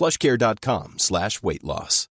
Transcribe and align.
plushcare.com 0.00 0.94
slash 0.96 1.42
weight 1.42 1.62
loss. 1.62 2.06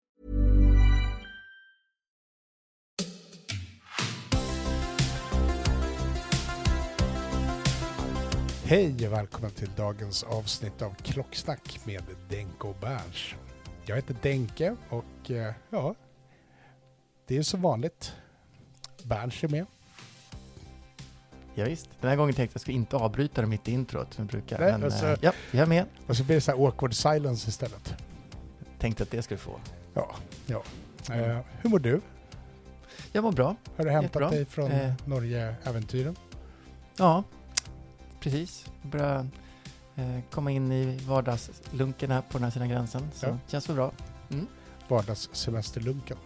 Hej 8.63 9.07
och 9.07 9.13
välkommen 9.13 9.51
till 9.51 9.69
dagens 9.77 10.23
avsnitt 10.23 10.81
av 10.81 10.95
Klocksnack 10.95 11.79
med 11.85 12.03
Denke 12.29 12.67
och 12.67 12.75
Berns. 12.81 13.35
Jag 13.85 13.95
heter 13.95 14.15
Denke 14.21 14.75
och 14.89 15.31
eh, 15.31 15.53
ja, 15.69 15.95
det 17.27 17.37
är 17.37 17.43
som 17.43 17.61
vanligt. 17.61 18.13
Berns 19.03 19.43
är 19.43 19.47
med. 19.47 19.65
Ja, 21.55 21.65
visst. 21.65 21.89
Den 22.01 22.09
här 22.09 22.17
gången 22.17 22.35
tänkte 22.35 22.53
jag 22.53 22.57
att 22.57 22.61
skulle 22.61 22.77
inte 22.77 22.95
avbryta 22.95 23.41
det 23.41 23.47
mitt 23.47 23.67
i 23.67 23.71
introt 23.71 24.13
som 24.13 24.21
jag 24.23 24.27
brukar. 24.31 24.59
Nej, 24.59 24.71
men 24.71 24.83
alltså- 24.83 25.17
ja, 25.21 25.31
jag 25.51 25.61
är 25.61 25.65
med. 25.65 25.85
Och 26.07 26.17
så 26.17 26.23
blir 26.23 26.35
det 26.35 26.41
så 26.41 26.51
här 26.51 26.65
awkward 26.67 26.93
silence 26.93 27.49
istället. 27.49 27.93
Tänkte 28.79 29.03
att 29.03 29.11
det 29.11 29.21
skulle 29.21 29.37
få. 29.37 29.59
Ja, 29.93 30.15
ja. 30.45 30.63
Eh, 31.11 31.39
hur 31.61 31.69
mår 31.69 31.79
du? 31.79 32.01
Jag 33.11 33.23
mår 33.23 33.31
bra. 33.31 33.55
Har 33.77 33.83
du 33.85 33.89
hämtat 33.91 34.03
Jättebra. 34.03 34.29
dig 34.29 34.45
från 34.45 34.71
Eh. 34.71 34.93
Norge-äventyren? 35.05 36.15
Ja, 36.97 37.23
precis. 38.19 38.65
Börjar 38.81 39.27
eh, 39.95 40.19
komma 40.31 40.51
in 40.51 40.71
i 40.71 40.97
vardagslunken 41.07 42.11
här 42.11 42.21
på 42.21 42.27
den 42.37 42.43
här 42.43 42.51
sidan 42.51 42.69
gränsen. 42.69 43.01
Så 43.13 43.25
Ja. 43.25 43.37
känns 43.47 43.69
väl 43.69 43.75
bra. 43.75 43.91
Vardagssemesterlunken 44.87 46.17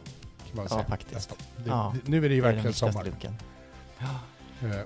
kan 0.47 0.55
man 0.55 0.65
Ja, 0.69 0.75
säga. 0.75 0.87
faktiskt. 0.89 1.13
nästan. 1.13 1.37
Det, 1.57 1.63
Ja, 1.69 1.95
det, 2.05 2.11
nu 2.11 2.25
är 2.25 2.29
det 2.29 2.35
ju 2.35 2.41
verkligen 2.41 2.73
sommar. 2.73 3.03
lunken. 3.03 3.35
Eh, 3.99 4.15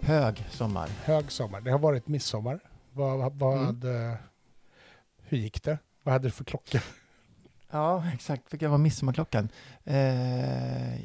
Hög 0.01 0.45
sommar. 0.51 0.87
hög 1.03 1.31
sommar. 1.31 1.61
Det 1.61 1.71
har 1.71 1.79
varit 1.79 2.07
midsommar. 2.07 2.59
Vad, 2.93 3.33
vad 3.33 3.53
Mm. 3.53 3.65
hade, 3.65 4.17
hur 5.17 5.37
gick 5.37 5.63
det? 5.63 5.77
Vad 6.03 6.13
hade 6.13 6.27
du 6.27 6.31
för 6.31 6.43
klocka? 6.43 6.81
Ja, 7.71 8.03
exakt. 8.13 8.53
Vilken 8.53 8.71
var 8.71 8.77
midsommarklockan? 8.77 9.49
Eh, 9.83 11.01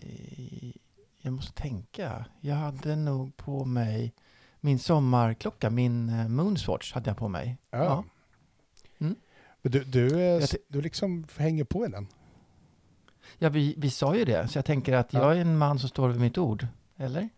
jag 1.23 1.33
måste 1.33 1.53
tänka. 1.63 2.25
Jag 2.41 2.55
hade 2.55 2.97
nog 2.97 3.37
på 3.37 3.65
mig 3.65 4.13
min 4.61 4.79
sommarklocka, 4.79 5.71
min 5.71 6.09
eh, 6.09 6.29
Moonswatch 6.29 6.93
hade 6.93 7.11
jag 7.11 7.17
på 7.17 7.29
mig. 7.29 7.57
Ja. 7.71 8.05
Mm. 8.99 9.15
Men 9.63 9.73
Du, 9.73 9.85
du, 9.85 10.21
eh, 10.21 10.45
du 10.69 10.81
liksom 10.83 11.27
hänger 11.37 11.65
på 11.65 11.87
i 11.87 11.89
den. 11.89 12.07
Ja, 13.39 13.49
vi, 13.49 13.75
vi 13.79 13.91
sa 13.91 14.17
ju 14.17 14.25
det, 14.25 14.49
så 14.49 14.59
jag 14.59 14.65
tänker 14.65 14.93
att 14.93 15.13
Ja. 15.13 15.21
jag 15.21 15.37
är 15.37 15.41
en 15.41 15.59
man 15.59 15.79
som 15.79 15.89
står 15.89 16.09
vid 16.09 16.21
mitt 16.21 16.39
ord. 16.39 16.67
Eller? 16.97 17.29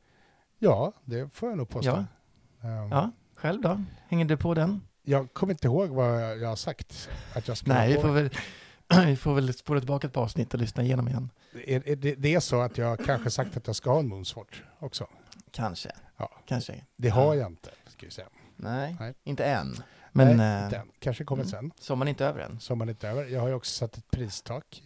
Ja, 0.63 0.93
det 1.05 1.29
får 1.35 1.49
jag 1.49 1.59
nog 1.59 1.69
påstå. 1.69 2.05
Ja. 2.61 2.69
Ehm, 2.69 2.91
Ja, 2.91 3.11
själv 3.35 3.61
då? 3.63 3.85
Hänger 4.09 4.25
du 4.25 4.37
på 4.37 4.55
den? 4.55 4.83
Jag 5.03 5.33
kommer 5.33 5.53
inte 5.55 5.67
ihåg 5.67 5.89
vad 5.89 6.39
jag 6.39 6.49
har 6.49 6.57
sagt 6.57 7.09
att 7.35 7.49
jag 7.49 7.57
ska 7.57 7.73
Nej, 7.73 7.93
vi 7.95 8.01
får 8.01 8.09
väl, 8.13 8.31
vi 9.07 9.17
får 9.17 9.35
väl 9.35 9.53
spola 9.55 9.81
tillbaka 9.81 10.07
ett 10.07 10.13
par 10.13 10.23
avsnitt 10.23 10.55
och 10.55 10.61
lyssna 10.61 10.83
igenom 10.83 11.09
igen. 11.09 11.31
Är, 11.67 11.89
är 11.89 11.97
det, 11.97 12.15
det 12.15 12.35
är 12.35 12.41
så 12.41 12.61
att 12.61 12.79
jag 12.79 13.05
kanske 13.05 13.31
sagt 13.31 13.57
att 13.57 13.67
jag 13.67 13.77
ska 13.77 13.91
ha 13.93 13.99
en 13.99 14.09
Moonswatch 14.09 14.63
också. 14.79 15.07
Kanske. 15.51 15.91
Ja. 16.17 16.31
Kanske. 16.47 16.85
Det 16.97 17.09
har 17.09 17.35
Ja. 17.35 17.41
jag 17.41 17.51
inte, 17.51 17.71
ska 17.87 18.07
vi 18.07 18.13
säga. 18.13 18.29
Nej, 18.57 18.97
Nej. 19.01 19.15
inte 19.25 19.45
än. 19.45 19.75
Men 20.13 20.37
Nej, 20.37 20.59
eh, 20.59 20.65
inte 20.65 20.77
än. 20.77 20.91
Kanske 20.99 21.25
kommer 21.25 21.43
mm. 21.43 21.51
sen. 21.51 21.73
sommaren 21.81 22.09
är 22.09 22.11
inte 22.11 22.27
över 22.27 22.41
än. 22.41 22.61
Sommaren 22.61 22.89
är 22.89 22.93
inte 22.93 23.09
över. 23.09 23.25
Jag 23.25 23.41
har 23.41 23.49
ju 23.49 23.55
också 23.55 23.73
satt 23.79 23.97
ett 23.97 24.11
pristak. 24.11 24.83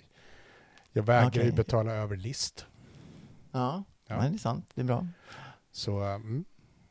Jag 0.92 1.02
vägrar 1.02 1.30
ju 1.42 1.48
Okej. 1.48 1.52
betala 1.52 1.92
över 1.92 2.16
list. 2.16 2.66
Ja, 3.52 3.84
Ja. 4.06 4.16
Nej, 4.20 4.30
det 4.30 4.36
är 4.36 4.38
sant. 4.38 4.70
Det 4.74 4.80
är 4.80 4.84
bra. 4.84 5.06
Så 5.74 6.00
mm, 6.00 6.44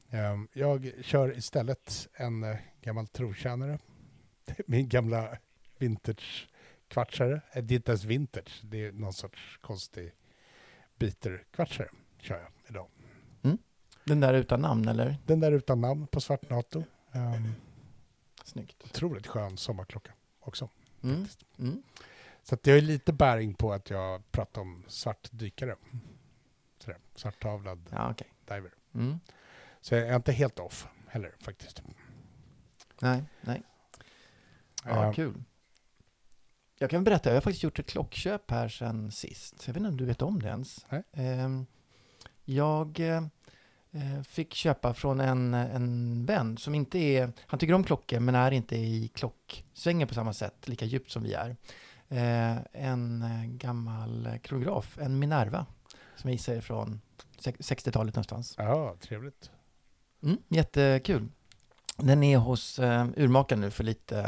ehm, 0.10 0.48
jag 0.54 0.92
kör 1.02 1.38
istället 1.38 2.08
en 2.14 2.44
eh, 2.44 2.58
gammal 2.82 3.08
trotjänare. 3.08 3.80
Min 4.68 4.90
gamla 4.90 5.38
vintage 5.78 6.50
kvartsare. 6.88 7.42
Eh, 7.52 7.64
Det 7.64 7.74
är 7.74 7.76
inte 7.76 7.92
ens 7.92 8.04
vintage. 8.04 8.62
Det 8.64 8.86
är 8.86 8.92
någon 8.92 9.14
sorts 9.14 9.60
konstig 9.62 10.12
bitter 11.00 11.44
kvartsare 11.52 11.90
kör 12.20 12.40
jag 12.40 12.52
idag. 12.70 12.88
Den 14.06 14.20
där 14.20 14.34
utan 14.34 14.62
namn, 14.62 14.88
eller? 14.88 15.18
Den 15.26 15.40
där 15.40 15.52
utan 15.52 15.82
namn 15.82 16.08
på 16.08 16.22
svart 16.22 16.50
NATO. 16.50 16.84
Um, 17.12 17.56
Snyggt. 18.44 18.84
otroligt 18.84 19.28
skön 19.28 19.58
sommarklocka 19.58 20.12
också. 20.40 20.70
Mm. 21.04 21.26
Mm. 21.60 21.84
Så 22.44 22.56
att 22.56 22.64
det 22.64 22.72
ju 22.76 22.82
lite 22.82 23.14
bäring 23.14 23.54
på 23.54 23.74
att 23.74 23.90
jag 23.90 24.32
pratar 24.32 24.62
om 24.62 24.84
svart 24.88 25.30
dykare. 25.32 25.76
Sådär, 26.80 26.98
svarttavlad 27.16 27.90
Ja, 27.92 28.12
okej. 28.12 28.33
Diver. 28.48 28.72
Mm. 28.94 29.20
Så 29.82 29.96
jag 29.96 30.08
är 30.08 30.16
inte 30.16 30.32
helt 30.32 30.60
off 30.60 30.88
heller 31.08 31.36
faktiskt. 31.40 31.82
Nej, 33.02 33.24
nej. 33.42 33.62
Ja, 34.86 35.06
Ehm, 35.06 35.14
kul. 35.14 35.44
Jag 36.78 36.90
kan 36.90 37.04
berätta, 37.04 37.30
jag 37.30 37.36
har 37.36 37.42
faktiskt 37.42 37.64
gjort 37.64 37.80
ett 37.80 37.90
klockköp 37.90 38.52
här 38.52 38.70
sen 38.70 39.12
sist. 39.12 39.68
Jag 39.68 39.74
vet 39.74 39.78
inte 39.78 39.90
om 39.90 39.98
du 39.98 40.06
vet 40.06 40.22
om 40.22 40.42
det 40.42 40.48
ens. 40.50 40.86
Ehm, 41.14 41.66
Jag 42.46 43.00
eh, 43.00 44.22
fick 44.28 44.54
köpa 44.54 44.94
från 44.94 45.20
en, 45.20 45.54
en 45.54 46.26
vän 46.26 46.58
som 46.58 46.76
inte 46.76 46.98
är, 47.00 47.32
han 47.48 47.60
tycker 47.60 47.74
om 47.74 47.84
klockor 47.84 48.20
men 48.20 48.36
är 48.36 48.52
inte 48.52 48.76
i 48.76 49.08
klocksvängen 49.14 50.08
på 50.08 50.14
samma 50.14 50.34
sätt, 50.34 50.68
lika 50.68 50.86
djupt 50.86 51.12
som 51.12 51.24
vi 51.24 51.34
är. 51.34 51.56
En 52.72 53.24
gammal 53.58 54.40
kronograf, 54.44 54.98
en 55.02 55.20
Minerva, 55.20 55.66
som 56.16 56.30
jag 56.30 56.32
gissar 56.36 56.56
är 56.56 56.62
från 56.62 57.02
60-talet 57.52 58.16
någonstans. 58.16 58.56
Ja, 58.58 58.96
trevligt. 59.02 59.52
Mm, 60.24 60.38
jättekul. 60.48 61.28
Den 61.98 62.24
är 62.24 62.38
hos 62.38 62.80
eh, 62.80 63.08
urmakaren 63.18 63.62
nu 63.62 63.72
för 63.72 63.84
lite, 63.84 64.20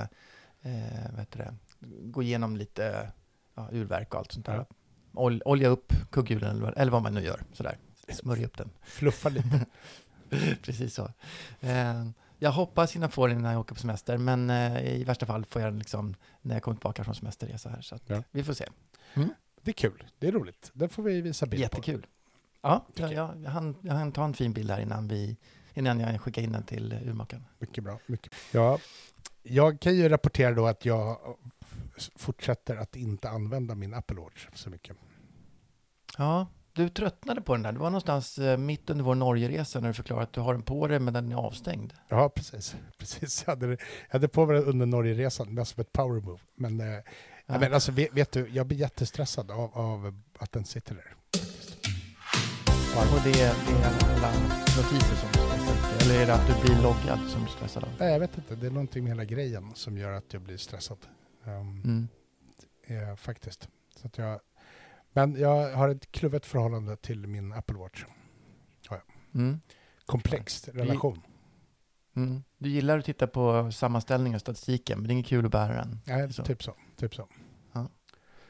eh, 0.62 1.10
vad 1.12 1.20
heter 1.20 1.38
det, 1.40 1.56
gå 2.02 2.24
igenom 2.24 2.58
lite 2.58 3.12
ja, 3.56 3.70
urverk 3.72 4.14
och 4.14 4.20
allt 4.20 4.32
sånt 4.32 4.46
där. 4.46 4.56
Ja. 4.56 4.66
Ol, 5.14 5.42
olja 5.46 5.68
upp 5.68 5.94
kugghjulen 6.12 6.50
eller, 6.50 6.62
vad- 6.62 6.78
eller 6.78 6.92
vad 6.92 7.02
man 7.02 7.14
nu 7.14 7.22
gör, 7.22 7.42
sådär. 7.54 7.78
Smörja 8.10 8.46
upp 8.46 8.58
den. 8.58 8.70
Fluffa 8.84 9.30
lite. 9.30 9.66
Precis 10.62 10.94
så. 10.94 11.12
Eh, 11.60 12.08
jag 12.40 12.52
hoppas 12.52 12.96
hinna 12.96 13.10
få 13.10 13.28
den 13.28 13.42
när 13.42 13.52
jag 13.52 13.60
åker 13.62 13.76
på 13.76 13.82
semester, 13.82 14.18
men 14.18 14.50
eh, 14.50 14.96
i 14.96 15.04
värsta 15.04 15.26
fall 15.26 15.46
får 15.46 15.62
jag 15.62 15.72
den 15.72 15.80
liksom 15.80 16.16
när 16.42 16.56
jag 16.56 16.64
kommer 16.64 16.76
tillbaka 16.78 17.04
från 17.04 17.16
semesterresa 17.16 17.70
här. 17.70 17.82
Så 17.82 17.96
att 17.96 18.04
Ja. 18.08 18.24
vi 18.32 18.44
får 18.44 18.54
se. 18.54 18.66
Det 19.62 19.72
är 19.72 19.74
kul. 19.74 20.04
Det 20.20 20.28
är 20.28 20.32
roligt. 20.32 20.72
Den 20.74 20.90
får 20.90 21.04
vi 21.04 21.22
visa 21.22 21.46
bild 21.46 21.60
på. 21.60 21.62
Jättekul. 21.62 22.06
Ja, 22.66 22.86
jag, 22.96 23.14
jag, 23.14 23.28
hann, 23.50 23.76
jag 23.82 23.94
hann 23.94 24.12
ta 24.12 24.24
en 24.26 24.34
fin 24.34 24.54
bild 24.54 24.72
här 24.72 24.82
innan, 24.82 25.08
vi, 25.08 25.38
innan 25.74 26.00
jag 26.00 26.22
skickar 26.22 26.42
in 26.42 26.52
den 26.52 26.64
till 26.64 26.94
urmakaren. 26.94 27.46
Mycket 27.60 27.84
bra. 27.84 28.00
Mycket. 28.06 28.34
Ja, 28.52 28.80
jag 29.44 29.80
kan 29.80 29.96
ju 29.96 30.10
rapportera 30.10 30.52
då 30.52 30.68
att 30.68 30.86
jag 30.86 31.18
fortsätter 32.16 32.76
att 32.76 32.96
inte 32.96 33.30
använda 33.30 33.76
min 33.76 33.94
Apple 33.94 34.18
Watch 34.22 34.48
så 34.54 34.70
mycket. 34.70 34.98
Ja, 36.18 36.48
du 36.74 36.90
tröttnade 36.90 37.42
på 37.42 37.54
den 37.54 37.64
där. 37.64 37.72
Det 37.72 37.80
var 37.80 37.90
någonstans 37.90 38.38
eh, 38.38 38.58
mitt 38.58 38.90
under 38.90 39.04
vår 39.04 39.16
Norgeresa 39.16 39.80
när 39.80 39.88
du 39.88 39.94
förklarade 39.94 40.24
att 40.24 40.34
du 40.34 40.42
har 40.42 40.54
den 40.54 40.64
på 40.64 40.88
dig 40.88 41.00
men 41.00 41.14
den 41.14 41.32
är 41.32 41.36
avstängd. 41.36 41.94
Ja, 42.10 42.30
precis. 42.30 42.76
precis. 42.98 43.44
Jag, 43.48 43.52
hade, 43.56 43.68
jag 43.68 43.78
hade 44.10 44.28
på 44.28 44.46
mig 44.46 44.56
den 44.56 44.66
under 44.66 44.86
Norgeresan, 44.86 45.54
mest 45.54 45.74
som 45.74 45.82
ett 45.82 45.94
power 45.94 46.22
move. 46.22 46.40
Men, 46.56 46.80
eh, 46.80 47.00
Ja. 47.48 47.60
men 47.60 47.74
alltså, 47.74 47.92
vet, 47.92 48.14
vet 48.14 48.32
du, 48.32 48.50
jag 48.50 48.68
blir 48.68 48.78
jättestressad 48.78 49.52
av, 49.52 49.78
av 49.78 50.22
att 50.40 50.52
den 50.52 50.66
sitter 50.66 50.96
där. 50.96 51.16
Och 52.98 53.22
det 53.24 53.42
är, 53.42 53.54
det 53.68 53.74
är 53.84 54.16
alla 54.16 54.32
notiser 54.78 55.16
som 55.16 55.30
du 55.34 55.40
stressar? 55.40 56.02
Eller 56.02 56.22
är 56.22 56.26
det 56.28 56.34
att 56.34 56.48
du 56.48 56.62
blir 56.62 56.84
loggad 56.84 57.20
som 57.30 57.42
du 57.44 57.50
stressar 57.50 57.82
av? 57.84 57.90
Nej, 58.00 58.12
jag 58.12 58.20
vet 58.20 58.38
inte, 58.38 58.56
det 58.56 58.68
är 58.68 58.72
någonting 58.72 59.04
med 59.04 59.12
hela 59.12 59.26
grejen 59.26 59.72
som 59.76 59.98
gör 59.98 60.12
att 60.12 60.34
jag 60.34 60.42
blir 60.42 60.58
stressad. 60.58 60.98
Um, 61.44 61.82
Mm. 61.84 62.08
eh, 63.10 63.16
faktiskt. 63.16 63.70
Så 64.02 64.08
att 64.08 64.18
jag, 64.18 64.40
men 65.14 65.36
jag 65.40 65.76
har 65.76 65.90
ett 65.90 66.12
kluvet 66.12 66.46
förhållande 66.46 66.96
till 66.96 67.28
min 67.28 67.54
Apple 67.54 67.78
Watch. 67.78 68.06
Mm. 69.36 69.60
Komplext 70.06 70.68
relation. 70.74 71.22
Mm. 72.16 72.44
Du 72.58 72.70
gillar 72.70 73.00
att 73.00 73.06
titta 73.06 73.28
på 73.28 73.72
sammanställningar 73.72 74.38
och 74.38 74.42
statistiken, 74.42 74.98
men 75.00 75.08
det 75.08 75.12
är 75.12 75.14
inget 75.14 75.26
kul 75.28 75.46
att 75.46 75.52
bära 75.52 75.74
den. 75.76 76.00
Nej, 76.06 76.34
Så. 76.34 76.44
typ 76.44 76.64
så. 76.64 76.76
Typ 76.96 77.16
så. 77.16 77.28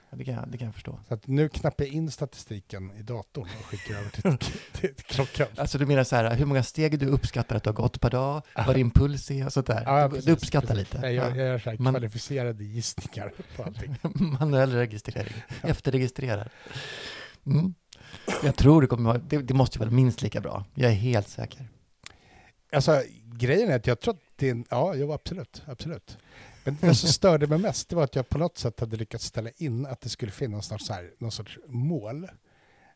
Ja, 0.09 0.17
det, 0.17 0.23
kan 0.25 0.51
det 0.51 0.57
kan 0.57 0.65
jag 0.65 0.73
förstå. 0.73 0.99
Så 1.07 1.13
att 1.13 1.27
nu 1.27 1.49
knappar 1.49 1.83
jag 1.83 1.93
in 1.93 2.11
statistiken 2.11 2.91
i 2.97 3.01
datorn 3.01 3.47
och 3.59 3.65
skickar 3.65 3.95
över 3.95 4.09
till, 4.37 4.49
till, 4.73 4.95
klockan. 4.95 5.47
Alltså 5.57 5.77
du 5.77 5.85
menar 5.85 6.03
så 6.03 6.15
här, 6.15 6.35
hur 6.35 6.45
många 6.45 6.63
steg 6.63 6.99
du 6.99 7.05
uppskattar 7.05 7.55
att 7.55 7.63
du 7.63 7.69
har 7.69 7.73
gått 7.75 8.01
per 8.01 8.09
dag, 8.09 8.41
vad 8.55 8.75
din 8.75 8.91
puls 8.91 9.31
är 9.31 9.45
och 9.45 9.53
sånt 9.53 9.67
där. 9.67 9.83
Ja, 9.85 10.07
du, 10.07 10.19
du 10.21 10.31
uppskattar 10.31 10.75
precis. 10.75 10.93
lite. 10.93 11.07
Jag 11.07 11.13
jag 11.13 11.31
Ja. 11.31 11.35
gör 11.43 11.59
så 11.59 11.69
här 11.69 11.77
Man- 11.77 11.93
kvalificerade 11.93 12.63
gissningar 12.63 13.33
på 13.55 13.63
allting. 13.63 13.95
Manuell 14.39 14.71
registrering, 14.71 15.33
efterregistrerar. 15.61 16.51
Mm. 17.45 17.73
Jag 18.43 18.55
tror 18.55 18.81
det 18.81 18.87
kommer 18.87 19.21
det, 19.27 19.37
det 19.37 19.53
måste 19.53 19.77
ju 19.77 19.79
vara 19.79 19.89
minst 19.95 20.21
lika 20.21 20.41
bra. 20.41 20.65
Jag 20.73 20.91
är 20.91 20.95
helt 20.95 21.27
säker. 21.27 21.67
Alltså, 22.71 23.01
grejen 23.23 23.69
är 23.71 23.75
att 23.75 23.87
jag 23.87 23.99
tror 23.99 24.13
att 24.13 24.19
det 24.35 24.49
är 24.49 24.63
Ja, 24.69 24.93
jo, 24.95 25.11
absolut. 25.13 25.63
absolut. 25.67 26.17
Men 26.65 26.77
det 26.81 26.95
som 26.95 27.09
störde 27.09 27.47
mig 27.47 27.59
mest 27.59 27.89
det 27.89 27.95
var 27.95 28.03
att 28.03 28.15
jag 28.15 28.29
på 28.29 28.37
något 28.37 28.57
sätt 28.57 28.79
hade 28.79 28.97
lyckats 28.97 29.25
ställa 29.25 29.49
in 29.57 29.85
att 29.85 30.01
det 30.01 30.09
skulle 30.09 30.31
finnas 30.31 30.71
någon, 30.71 30.79
här, 30.89 31.11
någon 31.17 31.31
sorts 31.31 31.59
mål 31.67 32.27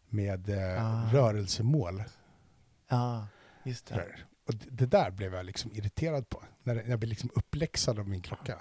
med 0.10 0.50
eh, 0.50 0.86
Ah. 0.86 1.14
rörelsemål. 1.14 2.04
Ja, 2.90 3.28
just 3.64 3.86
det. 3.86 3.96
här. 3.96 4.26
Och 4.48 4.56
det, 4.56 4.66
det 4.70 4.86
där 4.86 5.12
blev 5.12 5.34
jag 5.34 5.46
liksom 5.46 5.72
irriterad 5.74 6.30
på. 6.30 6.44
När, 6.64 6.76
när 6.76 6.90
jag 6.90 7.00
blev 7.00 7.10
liksom 7.10 7.30
uppläxad 7.36 8.00
av 8.00 8.08
min 8.10 8.22
klocka. 8.22 8.60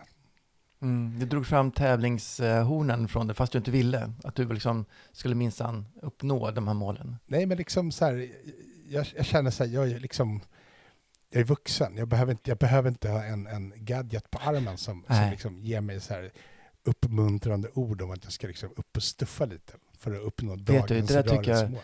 Mm. 0.82 1.18
Du 1.18 1.26
drog 1.26 1.46
fram 1.46 1.70
tävlingshornen 1.72 3.08
från 3.08 3.26
det, 3.26 3.34
fast 3.34 3.52
du 3.52 3.58
inte 3.58 3.70
ville. 3.70 4.12
Att 4.24 4.34
du 4.34 4.52
liksom 4.52 4.84
skulle 5.12 5.34
minsann 5.34 5.86
uppnå 6.02 6.50
de 6.50 6.66
här 6.66 6.74
målen. 6.74 7.16
Nej, 7.26 7.46
men 7.46 7.58
liksom 7.58 7.92
så 7.92 8.04
här, 8.04 8.28
jag, 8.88 9.06
jag 9.16 9.26
känner 9.26 9.50
så 9.50 9.64
här, 9.64 9.70
jag 9.70 9.90
är 9.90 9.98
liksom, 10.00 10.40
jag 11.30 11.40
är 11.40 11.44
vuxen. 11.44 11.96
Jag 11.96 12.08
behöver 12.08 12.32
inte, 12.32 12.50
jag 12.50 12.58
behöver 12.58 12.88
inte 12.88 13.08
ha 13.08 13.24
en, 13.24 13.46
en 13.46 13.72
gadget 13.76 14.30
på 14.30 14.38
armen 14.38 14.78
som, 14.78 15.04
som 15.08 15.30
liksom 15.30 15.58
ger 15.62 15.80
mig 15.80 16.00
så 16.00 16.14
här 16.14 16.30
uppmuntrande 16.84 17.68
ord 17.74 18.02
om 18.02 18.10
att 18.10 18.24
jag 18.24 18.32
ska 18.32 18.46
liksom 18.46 18.70
upp 18.76 18.96
och 18.96 19.02
stuffa 19.02 19.44
lite 19.44 19.72
för 19.98 20.14
att 20.14 20.22
uppnå 20.22 20.56
du, 20.56 20.62
dagens 20.62 21.08
det 21.08 21.14
där 21.14 21.22
tycker 21.22 21.34
jag- 21.34 21.46
rörelsemål. 21.46 21.82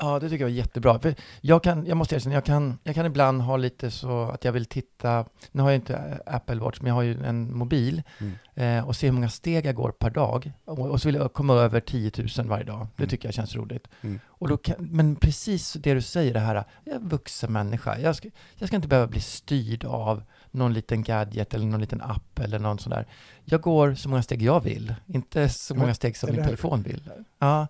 Ja, 0.00 0.18
det 0.18 0.28
tycker 0.28 0.44
jag 0.44 0.50
var 0.50 0.56
jättebra. 0.56 0.98
För 0.98 1.14
jag, 1.40 1.62
kan, 1.62 1.86
jag 1.86 1.96
måste 1.96 2.14
erkänna, 2.16 2.34
jag 2.34 2.44
kan, 2.44 2.78
jag 2.82 2.94
kan 2.94 3.06
ibland 3.06 3.42
ha 3.42 3.56
lite 3.56 3.90
så 3.90 4.22
att 4.22 4.44
jag 4.44 4.52
vill 4.52 4.66
titta, 4.66 5.24
nu 5.52 5.62
har 5.62 5.70
jag 5.70 5.76
inte 5.76 6.20
Apple 6.26 6.54
Watch, 6.60 6.80
men 6.80 6.88
jag 6.88 6.94
har 6.94 7.02
ju 7.02 7.24
en 7.24 7.56
mobil 7.56 8.02
Mm. 8.20 8.32
eh, 8.78 8.88
och 8.88 8.96
se 8.96 9.06
hur 9.06 9.12
många 9.14 9.28
steg 9.28 9.66
jag 9.66 9.74
går 9.74 9.90
per 9.90 10.10
dag. 10.10 10.52
Och, 10.64 10.78
och 10.78 11.00
så 11.02 11.08
vill 11.08 11.14
jag 11.14 11.32
komma 11.32 11.54
över 11.54 11.80
10 11.80 12.10
000 12.38 12.46
varje 12.48 12.64
dag. 12.64 12.86
Det 12.96 13.02
Mm. 13.02 13.10
tycker 13.10 13.28
jag 13.28 13.34
känns 13.34 13.56
roligt. 13.56 13.88
Mm. 14.00 14.20
Och 14.28 14.48
då 14.48 14.56
kan, 14.56 14.76
men 14.78 15.16
precis 15.16 15.72
det 15.72 15.94
du 15.94 16.02
säger, 16.02 16.34
det 16.34 16.40
här, 16.40 16.64
jag 16.84 16.94
är 16.94 16.98
vuxen 17.00 17.52
människa. 17.52 17.98
Jag 17.98 18.16
ska, 18.16 18.28
jag 18.56 18.66
ska 18.68 18.76
inte 18.76 18.88
behöva 18.88 19.06
bli 19.08 19.20
styrd 19.20 19.84
av 19.84 20.22
någon 20.50 20.72
liten 20.72 21.02
gadget 21.02 21.54
eller 21.54 21.66
någon 21.66 21.80
liten 21.80 22.00
app 22.02 22.38
eller 22.38 22.58
någon 22.58 22.78
sån 22.78 22.90
där. 22.90 23.06
Jag 23.44 23.60
går 23.60 23.94
så 23.94 24.08
många 24.08 24.22
steg 24.22 24.42
jag 24.42 24.60
vill, 24.64 24.94
inte 25.06 25.48
så 25.48 25.74
många 25.74 25.94
steg 25.94 26.16
som 26.16 26.30
min 26.32 26.44
telefon 26.44 26.82
vill. 26.82 27.10
Ja, 27.38 27.66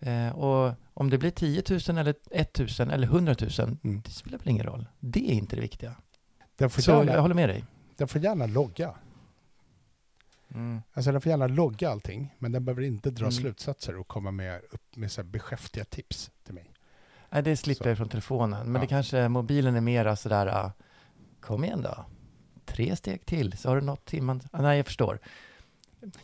eh, 0.00 0.28
och 0.38 0.72
om 0.98 1.10
det 1.10 1.18
blir 1.18 1.30
10 1.30 1.62
000 1.88 1.98
eller 1.98 2.14
1 2.30 2.58
000 2.78 2.90
eller 2.90 3.06
100 3.06 3.34
000, 3.58 3.78
Mm. 3.84 4.00
det 4.04 4.10
spelar 4.10 4.38
väl 4.38 4.48
ingen 4.48 4.66
roll. 4.66 4.86
Det 5.00 5.30
är 5.30 5.34
inte 5.34 5.56
det 5.56 5.62
viktiga. 5.62 5.94
Den, 6.56 6.70
får 6.70 6.82
Så 6.82 6.90
gärna, 6.90 7.12
jag 7.12 7.22
håller 7.22 7.34
med 7.34 7.48
dig. 7.48 7.64
den 7.96 8.08
får 8.08 8.20
gärna 8.20 8.46
logga. 8.46 8.94
Alltså 10.92 11.12
den 11.12 11.20
får 11.20 11.30
gärna 11.30 11.46
logga 11.46 11.90
allting, 11.90 12.34
men 12.38 12.52
den 12.52 12.64
behöver 12.64 12.82
inte 12.82 13.10
dra 13.10 13.22
Mm. 13.24 13.32
slutsatser 13.32 13.96
och 13.96 14.08
komma 14.08 14.30
med, 14.30 14.60
upp 14.70 14.96
med 14.96 15.12
så 15.12 15.20
här 15.22 15.28
beskäftiga 15.28 15.84
tips 15.84 16.30
till 16.44 16.54
mig. 16.54 16.72
Nej, 17.30 17.42
det 17.42 17.56
slipper 17.56 17.84
Så. 17.84 17.88
jag 17.88 17.96
från 17.96 18.08
telefonen. 18.08 18.66
Men 18.66 18.74
Ja. 18.74 18.80
det 18.80 18.86
kanske, 18.86 19.28
mobilen 19.28 19.76
är 19.76 19.80
mera 19.80 20.16
sådär, 20.16 20.46
ah, 20.46 20.72
kom 21.40 21.64
igen 21.64 21.82
då. 21.82 22.04
Tre 22.64 22.96
steg 22.96 23.26
till, 23.26 23.56
så 23.58 23.68
har 23.68 23.76
du 23.76 23.82
nått 23.82 24.04
timman. 24.04 24.40
Ah, 24.52 24.62
nej, 24.62 24.76
jag 24.76 24.86
förstår. 24.86 25.18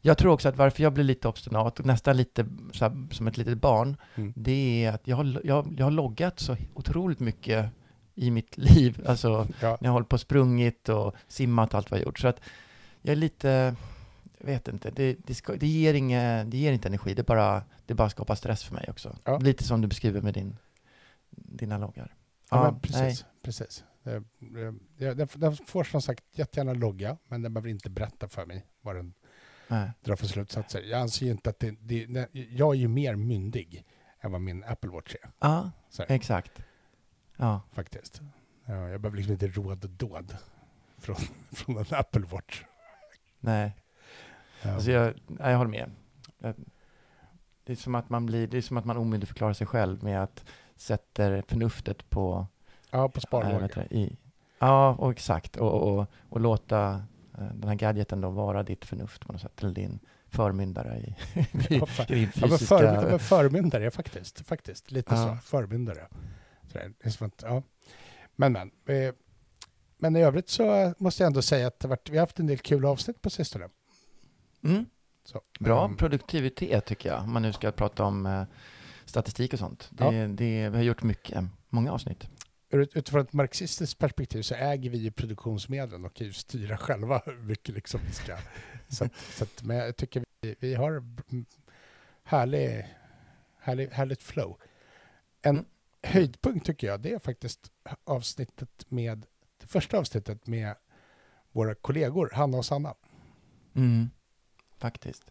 Jag 0.00 0.18
tror 0.18 0.32
också 0.32 0.48
att 0.48 0.56
varför 0.56 0.82
jag 0.82 0.92
blir 0.92 1.04
lite 1.04 1.28
obstinat 1.28 1.84
nästan 1.84 2.16
lite 2.16 2.46
här, 2.80 3.12
som 3.14 3.26
ett 3.26 3.36
litet 3.36 3.58
barn, 3.58 3.96
Mm. 4.14 4.32
det 4.36 4.84
är 4.84 4.92
att 4.92 5.08
jag 5.08 5.16
har, 5.16 5.40
jag, 5.44 5.74
jag 5.78 5.86
har 5.86 5.90
loggat 5.90 6.40
så 6.40 6.56
otroligt 6.74 7.20
mycket 7.20 7.70
i 8.14 8.30
mitt 8.30 8.56
liv. 8.58 9.02
Alltså, 9.06 9.46
Ja, 9.60 9.78
när 9.80 9.88
jag 9.88 9.92
hållit 9.92 10.08
på 10.08 10.14
och 10.14 10.20
sprungit 10.20 10.88
och 10.88 11.14
simmat 11.28 11.70
och 11.72 11.78
allt 11.78 11.90
vad 11.90 12.00
jag 12.00 12.04
gjort. 12.06 12.18
Så 12.18 12.28
att 12.28 12.40
jag 13.02 13.12
är 13.12 13.16
lite, 13.16 13.76
jag 14.38 14.46
vet 14.46 14.68
inte, 14.68 14.90
det, 14.90 15.16
det, 15.26 15.34
ska, 15.34 15.56
det, 15.56 15.66
ger, 15.66 15.94
inge, 15.94 16.44
det 16.44 16.56
ger 16.56 16.72
inte 16.72 16.88
energi, 16.88 17.14
det 17.14 17.26
bara, 17.26 17.62
det 17.86 17.94
bara 17.94 18.10
skapar 18.10 18.34
stress 18.34 18.64
för 18.64 18.74
mig 18.74 18.86
också. 18.90 19.16
Ja. 19.24 19.38
Lite 19.38 19.64
som 19.64 19.80
du 19.80 19.88
beskriver 19.88 20.20
med 20.22 20.34
din, 20.34 20.56
dina 21.30 21.78
loggar. 21.78 22.14
ja, 22.50 22.70
nej. 22.70 22.80
precis. 22.82 23.24
precis. 23.42 23.84
Eh, 24.04 24.20
Den, 24.98 25.28
den 25.34 25.56
får 25.56 25.84
som 25.84 26.02
sagt 26.02 26.24
jättegärna 26.32 26.72
logga, 26.74 27.16
men 27.28 27.42
den 27.42 27.54
behöver 27.54 27.70
inte 27.70 27.90
berätta 27.90 28.28
för 28.28 28.46
mig 28.46 28.66
vad 28.82 28.96
den 28.96 29.14
Nej. 29.68 29.90
drar 30.00 30.16
för 30.16 30.26
slutsatser. 30.26 30.82
Jag 30.82 31.00
anser 31.00 31.26
ju 31.26 31.32
inte 31.32 31.50
att 31.50 31.58
det, 31.58 31.70
det, 31.80 32.06
nej, 32.08 32.28
jag 32.50 32.74
är 32.74 32.78
ju 32.78 32.88
mer 32.88 33.16
myndig 33.16 33.84
än 34.20 34.32
vad 34.32 34.40
min 34.40 34.64
Apple 34.64 34.90
Watch 34.90 35.14
är, 35.22 35.30
Ja, 35.40 35.70
så 35.90 36.02
här, 36.02 36.14
exakt. 36.14 36.62
Ja, 37.36 37.60
faktiskt. 37.72 38.20
Ja, 38.64 38.88
jag 38.88 39.00
behöver 39.00 39.16
liksom 39.16 39.32
inte 39.32 39.46
råd 39.46 39.84
och 39.84 39.90
dåd 39.90 40.36
från, 40.98 41.16
från 41.52 41.78
en 41.78 41.84
Apple 41.90 42.20
Watch. 42.26 42.62
nej. 43.40 43.76
Ja. 44.62 44.70
Alltså 44.74 44.90
jag, 44.90 45.14
nej, 45.26 45.50
jag 45.50 45.58
håller 45.58 45.70
med. 45.70 45.90
Jag- 46.38 46.54
Det 47.64 47.72
är 47.72 47.76
som 47.76 47.94
att 47.94 48.10
man 48.10 48.26
blir, 48.26 48.46
det 48.46 48.56
är 48.56 48.62
som 48.62 48.76
att 48.76 48.84
man 48.84 48.96
omyndigförklarar 48.96 49.52
sig 49.52 49.66
själv 49.66 50.04
med 50.04 50.22
att 50.22 50.44
sätter 50.76 51.42
förnuftet 51.48 52.10
på 52.10 52.46
ja, 52.90 53.08
på 53.08 53.20
sparlåga. 53.20 53.68
ja 54.58 54.94
och 54.98 55.10
exakt. 55.12 55.56
Och, 55.56 55.82
och, 55.98 56.06
och 56.28 56.40
låta 56.40 57.04
den 57.38 57.68
här 57.68 57.74
gadgeten 57.74 58.20
då 58.20 58.30
vara 58.30 58.62
ditt 58.62 58.84
förnuft 58.84 59.26
på 59.26 59.32
något 59.32 59.42
sätt, 59.42 59.62
eller 59.62 59.74
din 59.74 59.98
förmyndare 60.28 60.96
i, 60.98 61.16
i, 61.40 61.40
i 61.44 61.48
din 61.68 61.80
Ja, 61.80 61.86
men 62.08 62.28
fysiska... 62.50 62.66
för, 62.78 63.18
förmyndare 63.18 63.90
faktiskt. 63.90 64.40
faktiskt. 64.46 64.90
Lite 64.90 65.14
Ja. 65.14 65.38
så. 65.42 65.46
Förmyndare. 65.48 66.08
Så. 66.72 66.78
Det 66.78 67.32
ja. 67.42 67.62
Men, 68.36 68.52
men. 68.52 68.70
Eh, 68.86 69.14
men 69.98 70.16
i 70.16 70.22
övrigt 70.22 70.48
så 70.48 70.94
måste 70.98 71.22
jag 71.22 71.26
ändå 71.26 71.42
säga 71.42 71.66
att 71.66 71.84
varit, 71.84 72.10
vi 72.10 72.16
har 72.16 72.22
haft 72.22 72.38
en 72.38 72.46
del 72.46 72.58
kul 72.58 72.84
avsnitt 72.84 73.22
på 73.22 73.30
sistone. 73.30 73.68
mm, 74.64 74.86
Så, 75.24 75.40
bra 75.60 75.84
ehm, 75.84 75.96
produktivitet 75.96 76.84
tycker 76.86 77.08
jag, 77.08 77.22
om 77.22 77.32
man 77.32 77.42
nu 77.42 77.52
ska 77.52 77.72
prata 77.72 78.04
om 78.04 78.26
eh, 78.26 78.42
statistik 79.04 79.52
och 79.52 79.58
sånt. 79.58 79.88
Det, 79.90 80.04
Ja. 80.04 80.28
det, 80.28 80.68
vi 80.68 80.76
har 80.76 80.82
gjort 80.84 81.02
mycket, 81.02 81.44
många 81.68 81.92
avsnitt. 81.92 82.28
Utifrån 82.74 83.20
ett 83.20 83.32
marxistiskt 83.32 83.98
perspektiv 83.98 84.42
så 84.42 84.54
äger 84.54 84.90
vi 84.90 84.98
ju 84.98 85.10
produktionsmedlen 85.10 86.04
och 86.04 86.14
kan 86.14 86.26
ju 86.26 86.32
styra 86.32 86.76
själva 86.76 87.22
hur 87.26 87.36
mycket 87.38 87.74
liksom 87.74 88.00
vi 88.06 88.12
ska... 88.12 88.36
Så, 88.88 89.08
så 89.30 89.44
att, 89.44 89.62
men 89.62 89.76
jag 89.76 89.96
tycker 89.96 90.24
vi, 90.40 90.54
vi 90.60 90.74
har 90.74 90.90
mm, 90.90 91.44
härlig, 92.24 92.86
härlig, 93.58 93.88
härligt 93.88 94.22
flow. 94.22 94.56
En 95.42 95.54
Mm. 95.56 95.66
höjdpunkt 96.02 96.66
tycker 96.66 96.86
jag, 96.86 97.00
det 97.00 97.12
är 97.12 97.18
faktiskt 97.18 97.70
avsnittet 98.04 98.86
med, 98.88 99.26
det 99.60 99.66
första 99.66 99.98
avsnittet 99.98 100.46
med 100.46 100.74
våra 101.52 101.74
kollegor, 101.74 102.30
Hanna 102.34 102.58
och 102.58 102.64
Sanna. 102.66 102.94
Mm, 103.74 104.10
faktiskt. 104.78 105.24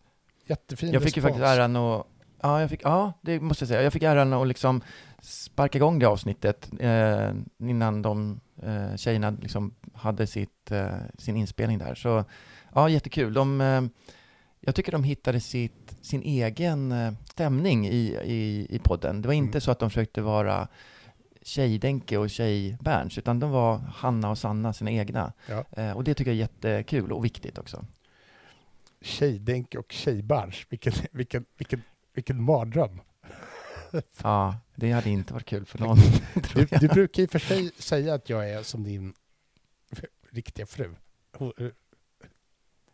Jättefin 0.46 0.92
Jag 0.92 1.04
fick 1.04 1.18
ju 1.18 1.22
respons. 1.22 1.40
faktiskt 1.42 1.58
äran 1.58 1.76
att, 1.76 2.08
ja, 2.44 2.62
jag 2.62 2.70
fick, 2.70 2.82
ja, 2.84 3.14
det 3.22 3.40
måste 3.40 3.64
jag 3.64 3.68
säga. 3.70 3.82
Jag 3.84 3.94
fick 3.94 4.04
äran 4.04 4.34
att 4.34 4.48
liksom 4.48 4.82
sparka 5.22 5.78
igång 5.78 6.00
det 6.00 6.06
avsnittet 6.08 6.70
eh, 6.80 7.32
innan 7.60 8.02
de 8.02 8.40
eh, 8.64 8.96
tjejerna 8.96 9.30
liksom 9.42 9.74
hade 9.94 10.28
sitt, 10.28 10.72
eh, 10.72 10.88
sin 11.18 11.36
inspelning 11.38 11.78
där. 11.78 11.96
Så 11.96 12.26
ja, 12.74 12.90
jättekul. 12.90 13.34
De, 13.34 13.62
eh, 13.62 13.82
jag 14.60 14.76
tycker 14.76 14.92
de 14.92 15.04
hittade 15.04 15.40
sitt, 15.40 15.96
sin 16.02 16.22
egen 16.24 16.92
eh, 16.92 17.14
stämning 17.30 17.88
i, 17.88 18.18
i, 18.24 18.68
i 18.70 18.80
podden. 18.80 19.22
Det 19.22 19.28
var 19.28 19.34
inte 19.36 19.58
Mm. 19.58 19.62
så 19.62 19.72
att 19.72 19.80
de 19.80 19.90
försökte 19.90 20.22
vara 20.22 20.68
tjejdenke 21.42 22.18
och 22.18 22.30
tjejberns, 22.30 23.18
utan 23.18 23.40
de 23.40 23.52
var 23.52 23.78
Hanna 23.78 24.30
och 24.30 24.38
Sanna, 24.38 24.74
sina 24.74 24.92
egna. 24.92 25.34
Ja. 25.50 25.64
Eh, 25.72 25.92
och 25.92 26.04
det 26.04 26.14
tycker 26.14 26.32
jag 26.32 26.36
är 26.36 26.40
jättekul 26.42 27.12
och 27.12 27.26
viktigt 27.26 27.58
också. 27.58 27.86
tjejdänk 29.02 29.76
och 29.76 29.92
tjejbransch. 29.92 30.68
Vilken, 30.70 30.94
vilken, 31.12 31.46
vilken, 31.58 31.82
vilken 32.14 32.44
mardröm. 32.44 33.02
Ja, 34.24 34.56
det 34.76 34.92
hade 34.92 35.10
inte 35.10 35.34
varit 35.34 35.46
kul 35.46 35.66
för 35.66 35.80
någon. 35.80 35.98
Du, 36.54 36.66
du 36.66 36.88
brukar 36.88 37.24
i 37.24 37.26
och 37.26 37.32
för 37.32 37.40
sig 37.40 37.72
säga 37.78 38.14
att 38.14 38.30
jag 38.30 38.50
är 38.50 38.64
som 38.64 38.84
din 38.84 39.14
riktiga 40.32 40.66
fru. 40.66 40.96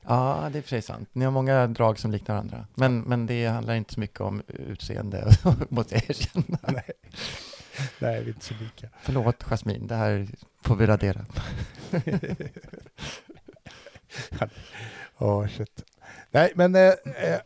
Ja, 0.01 0.49
det 0.51 0.57
är 0.57 0.61
för 0.61 0.69
sig 0.69 0.81
sant. 0.81 1.09
Ni 1.13 1.25
har 1.25 1.31
många 1.31 1.67
drag 1.67 1.99
som 1.99 2.11
liknar 2.11 2.35
varandra. 2.35 2.67
Men, 2.75 3.01
men 3.01 3.25
det 3.25 3.45
handlar 3.45 3.73
inte 3.73 3.93
så 3.93 3.99
mycket 3.99 4.21
om 4.21 4.41
utseende, 4.47 5.31
måste 5.69 5.95
jag 5.95 6.09
erkänna. 6.09 6.57
Nej, 6.67 6.91
Nej 7.99 8.23
vi 8.23 8.29
är 8.29 8.33
inte 8.33 8.45
så 8.45 8.53
lika. 8.53 8.89
Förlåt, 9.01 9.43
Jasmin, 9.43 9.87
det 9.87 9.95
här 9.95 10.27
får 10.61 10.75
vi 10.75 10.85
radera. 10.85 11.25
oh, 15.17 15.47
shit. 15.47 15.83
Nej, 16.31 16.51
men 16.55 16.75
eh, 16.75 16.81
eh, 17.05 17.39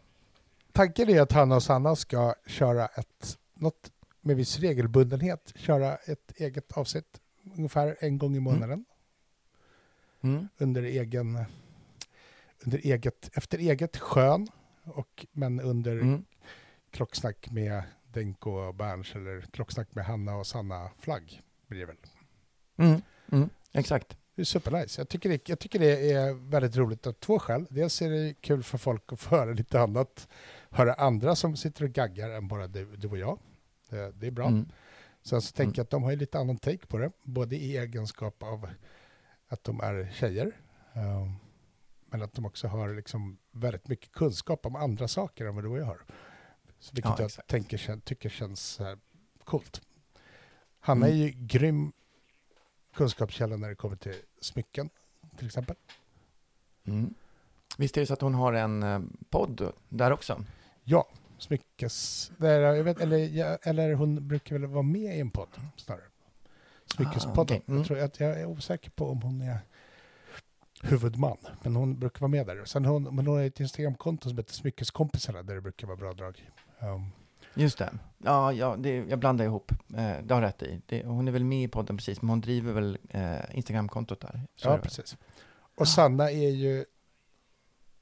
tanken 0.74 1.10
är 1.10 1.22
att 1.22 1.32
Hanna 1.32 1.56
och 1.56 1.64
Sanna 1.64 1.96
ska 1.96 2.36
köra 2.48 2.86
ett, 2.86 3.38
något 3.54 3.92
med 4.22 4.36
viss 4.36 4.60
regelbundenhet, 4.60 5.54
köra 5.56 5.96
ett 5.96 6.32
eget 6.36 6.72
avsnitt 6.72 7.22
ungefär 7.58 7.98
en 8.00 8.18
gång 8.18 8.34
i 8.34 8.38
Mm. 8.38 8.44
månaden 8.54 8.86
Mm. 10.22 10.48
under 10.58 10.84
egen, 10.84 11.46
under 12.66 12.78
eget, 12.78 13.30
efter 13.38 13.58
eget 13.58 13.98
skön, 13.98 14.48
och, 14.84 15.26
men 15.32 15.60
under 15.62 15.92
Mm. 15.92 16.26
klocksnack 16.92 17.52
med 17.52 17.84
Denko 18.14 18.52
och 18.52 18.76
Berns 18.76 19.16
eller 19.16 19.42
klocksnack 19.42 19.96
med 19.96 20.06
Hanna 20.06 20.36
och 20.36 20.48
Sanna 20.48 20.90
flagg 21.00 21.42
blir 21.68 21.80
det 21.80 21.86
väl. 21.86 21.98
Mm. 22.78 23.02
Mm. 23.32 23.50
Exakt. 23.72 24.18
Det 24.36 24.42
är 24.42 24.46
supernice. 24.46 25.02
Jag 25.02 25.10
tycker 25.10 25.30
det, 25.30 25.50
jag 25.50 25.60
tycker 25.60 25.80
det 25.80 26.12
är 26.12 26.34
väldigt 26.34 26.76
roligt 26.76 27.08
av 27.08 27.14
två 27.14 27.40
skäl. 27.40 27.66
Dels 27.70 28.02
är 28.02 28.10
det 28.10 28.34
kul 28.42 28.64
för 28.64 28.78
folk 28.78 29.14
att 29.14 29.20
få 29.20 29.36
höra 29.36 29.54
lite 29.54 29.82
annat, 29.82 30.28
höra 30.70 30.94
andra 30.94 31.36
som 31.36 31.56
sitter 31.58 31.84
och 31.84 31.90
gaggar 31.92 32.30
än 32.30 32.48
bara 32.48 32.68
du, 32.68 32.96
du 32.96 33.08
och 33.08 33.18
jag. 33.18 33.40
Det, 33.90 34.12
det 34.12 34.28
är 34.28 34.32
bra. 34.32 34.48
Mm. 34.48 34.66
Sen 35.22 35.42
så 35.42 35.52
tänker 35.52 35.80
jag 35.80 35.84
att 35.84 35.90
de 35.90 36.04
har 36.04 36.12
ju 36.12 36.18
lite 36.18 36.40
annan 36.40 36.58
take 36.58 36.88
på 36.88 36.98
det, 36.98 37.12
både 37.24 37.56
i 37.56 37.78
egenskap 37.78 38.44
av 38.44 38.70
att 39.48 39.64
de 39.64 39.80
är 39.82 40.12
tjejer, 40.14 40.52
eh, 40.94 41.32
men 42.06 42.22
att 42.22 42.34
de 42.34 42.46
också 42.46 42.68
har 42.68 42.94
liksom 42.94 43.38
väldigt 43.52 43.88
mycket 43.88 44.12
kunskap 44.12 44.66
om 44.66 44.76
andra 44.76 45.08
saker 45.08 45.46
än 45.46 45.56
vad 45.56 45.64
du 45.64 45.68
och 45.68 45.78
jag 45.78 45.86
har. 45.86 46.02
Så 46.80 46.92
vilket 46.96 47.20
Ja, 47.20 47.30
jag 47.38 47.48
tänker, 47.48 48.00
tycker 48.00 48.30
känns 48.30 48.80
eh, 48.80 48.96
coolt. 49.44 49.82
Hanna 50.80 51.06
Mm. 51.08 51.20
är 51.20 51.24
ju 51.26 51.32
grym 51.32 51.92
kunskapskälla 52.94 53.58
när 53.58 53.70
det 53.70 53.76
kommer 53.76 53.96
till 53.96 54.16
smycken, 54.42 54.90
till 55.38 55.46
exempel. 55.46 55.76
Mm. 56.86 57.14
Visst 57.78 57.98
är 57.98 58.02
det 58.02 58.08
så 58.08 58.14
att 58.14 58.22
hon 58.22 58.34
har 58.34 58.54
en 58.54 58.84
eh, 58.84 59.00
podd 59.30 59.72
där 59.90 60.12
också? 60.12 60.46
Ja, 60.84 61.08
smyckes... 61.38 62.32
Där, 62.38 62.60
jag 62.60 62.84
vet, 62.84 63.02
eller, 63.02 63.58
eller 63.62 63.94
hon 63.94 64.28
brukar 64.28 64.60
väl 64.60 64.70
vara 64.70 64.84
med 64.84 65.18
i 65.18 65.20
en 65.20 65.32
podd 65.32 65.50
snarare. 65.76 66.04
Smyckespodden. 66.86 67.58
Ah, 67.58 67.60
okej. 67.60 67.64
Mm. 67.68 67.78
jag, 67.78 67.88
tror 67.88 68.00
att 68.00 68.20
jag 68.20 68.40
är 68.40 68.46
osäker 68.46 68.90
på 68.90 69.10
om 69.10 69.22
hon 69.22 69.42
är 69.42 69.60
huvudman, 70.82 71.38
men 71.64 71.76
hon 71.76 72.00
brukar 72.00 72.20
vara 72.20 72.32
med 72.32 72.48
där. 72.48 72.66
Sen 72.66 72.86
hon, 72.86 73.04
men 73.04 73.28
hon 73.28 73.38
har 73.38 73.44
ett 73.44 73.60
Instagramkonto 73.60 74.30
som 74.30 74.38
heter 74.38 74.54
Smyckeskompisarna 74.54 75.44
där 75.44 75.56
det 75.56 75.62
brukar 75.62 75.88
vara 75.88 75.98
bra 75.98 76.14
drag. 76.14 76.50
Um, 76.80 77.12
Just 77.56 77.78
det. 77.78 77.94
Ja, 78.18 78.54
ja 78.54 78.76
det, 78.80 78.96
jag 78.96 79.20
blandar 79.20 79.46
ihop. 79.46 79.72
Eh, 79.72 80.18
det 80.24 80.34
har 80.34 80.42
rätt 80.42 80.64
i. 80.64 80.82
Det, 80.86 81.06
hon 81.06 81.28
är 81.28 81.32
väl 81.32 81.44
med 81.46 81.64
i 81.64 81.68
podden 81.68 81.98
precis, 81.98 82.22
men 82.22 82.30
hon 82.30 82.42
driver 82.42 82.74
väl 82.74 82.98
eh, 83.10 83.58
Instagramkontot 83.58 84.20
där. 84.22 84.42
Så 84.56 84.68
ja, 84.70 84.78
precis. 84.78 85.18
Och 85.76 85.88
Sanna 85.88 86.32
är 86.32 86.50
ju 86.50 86.86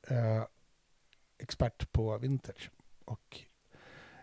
eh, 0.07 0.43
expert 1.37 1.91
på 1.91 2.17
vintage 2.17 2.71
och 3.05 3.39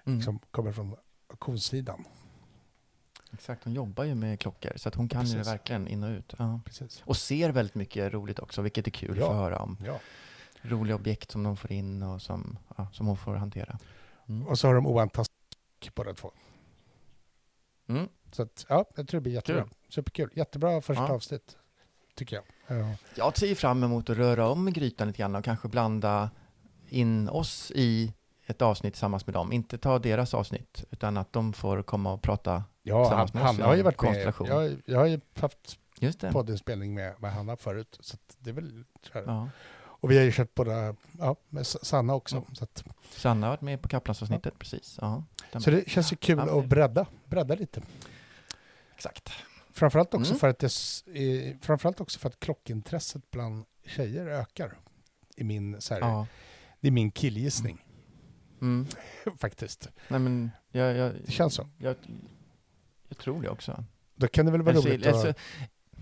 Mm. 0.06 0.23
som 0.23 0.38
kommer 0.50 0.73
från 0.73 0.97
auktionssidan. 1.30 2.04
Exakt, 3.32 3.64
hon 3.64 3.73
jobbar 3.75 4.04
ju 4.04 4.14
med 4.14 4.40
klockor, 4.40 4.73
så 4.76 4.88
att 4.88 4.94
hon 4.94 5.08
kan 5.08 5.26
ju 5.26 5.35
Precis. 5.35 5.52
verkligen 5.52 5.88
in 5.88 6.02
och 6.04 6.11
ut. 6.11 6.35
Ja. 6.38 6.61
Precis. 6.64 7.02
Och 7.06 7.16
ser 7.16 7.50
väldigt 7.52 7.75
mycket 7.75 8.12
roligt 8.12 8.38
också, 8.38 8.62
vilket 8.62 8.87
är 8.87 8.90
kul 8.90 9.16
Ja. 9.18 9.25
att 9.25 9.30
få 9.30 9.35
höra 9.37 9.58
om. 9.58 9.76
Ja. 9.87 9.99
Roliga 10.62 10.94
objekt 10.97 11.30
som 11.30 11.42
de 11.42 11.56
får 11.56 11.73
in 11.73 12.02
och 12.02 12.23
som, 12.23 12.58
ja, 12.76 12.88
som 12.92 13.06
hon 13.06 13.16
får 13.16 13.35
hantera. 13.35 13.78
Mm. 14.28 14.47
Och 14.47 14.58
så 14.58 14.66
har 14.66 14.75
de 14.75 14.87
oantastligt 14.87 15.94
båda 15.94 16.14
två. 16.14 16.32
Mm. 17.88 18.08
Så 18.32 18.42
att, 18.42 18.66
ja, 18.68 18.85
jag 18.97 19.08
tror 19.08 19.20
det 19.20 19.23
blir 19.23 19.32
jättebra. 19.32 19.62
Kul. 19.62 19.70
Superkul. 19.88 20.30
Jättebra 20.35 20.80
första 20.80 21.02
Ja. 21.02 21.12
avsnitt, 21.12 21.56
tycker 22.14 22.37
jag. 22.37 22.44
Ja. 22.80 22.94
Jag 23.14 23.38
ser 23.38 23.54
fram 23.54 23.82
emot 23.85 24.11
att 24.11 24.16
röra 24.16 24.49
om 24.49 24.73
grytan 24.73 25.06
lite 25.06 25.18
grann 25.18 25.35
och 25.35 25.44
kanske 25.44 25.68
blanda 25.68 26.30
in 26.88 27.28
oss 27.28 27.73
i 27.75 28.14
ett 28.47 28.62
avsnitt 28.62 28.94
tillsammans 28.94 29.26
med 29.26 29.35
dem. 29.35 29.52
Inte 29.52 29.78
ta 29.78 29.99
deras 29.99 30.35
avsnitt, 30.35 30.85
utan 30.90 31.16
att 31.16 31.32
de 31.32 31.52
får 31.52 31.82
komma 31.82 32.12
och 32.12 32.23
prata. 32.23 32.64
Ja, 32.82 32.97
han, 32.97 33.26
Tillsammans 33.26 33.35
med 33.35 33.50
oss 33.50 33.58
i 33.58 33.62
har 33.62 33.75
ju 33.76 33.82
varit 33.82 34.00
med. 34.02 34.08
konstellation. 34.08 34.47
Jag, 34.47 34.76
jag 34.85 34.99
har 34.99 35.06
ju 35.06 35.20
haft 35.40 35.78
poddinspelning 36.32 36.94
med, 36.94 37.14
med 37.20 37.32
Hanna 37.32 37.56
förut. 37.56 37.97
Så 38.00 38.14
att 38.14 38.37
det 38.38 38.50
är 38.50 38.54
väl, 38.54 38.85
tror 39.02 39.25
jag. 39.25 39.35
Ja. 39.35 39.49
Och 40.00 40.11
vi 40.11 40.17
har 40.17 40.25
ju 40.25 40.33
kört 40.33 40.55
båda, 40.55 40.95
ja, 41.19 41.37
med 41.49 41.67
Sanna 41.67 42.14
också. 42.14 42.37
Mm. 42.37 42.55
Så, 42.55 42.64
att, 42.64 42.85
Sanna 43.11 43.47
har 43.47 43.50
varit 43.52 43.61
med 43.61 43.83
på 43.83 43.88
Kaplansavsnittet, 43.88 44.59
precis. 44.59 44.99
Ja, 45.00 45.25
så 45.61 45.71
det 45.71 45.88
känns 45.90 46.12
ju 46.12 46.17
kul 46.17 46.38
Ja, 46.38 46.59
att 46.59 46.67
bredda, 46.67 47.07
bredda 47.25 47.55
lite. 47.55 47.83
Exakt. 48.95 49.31
Framförallt 49.73 50.14
också, 50.14 50.31
Mm. 50.31 50.38
för 50.38 50.49
att 50.49 50.59
det, 50.59 50.73
framförallt 51.61 52.00
också 52.00 52.19
för 52.19 52.28
att 52.28 52.40
klockintresset 52.40 53.31
bland 53.31 53.64
tjejer 53.87 54.26
ökar. 54.26 54.78
I 55.37 55.45
min, 55.45 55.81
så 55.81 55.95
här, 55.95 56.00
Ja. 56.00 56.26
Det 56.81 56.88
är 56.88 56.93
min 56.93 57.11
killgissning, 57.11 57.85
Mm. 58.61 58.87
faktiskt. 59.38 59.88
Nej, 60.09 60.21
men 60.21 60.50
jag, 60.71 60.97
jag, 60.97 61.12
Det 61.26 61.33
känns 61.33 61.55
så. 61.55 61.69
jag, 61.78 61.97
jag 63.09 63.19
tror 63.19 63.43
det 63.43 63.49
också. 63.49 63.85
Då 64.14 64.28
kan 64.28 64.47
det 64.47 64.52
väl 64.52 64.62
vara 64.62 64.75
Alltså, 64.75 64.88
roligt 64.90 65.07
alltså, 65.07 65.28
att 65.28 65.37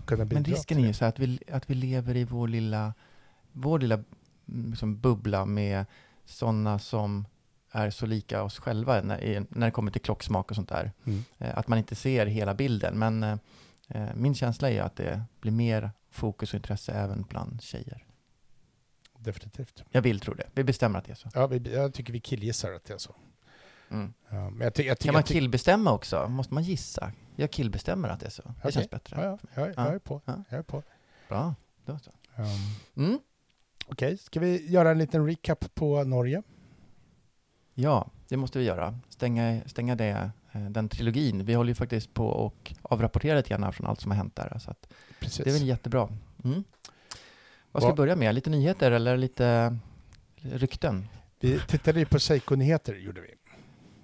kunna 0.05 0.25
bidra 0.25 0.41
men 0.41 0.43
risken 0.51 0.77
är 0.79 0.87
ju 0.87 0.93
så 0.93 1.05
att 1.05 1.19
vi, 1.19 1.39
att 1.51 1.69
vi 1.69 1.73
lever 1.75 2.15
i 2.15 2.23
vår 2.23 2.47
lilla, 2.47 2.93
vår 3.57 3.79
lilla 3.79 3.95
mm, 3.95 4.69
liksom 4.69 4.99
bubbla 4.99 5.45
med 5.45 5.85
sådana 6.25 6.79
som 6.79 7.25
är 7.71 7.89
så 7.89 8.05
lika 8.05 8.43
oss 8.43 8.59
själva 8.59 9.01
när, 9.01 9.45
när 9.49 9.67
det 9.67 9.71
kommer 9.71 9.91
till 9.91 10.01
klocksmak 10.01 10.49
och 10.49 10.55
sånt 10.55 10.69
där. 10.69 10.91
Mm. 11.05 11.23
Eh, 11.37 11.57
Att 11.57 11.67
man 11.67 11.77
inte 11.77 11.95
ser 11.95 12.25
hela 12.25 12.53
bilden. 12.53 12.99
Men 12.99 13.23
eh, 13.23 13.37
eh, 13.87 14.09
min 14.15 14.35
känsla 14.35 14.69
är 14.71 14.81
att 14.81 14.95
det 14.95 15.21
blir 15.41 15.51
mer 15.51 15.91
fokus 16.11 16.49
och 16.53 16.55
intresse 16.57 16.91
även 16.91 17.21
bland 17.23 17.61
tjejer. 17.61 18.03
Definitivt. 19.19 19.83
Jag 19.91 20.01
vill 20.01 20.19
tro 20.19 20.33
det. 20.33 20.47
Vi 20.53 20.63
bestämmer 20.63 20.99
att 20.99 21.05
det 21.05 21.11
är 21.11 21.15
så. 21.15 21.29
Ja, 21.33 21.47
vi, 21.47 21.73
jag 21.73 21.93
tycker 21.93 22.13
vi 22.13 22.19
killgissar 22.19 22.71
att 22.73 22.85
det 22.85 22.93
är 22.93 22.97
så. 22.97 23.15
Mm. 23.89 24.13
Ja, 24.29 24.49
men 24.49 24.61
jag 24.61 24.73
ty, 24.73 24.83
jag 24.83 24.99
ty, 24.99 25.05
Kan 25.05 25.13
man 25.13 25.23
killbestämma 25.23 25.91
också? 25.91 26.27
Måste 26.27 26.53
man 26.53 26.63
gissa? 26.63 27.11
Jag 27.35 27.51
killbestämmer 27.51 28.09
att 28.09 28.19
det 28.19 28.25
är 28.25 28.29
så. 28.29 28.53
Det 28.63 28.71
känns 28.71 28.89
bättre. 28.89 29.23
Ja, 29.23 29.37
ja, 29.55 29.61
jag, 29.67 29.69
jag 29.87 29.93
är 29.95 29.99
på. 29.99 30.21
Ja. 30.25 30.43
Jag 30.49 30.59
är 30.59 30.63
på. 30.63 30.83
Bra. 31.29 31.55
Då 31.85 31.99
så. 31.99 32.11
Um, 32.35 32.45
Mm. 33.05 33.19
Okej, 33.89 34.17
ska 34.17 34.39
vi 34.39 34.71
göra 34.71 34.91
en 34.91 34.97
liten 34.97 35.27
recap 35.27 35.75
på 35.75 36.03
Norge? 36.03 36.43
Ja, 37.73 38.11
det 38.27 38.37
måste 38.37 38.59
vi 38.59 38.65
göra. 38.65 38.99
Stänga, 39.09 39.61
stänga 39.65 39.95
det, 39.95 40.31
eh, 40.51 40.69
den 40.69 40.89
trilogin. 40.89 41.45
Vi 41.45 41.53
håller 41.53 41.69
ju 41.69 41.75
faktiskt 41.75 42.13
på 42.13 42.27
och 42.27 42.73
avrapportera 42.81 43.37
lite 43.37 43.49
grann 43.49 43.73
från 43.73 43.87
allt 43.87 44.01
som 44.01 44.11
har 44.11 44.17
hänt 44.17 44.35
där. 44.35 44.59
Så 44.59 44.73
det 45.43 45.49
är 45.49 45.53
väl 45.53 45.67
jättebra. 45.67 46.09
Mm. 46.43 46.63
Vad 47.71 47.83
ska 47.83 47.91
vi 47.91 47.95
börja 47.95 48.15
med? 48.15 48.35
Lite 48.35 48.49
nyheter 48.49 48.91
eller 48.91 49.17
lite 49.17 49.77
rykten? 50.35 51.07
Vi 51.39 51.59
tittade 51.67 51.99
ju 51.99 52.05
på 52.05 52.19
Seiko-nyheter, 52.19 52.95
gjorde 52.95 53.21
vi. 53.21 53.33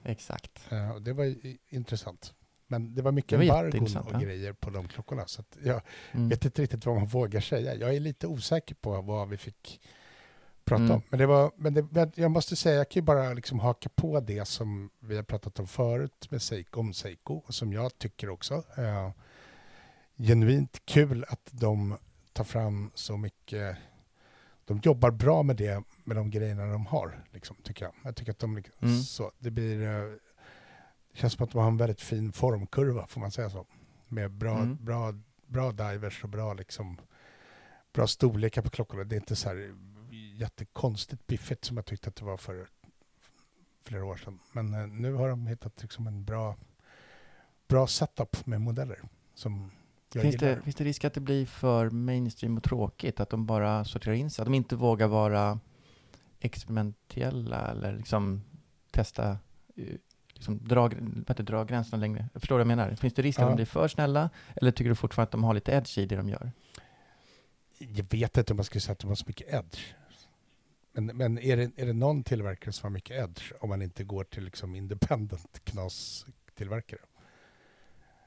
Exakt. 0.04 0.72
Eh, 0.72 0.96
det 0.96 1.14
var 1.14 1.36
intressant. 1.70 2.34
Men 2.74 2.96
det 2.96 3.02
var 3.02 3.12
mycket 3.12 3.30
Det 3.30 3.38
var 3.38 3.44
embargon 3.44 3.66
jätteintressant, 3.66 4.08
och 4.08 4.14
ja. 4.14 4.20
grejer 4.20 4.54
på 4.54 4.70
de 4.70 4.88
klockorna. 4.88 5.28
Så 5.28 5.44
jag 5.64 5.82
Mm. 6.12 6.30
vet 6.30 6.46
inte 6.46 6.62
riktigt 6.62 6.86
vad 6.86 6.96
man 6.96 7.06
vågar 7.06 7.42
säga. 7.42 7.76
Jag 7.76 7.96
är 7.96 8.00
lite 8.00 8.28
osäker 8.28 8.76
på 8.76 9.02
vad 9.02 9.30
vi 9.30 9.38
fick 9.38 9.82
prata 10.66 10.84
Mm. 10.84 10.96
om. 10.96 11.02
Men, 11.10 11.20
det 11.20 11.26
var, 11.26 11.52
men, 11.56 11.74
det, 11.74 12.12
jag 12.18 12.32
måste 12.32 12.56
säga, 12.56 12.76
jag 12.76 12.90
kan 12.90 13.00
ju 13.00 13.06
bara 13.06 13.34
liksom 13.34 13.60
haka 13.60 13.90
på 13.90 14.20
det 14.20 14.46
som 14.48 14.90
vi 15.00 15.16
har 15.16 15.24
pratat 15.24 15.60
om 15.60 15.68
förut 15.68 16.28
med 16.32 16.42
Seiko, 16.42 16.80
om 16.80 16.94
Seiko, 16.94 17.34
och 17.46 17.54
som 17.54 17.74
jag 17.74 17.98
tycker 17.98 18.30
också. 18.30 18.64
Eh, 18.78 19.12
genuint 20.18 20.82
kul 20.86 21.26
att 21.30 21.50
de 21.52 21.98
tar 22.34 22.44
fram 22.44 22.92
så 22.96 23.18
mycket 23.18 23.78
de 24.66 24.80
jobbar 24.84 25.12
bra 25.12 25.44
med 25.44 25.56
det, 25.56 25.84
med 26.04 26.18
de 26.18 26.30
grejerna 26.32 26.66
de 26.66 26.86
har, 26.86 27.24
liksom, 27.32 27.56
tycker 27.64 27.86
jag. 27.86 27.94
Jag 28.04 28.16
tycker 28.16 28.32
att 28.32 28.40
de, 28.40 28.56
liksom- 28.58 28.88
Mm. 28.88 29.00
så, 29.02 29.32
det 29.40 29.52
blir, 29.52 29.82
eh, 29.84 30.14
känns 31.14 31.34
som 31.34 31.44
att 31.44 31.52
de 31.52 31.58
har 31.62 31.68
en 31.68 31.78
väldigt 31.78 32.02
fin 32.02 32.32
formkurva, 32.32 33.08
får 33.08 33.22
man 33.22 33.32
säga 33.32 33.50
så. 33.50 33.66
Med 34.08 34.32
bra, 34.32 34.58
Mm. 34.58 34.78
bra, 34.82 35.14
bra 35.48 35.72
divers 35.72 36.24
och 36.24 36.30
bra, 36.30 36.54
liksom, 36.54 36.98
bra 37.94 38.08
storlekar 38.08 38.62
på 38.62 38.70
klockorna. 38.70 39.04
Det 39.04 39.16
är 39.16 39.20
inte 39.20 39.36
så 39.36 39.50
här 39.50 39.76
jättekonstigt 40.36 41.28
biffigt 41.28 41.66
som 41.66 41.78
jag 41.78 41.86
tyckte 41.86 42.10
att 42.10 42.16
det 42.16 42.26
var 42.26 42.38
för 42.38 42.68
flera 43.86 44.06
år 44.06 44.18
sedan. 44.18 44.40
Men 44.52 44.74
eh, 44.74 44.88
nu 44.88 45.14
har 45.14 45.30
de 45.30 45.48
hittat 45.48 45.82
liksom 45.82 46.08
en 46.08 46.24
bra, 46.26 46.56
bra 47.68 47.88
setup 47.88 48.46
med 48.46 48.62
modeller 48.62 49.02
som 49.34 49.72
jag 50.14 50.22
Finns 50.22 50.36
gillar. 50.42 50.56
det, 50.56 50.62
finns 50.62 50.76
det 50.76 50.84
risk 50.84 51.04
att 51.06 51.14
det 51.14 51.22
blir 51.22 51.46
för 51.46 51.90
mainstream 51.90 52.58
och 52.58 52.64
tråkigt? 52.64 53.20
Att 53.20 53.30
de 53.30 53.46
bara 53.46 53.86
sorterar 53.86 54.16
in 54.16 54.30
sig? 54.32 54.42
Att 54.42 54.46
de 54.46 54.54
inte 54.54 54.76
vågar 54.76 55.08
vara 55.08 55.60
experimentella 56.40 57.68
eller 57.72 57.98
liksom 57.98 58.44
testa, 58.92 59.38
eh, 59.76 59.96
liksom 60.44 60.68
dra, 60.68 60.90
bättre 61.00 61.44
dra 61.44 61.64
gränserna 61.64 62.02
längre? 62.02 62.30
Jag 62.34 62.42
förstår 62.42 62.56
vad 62.56 62.60
jag 62.62 62.68
menar. 62.68 62.96
Finns 62.96 63.14
det 63.14 63.22
risk 63.22 63.40
att 63.40 63.44
Ja. 63.44 63.50
de 63.50 63.56
blir 63.56 63.66
för 63.66 63.88
snälla? 63.88 64.30
Eller 64.56 64.72
tycker 64.72 64.90
du 64.90 64.96
fortfarande 64.96 65.28
att 65.28 65.32
de 65.32 65.44
har 65.44 65.54
lite 65.54 65.72
edge 65.72 65.98
i 65.98 66.06
det 66.06 66.16
de 66.16 66.30
gör? 66.30 66.52
Jag 67.78 68.06
vet 68.10 68.38
inte 68.38 68.54
om 68.54 68.58
man 68.58 68.64
skulle 68.64 68.82
säga 68.82 68.92
att 68.94 69.00
de 69.00 69.08
har 69.08 69.16
så 69.16 69.24
mycket 69.28 69.54
edge. 69.54 69.80
Men, 70.94 71.06
men 71.06 71.40
är, 71.40 71.58
det, 71.58 71.72
är 71.76 71.86
det 71.86 71.94
någon 71.94 72.24
tillverkare 72.24 72.72
som 72.74 72.88
har 72.88 72.92
mycket 72.92 73.24
edge 73.24 73.52
om 73.60 73.70
man 73.70 73.82
inte 73.82 74.04
går 74.04 74.24
till 74.24 74.44
liksom 74.44 74.76
independent 74.76 75.62
knas-tillverkare? 75.64 77.00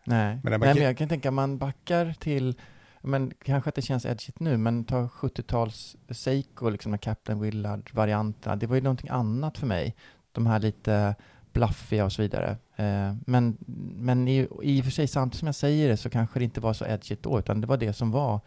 Nej, 0.05 0.41
Men 0.43 0.51
Nej, 0.61 0.75
men 0.75 0.83
jag 0.83 0.99
kan 0.99 1.09
tänka 1.09 1.31
man 1.31 1.59
backar 1.59 2.15
till, 2.19 2.61
men 3.03 3.33
kanske 3.45 3.69
att 3.69 3.75
det 3.75 3.83
känns 3.83 4.07
edgigt 4.07 4.41
nu, 4.41 4.57
men 4.57 4.85
ta 4.85 5.07
70-tals 5.07 5.97
Seiko, 6.11 6.69
liksom 6.71 6.93
den 6.93 6.99
Captain 6.99 7.41
Willard-varianterna, 7.41 8.57
det 8.57 8.67
var 8.67 8.77
ju 8.77 8.83
någonting 8.83 9.11
annat 9.11 9.59
för 9.59 9.67
mig. 9.67 9.95
De 10.33 10.47
här 10.47 10.59
lite 10.59 11.15
bluffiga 11.57 12.05
och 12.05 12.13
så 12.13 12.23
vidare. 12.23 12.57
Eh, 12.77 13.15
men 13.27 13.57
men 13.97 14.29
i, 14.29 14.49
i 14.63 14.81
och 14.81 14.85
för 14.85 14.93
sig, 14.93 15.09
samtidigt 15.09 15.39
som 15.39 15.47
jag 15.47 15.55
säger 15.55 15.89
det, 15.89 15.97
så 15.97 16.11
kanske 16.11 16.39
det 16.39 16.45
inte 16.45 16.61
var 16.61 16.73
så 16.73 16.87
edgigt 16.87 17.23
då, 17.23 17.39
utan 17.39 17.61
det 17.61 17.67
var 17.67 17.77
det 17.77 17.93
som 17.93 18.11
var 18.11 18.41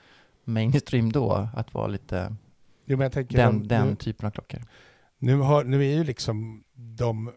mainstream 0.43 1.11
då, 1.11 1.49
att 1.55 1.73
vara 1.73 1.87
lite 1.87 2.35
Jo, 2.85 2.97
men 2.97 3.05
jag 3.05 3.11
tänker 3.11 3.37
den, 3.37 3.67
den 3.67 3.87
nu, 3.87 3.95
typen 3.95 4.27
av 4.27 4.31
klockor. 4.31 4.61
nu, 5.17 5.35
har, 5.37 5.63
nu 5.63 5.85
är 5.85 5.93
ju 5.97 6.03
liksom 6.03 6.63
de 6.75 7.31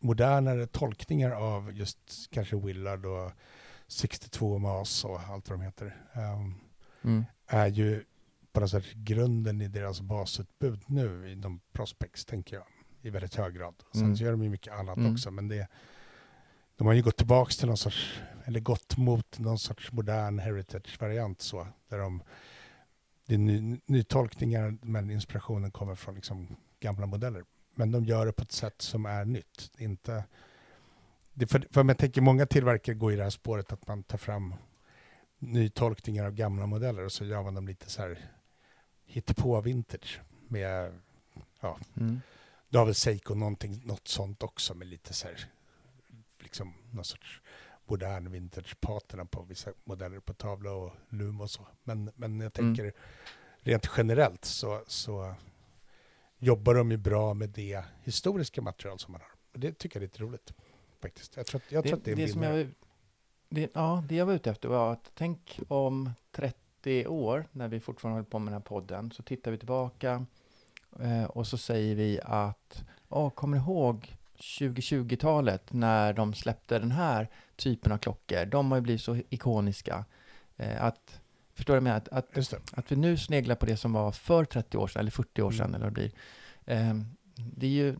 modernare 0.00 0.66
tolkningar 0.66 1.30
av 1.30 1.72
just 1.72 2.28
kanske 2.30 2.56
Willard 2.56 3.06
och 3.06 3.30
62 3.88 4.58
Mas 4.58 5.04
och 5.04 5.20
allt 5.20 5.50
vad 5.50 5.58
de 5.58 5.64
heter. 5.64 5.96
ehm, 6.12 6.54
Mm. 7.04 7.24
är 7.46 7.66
ju 7.66 8.04
på 8.52 8.60
något 8.60 8.70
sätt 8.70 8.92
grunden 8.94 9.60
i 9.60 9.68
deras 9.68 10.00
basutbud 10.00 10.80
nu 10.86 11.32
inom 11.32 11.60
Prospects, 11.72 12.24
tänker 12.24 12.56
jag, 12.56 12.64
i 13.04 13.10
väldigt 13.10 13.34
hög 13.34 13.54
grad. 13.54 13.74
Sen 13.92 14.02
Mm. 14.02 14.14
gör 14.14 14.30
de 14.30 14.42
ju 14.42 14.48
mycket 14.48 14.72
annat 14.72 14.96
Mm. 14.96 15.12
också, 15.12 15.30
men 15.30 15.48
det, 15.48 15.68
de 16.76 16.86
har 16.86 16.94
ju 16.94 17.02
gått 17.02 17.16
tillbaka 17.16 17.50
till 17.52 17.66
någon 17.66 17.76
sorts, 17.76 18.20
eller 18.44 18.60
gått 18.60 18.96
mot 18.96 19.38
någon 19.38 19.58
sorts 19.58 19.92
modern 19.92 20.38
heritage-variant 20.38 21.40
så, 21.42 21.66
där 21.88 21.98
de, 21.98 22.22
det 23.26 23.34
är 23.34 23.38
ny, 23.38 23.80
nytolkningar, 23.86 24.76
men 24.82 25.10
inspirationen 25.10 25.70
kommer 25.70 25.94
från 25.94 26.14
liksom 26.14 26.56
gamla 26.80 27.06
modeller. 27.06 27.44
Men 27.74 27.90
de 27.92 28.04
gör 28.04 28.26
det 28.26 28.32
på 28.32 28.42
ett 28.42 28.52
sätt 28.52 28.82
som 28.82 29.06
är 29.06 29.24
nytt, 29.24 29.70
inte 29.78 30.24
det 31.32 31.46
för, 31.46 31.66
för 31.70 31.82
man 31.82 31.96
tänker 31.96 32.20
många 32.20 32.46
tillverkare 32.46 32.94
går 32.94 33.12
i 33.12 33.16
det 33.16 33.22
här 33.22 33.30
spåret 33.30 33.72
att 33.72 33.86
man 33.86 34.02
tar 34.02 34.18
fram 34.18 34.54
nytolkningar 35.38 36.24
av 36.24 36.32
gamla 36.34 36.66
modeller 36.66 37.04
och 37.04 37.12
så 37.12 37.24
gör 37.24 37.42
man 37.42 37.54
dem 37.54 37.66
lite 37.68 37.90
så 37.90 38.02
här 38.02 38.18
på 39.36 39.60
vintage 39.60 40.20
med, 40.48 40.92
ja, 41.60 41.78
Mm. 41.96 42.20
Du 42.74 42.78
har 42.78 42.84
väl 42.84 42.94
Seiko 42.94 43.34
någonting, 43.34 43.82
något 43.84 44.08
sånt 44.08 44.42
också 44.42 44.74
med 44.74 44.86
lite 44.86 45.12
så 45.14 45.26
här, 45.28 45.46
liksom 46.38 46.74
någon 46.90 47.04
sorts 47.04 47.40
modern 47.86 48.30
vintage 48.32 48.80
patina 48.80 49.24
på 49.24 49.42
vissa 49.42 49.72
modeller 49.84 50.20
på 50.20 50.34
tavla 50.34 50.72
och 50.72 50.92
lum 51.08 51.40
och 51.40 51.50
så. 51.50 51.66
Men, 51.84 52.10
men 52.14 52.40
jag 52.40 52.58
Mm. 52.58 52.74
tänker 52.76 52.92
rent 53.58 53.90
generellt 53.96 54.44
så, 54.44 54.84
så 54.86 55.34
jobbar 56.38 56.74
de 56.74 56.90
ju 56.90 56.96
bra 56.96 57.34
med 57.34 57.48
det 57.48 57.84
historiska 58.02 58.62
material 58.62 58.98
som 58.98 59.12
man 59.12 59.20
har. 59.20 59.30
Och 59.52 59.58
det 59.60 59.78
tycker 59.78 59.96
jag 60.00 60.02
är 60.02 60.06
lite 60.06 60.22
roligt 60.22 60.54
faktiskt. 61.02 61.36
Jag 61.36 61.46
tror 61.46 61.60
att, 61.66 61.72
jag 61.72 61.84
tror 61.84 61.94
att 61.96 62.04
det 62.04 62.12
är 62.12 62.18
en 62.20 62.28
som 62.28 62.40
vinnare. 62.40 62.58
jag, 62.58 62.70
det, 63.48 63.70
Ja, 63.74 64.04
det 64.08 64.16
jag 64.16 64.26
var 64.26 64.32
ute 64.34 64.50
efter 64.50 64.68
var 64.68 64.92
att 64.92 65.10
tänk 65.14 65.60
om 65.68 66.10
30 66.32 67.06
år, 67.06 67.48
när 67.52 67.68
vi 67.68 67.80
fortfarande 67.80 68.16
håller 68.16 68.30
på 68.30 68.38
med 68.38 68.46
den 68.52 68.60
här 68.60 68.66
podden, 68.68 69.10
så 69.10 69.22
tittar 69.22 69.50
vi 69.50 69.58
tillbaka 69.58 70.26
och 71.26 71.46
så 71.46 71.58
säger 71.58 71.94
vi 71.94 72.20
att, 72.22 72.84
åh, 73.08 73.30
kommer 73.30 73.56
ni 73.56 73.62
ihåg 73.62 74.16
2020-talet 74.38 75.72
när 75.72 76.12
de 76.12 76.34
släppte 76.34 76.78
den 76.78 76.90
här 76.90 77.28
typen 77.56 77.92
av 77.92 77.98
klockor? 77.98 78.44
De 78.46 78.70
har 78.70 78.78
ju 78.78 78.82
blivit 78.82 79.02
så 79.02 79.16
ikoniska. 79.30 80.04
Eh, 80.56 80.84
att, 80.84 81.20
förstår 81.54 81.74
du 81.74 81.80
vad 81.80 81.88
jag 81.90 81.94
menar? 81.94 81.96
Att, 81.96 82.38
att 82.38 82.78
att 82.78 82.92
vi 82.92 82.96
nu 82.96 83.16
sneglar 83.16 83.54
på 83.54 83.66
det 83.66 83.76
som 83.76 83.92
var 83.92 84.12
för 84.12 84.44
30 84.44 84.78
år 84.78 84.88
sedan, 84.88 85.00
eller 85.00 85.10
40 85.10 85.42
år 85.42 85.50
sedan, 85.50 85.60
Mm. 85.60 85.74
eller 85.74 85.84
vad 85.84 85.94
det 85.94 86.00
blir. 86.00 86.12
Eh, 86.66 86.94
det, 87.36 87.66
är 87.66 87.70
ju, 87.70 87.96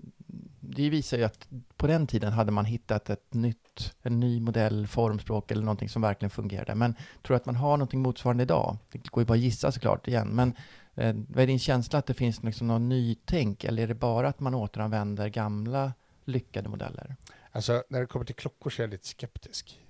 det 0.60 0.90
visar 0.90 1.16
ju 1.18 1.24
att 1.24 1.48
på 1.76 1.86
den 1.86 2.06
tiden 2.06 2.32
hade 2.32 2.52
man 2.52 2.64
hittat 2.64 3.10
ett 3.10 3.34
nytt, 3.34 3.94
en 4.02 4.20
ny 4.20 4.40
modell, 4.40 4.86
formspråk 4.86 5.50
eller 5.50 5.62
någonting 5.62 5.88
som 5.88 6.02
verkligen 6.02 6.30
fungerade. 6.30 6.74
Men 6.74 6.94
tror 7.22 7.36
att 7.36 7.46
man 7.46 7.56
har 7.56 7.76
någonting 7.76 8.00
motsvarande 8.00 8.42
idag? 8.42 8.76
Det 8.92 9.10
går 9.10 9.20
ju 9.20 9.26
bara 9.26 9.34
att 9.34 9.40
gissa 9.40 9.72
såklart 9.72 10.08
igen, 10.08 10.28
men 10.28 10.52
eh, 10.94 11.14
vad 11.28 11.42
är 11.42 11.46
din 11.46 11.58
känsla 11.58 11.98
att 11.98 12.06
det 12.06 12.14
finns 12.14 12.42
liksom 12.42 12.66
någon 12.66 12.88
nytänk, 12.88 13.64
eller 13.64 13.82
är 13.82 13.86
det 13.86 13.94
bara 13.94 14.28
att 14.28 14.40
man 14.40 14.54
återanvänder 14.54 15.28
gamla 15.28 15.92
lyckade 16.24 16.68
modeller? 16.68 17.16
Alltså 17.52 17.84
när 17.88 18.00
det 18.00 18.06
kommer 18.06 18.24
till 18.24 18.34
klockor 18.34 18.70
så 18.70 18.82
är 18.82 18.84
jag 18.84 18.90
lite 18.90 19.06
skeptisk. 19.06 19.80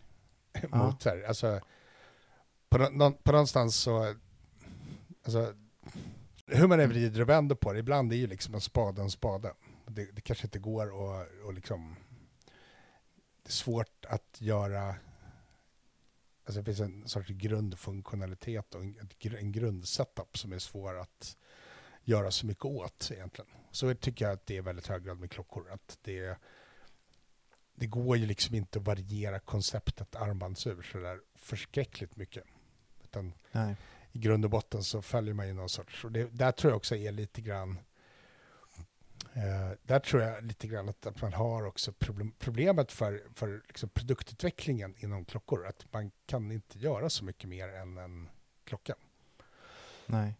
mot 0.68 1.02
så 1.02 1.08
här. 1.08 1.22
Alltså, 1.28 1.60
på, 2.68 2.78
nå- 2.78 3.12
på 3.12 3.32
någonstans 3.32 3.76
så, 3.76 4.14
alltså, 5.24 5.54
hur 6.46 6.66
man 6.66 6.80
än 6.80 6.88
vrider 6.88 7.20
och 7.20 7.28
vänder 7.28 7.54
på 7.54 7.72
det, 7.72 7.78
ibland 7.78 8.12
är 8.12 8.16
ju 8.16 8.26
liksom 8.26 8.54
en 8.54 8.60
spade 8.60 9.02
en 9.02 9.10
spade. 9.10 9.52
Det, 9.86 10.12
det 10.12 10.20
kanske 10.20 10.46
inte 10.46 10.58
går 10.58 10.86
att 10.86 11.28
och 11.44 11.54
liksom, 11.54 11.96
det 13.42 13.48
är 13.48 13.52
svårt 13.52 14.04
att 14.08 14.36
göra, 14.38 14.94
alltså 16.44 16.60
det 16.60 16.64
finns 16.64 16.80
en 16.80 17.08
sorts 17.08 17.28
grundfunktionalitet 17.28 18.74
och 18.74 18.82
en, 18.82 19.52
grundsetup 19.52 20.38
som 20.38 20.52
är 20.52 20.58
svår 20.58 20.98
att 20.98 21.36
göra 22.04 22.30
så 22.30 22.46
mycket 22.46 22.64
åt 22.64 23.10
egentligen. 23.12 23.50
Så 23.70 23.94
tycker 23.94 24.24
jag 24.24 24.34
att 24.34 24.46
det 24.46 24.56
är 24.56 24.62
väldigt 24.62 24.86
hög 24.86 25.04
grad 25.04 25.20
med 25.20 25.30
klockor, 25.30 25.70
att 25.70 25.98
det 26.02 26.38
det 27.74 27.86
går 27.86 28.16
ju 28.16 28.26
liksom 28.26 28.54
inte 28.54 28.78
att 28.78 28.84
variera 28.84 29.38
konceptet 29.38 30.16
armbandsur 30.16 30.82
så 30.82 30.98
där 30.98 31.20
förskräckligt 31.34 32.16
mycket. 32.16 32.44
Utan 33.02 33.32
Nej. 33.52 33.76
i 34.12 34.18
grund 34.18 34.44
och 34.44 34.50
botten 34.50 34.84
så 34.84 35.02
följer 35.02 35.34
man 35.34 35.46
ju 35.46 35.52
någon 35.52 35.68
sorts, 35.68 36.04
och 36.04 36.12
det, 36.12 36.24
där 36.24 36.52
tror 36.52 36.70
jag 36.70 36.76
också 36.76 36.96
är 36.96 37.12
lite 37.12 37.40
grann, 37.40 37.78
eh, 39.32 39.78
där 39.82 39.98
tror 39.98 40.22
jag 40.22 40.44
lite 40.44 40.66
grann 40.66 40.88
att, 40.88 41.06
att 41.06 41.22
man 41.22 41.32
har 41.32 41.66
också 41.66 41.92
problem, 41.92 42.32
problemet 42.38 42.92
för, 42.92 43.22
för 43.34 43.62
liksom 43.66 43.88
produktutvecklingen 43.88 44.94
inom 44.98 45.24
klockor, 45.24 45.66
att 45.66 45.92
man 45.92 46.10
kan 46.26 46.52
inte 46.52 46.78
göra 46.78 47.10
så 47.10 47.24
mycket 47.24 47.48
mer 47.48 47.68
än 47.68 47.98
en 47.98 48.28
klocka. 48.64 48.94
Nej. 50.06 50.34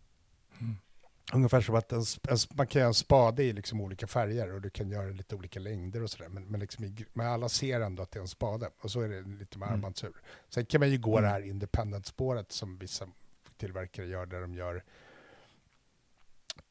Ungefär 1.32 1.60
som 1.60 1.74
att 1.74 1.92
en, 1.92 2.04
en, 2.28 2.36
man 2.54 2.66
kan 2.66 2.80
göra 2.80 2.88
en 2.88 2.94
spade 2.94 3.42
i 3.44 3.52
liksom 3.52 3.80
olika 3.80 4.06
färger 4.06 4.52
och 4.52 4.60
du 4.60 4.70
kan 4.70 4.88
göra 4.88 5.06
lite 5.10 5.34
olika 5.34 5.60
längder 5.60 6.02
och 6.02 6.10
sådär. 6.10 6.28
Men, 6.28 6.44
men, 6.44 6.60
liksom 6.60 6.84
i, 6.84 7.06
men 7.12 7.26
alla 7.26 7.48
ser 7.48 7.80
ändå 7.80 8.02
att 8.02 8.10
det 8.10 8.18
är 8.18 8.20
en 8.20 8.28
spade. 8.28 8.70
Och 8.80 8.90
så 8.90 9.00
är 9.00 9.08
det 9.08 9.20
lite 9.20 9.58
med 9.58 9.66
Mm. 9.66 9.74
armbandsur. 9.74 10.12
Sen 10.48 10.66
kan 10.66 10.80
man 10.80 10.90
ju 10.90 10.98
gå 10.98 11.10
Mm. 11.18 11.22
det 11.22 11.28
här 11.28 11.40
independent-spåret 11.40 12.52
som 12.52 12.78
vissa 12.78 13.08
tillverkare 13.56 14.06
gör, 14.06 14.26
där 14.26 14.40
de 14.40 14.54
gör 14.54 14.84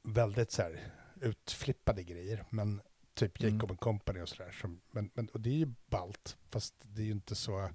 väldigt 0.03 0.51
så 0.51 0.61
här 0.61 0.79
utflippade 1.23 2.03
grejer. 2.03 2.45
Men 2.49 2.81
typ 3.13 3.41
Mm. 3.41 3.53
Jacob 3.53 3.79
Company 3.79 4.21
och 4.21 4.29
sådär. 4.29 4.51
Som, 4.61 4.81
men, 4.91 5.09
men, 5.13 5.27
och 5.27 5.39
det 5.39 5.49
är 5.49 5.57
ju 5.57 5.73
balt, 5.89 6.37
fast 6.49 6.73
det 6.81 7.01
är 7.01 7.05
ju 7.05 7.11
inte 7.11 7.35
så... 7.35 7.69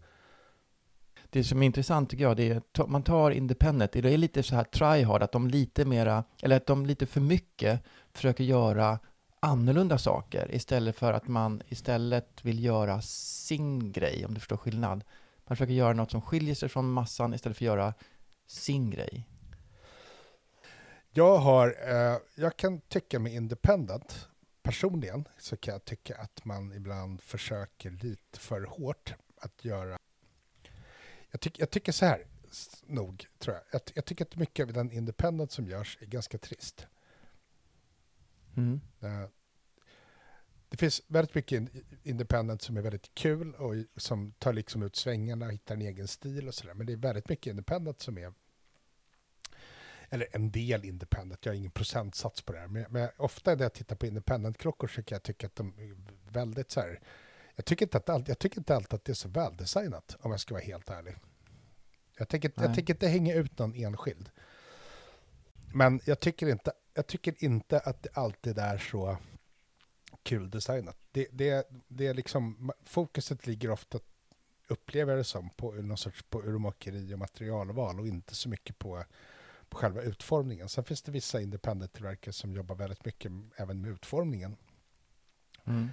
Det 1.31 1.45
som 1.45 1.63
är 1.63 1.67
intressant 1.67 2.11
tycker 2.11 2.25
jag, 2.25 2.37
det 2.37 2.51
är 2.51 2.57
att 2.57 2.91
man 2.91 3.03
tar 3.03 3.31
Independent, 3.31 3.93
det 3.93 3.99
är 3.99 4.17
lite 4.17 4.43
så 4.43 4.55
här 4.55 4.65
tryhard, 4.65 5.23
att 5.23 5.33
de 5.33 5.49
lite 5.49 5.85
mera, 5.85 6.25
eller 6.43 6.57
att 6.57 6.67
de 6.67 6.87
lite 6.87 7.07
för 7.07 7.21
mycket 7.21 7.83
försöker 8.13 8.45
göra 8.45 8.99
annorlunda 9.41 9.99
saker 9.99 10.55
istället 10.55 10.97
för 10.97 11.13
att 11.13 11.29
man 11.29 11.63
istället 11.69 12.45
vill 12.45 12.65
göra 12.65 13.03
sin 13.03 13.93
grej, 13.93 14.27
om 14.27 14.35
du 14.35 14.41
förstår 14.41 14.57
skillnad. 14.57 15.05
Man 15.47 15.57
försöker 15.57 15.73
göra 15.73 15.93
något 15.93 16.11
som 16.11 16.23
skiljer 16.23 16.55
sig 16.55 16.69
från 16.69 16.93
massan 16.93 17.35
istället 17.35 17.57
för 17.59 17.65
att 17.65 17.67
göra 17.67 17.95
sin 18.47 18.91
grej. 18.91 19.27
Jag, 21.19 21.39
har, 21.39 21.77
eh, 21.89 22.19
jag 22.35 22.57
kan 22.57 22.81
tycka 22.81 23.19
med 23.19 23.35
independent, 23.35 24.29
personligen, 24.63 25.29
så 25.39 25.57
kan 25.57 25.73
jag 25.73 25.85
tycka 25.85 26.17
att 26.17 26.45
man 26.45 26.73
ibland 26.73 27.21
försöker 27.21 27.91
lite 27.91 28.39
för 28.41 28.63
hårt 28.65 29.15
att 29.37 29.65
göra... 29.65 29.99
Jag, 31.31 31.41
tyck, 31.41 31.59
jag 31.59 31.71
tycker 31.71 31.93
så 31.93 32.07
här, 32.07 32.27
nog, 32.87 33.27
tror 33.39 33.57
jag. 33.57 33.65
jag. 33.73 33.81
Jag 33.95 34.05
tycker 34.05 34.25
att 34.25 34.37
mycket 34.37 34.67
av 34.67 34.73
den 34.73 34.91
independent 34.93 35.53
som 35.53 35.67
görs 35.67 35.99
är 36.01 36.07
ganska 36.07 36.39
trist. 36.39 36.87
Mm. 38.57 38.81
Eh, 39.01 39.29
Det 40.69 40.77
finns 40.77 41.03
väldigt 41.07 41.35
mycket 41.35 41.57
in- 41.57 41.85
independent 42.03 42.63
som 42.63 42.77
är 42.77 42.83
väldigt 42.83 43.15
kul 43.15 43.55
och 43.55 43.75
som 43.97 44.33
tar 44.33 44.53
liksom 44.53 44.83
ut 44.83 44.97
svängarna 44.97 45.47
och 45.47 45.53
hittar 45.53 45.75
en 45.75 45.83
egen 45.83 46.09
stil 46.09 46.49
och 46.49 46.55
sådär. 46.55 46.75
Men 46.75 46.87
det 46.87 46.93
är 46.93 46.97
väldigt 46.97 47.29
mycket 47.29 47.51
independent 47.51 48.01
som 48.01 48.19
är 48.19 48.33
eller 50.11 50.27
en 50.33 50.51
del 50.51 50.85
independent, 50.85 51.45
jag 51.45 51.53
har 51.53 51.57
ingen 51.57 51.71
procentsats 51.71 52.43
på 52.43 52.53
det 52.53 52.59
här. 52.59 52.69
Men, 52.69 52.87
men 52.91 53.09
ofta 53.17 53.55
när 53.55 53.63
jag 53.63 53.73
tittar 53.73 53.97
på 53.97 54.07
independent-klockor 54.07 54.89
så 54.89 55.03
kan 55.03 55.17
jag 55.17 55.23
tycka 55.23 55.47
att 55.47 55.57
de 55.57 55.75
är 55.79 55.97
väldigt 56.33 56.71
så 56.71 56.81
här. 56.81 57.01
Jag 57.55 57.65
tycker 57.65 57.87
inte, 57.87 57.97
att 57.97 58.09
allt, 58.09 58.29
jag 58.29 58.39
tycker 58.39 58.59
inte 58.59 58.77
alltid 58.77 58.95
att 58.95 59.05
det 59.05 59.13
är 59.13 59.15
så 59.15 59.29
väldesignat 59.29 60.17
om 60.21 60.31
jag 60.31 60.41
ska 60.41 60.55
vara 60.55 60.65
helt 60.65 60.91
ärlig. 60.91 61.17
Jag 62.19 62.29
tänker, 62.29 62.53
jag 62.57 62.75
tänker 62.75 62.95
inte 62.95 63.09
hänga 63.09 63.35
ut 63.35 63.59
någon 63.59 63.75
enskild. 63.75 64.31
Men 65.75 66.01
jag 66.05 66.21
tycker, 66.21 66.49
inte, 66.49 66.73
jag 66.95 67.07
tycker 67.07 67.45
inte 67.45 67.79
att 67.79 68.03
det 68.03 68.09
alltid 68.13 68.59
är 68.59 68.79
så 68.79 69.19
kul 70.23 70.51
designat. 70.51 70.97
Det, 71.13 71.27
det, 71.33 71.69
det 71.89 72.07
är 72.07 72.15
liksom, 72.15 72.73
fokuset 72.85 73.47
ligger 73.47 73.71
ofta, 73.71 73.99
upplever 74.69 75.13
jag 75.13 75.21
det 75.21 75.25
som, 75.25 75.51
på 75.51 75.73
någon 75.73 75.97
sorts 75.97 76.23
på 76.23 76.43
urmakeri 76.43 77.15
och 77.15 77.19
materialval 77.19 78.01
och 78.01 78.07
inte 78.07 78.35
så 78.35 78.49
mycket 78.49 78.79
på, 78.79 79.05
på 79.69 79.77
själva 79.77 80.03
utformningen. 80.03 80.69
Sen 80.69 80.85
finns 80.85 81.03
det 81.03 81.13
vissa 81.13 81.41
independent-tillverkare 81.41 82.33
som 82.33 82.53
jobbar 82.53 82.75
väldigt 82.75 83.05
mycket 83.05 83.33
även 83.57 83.81
med 83.81 83.91
utformningen. 83.91 84.57
Mm. 85.65 85.89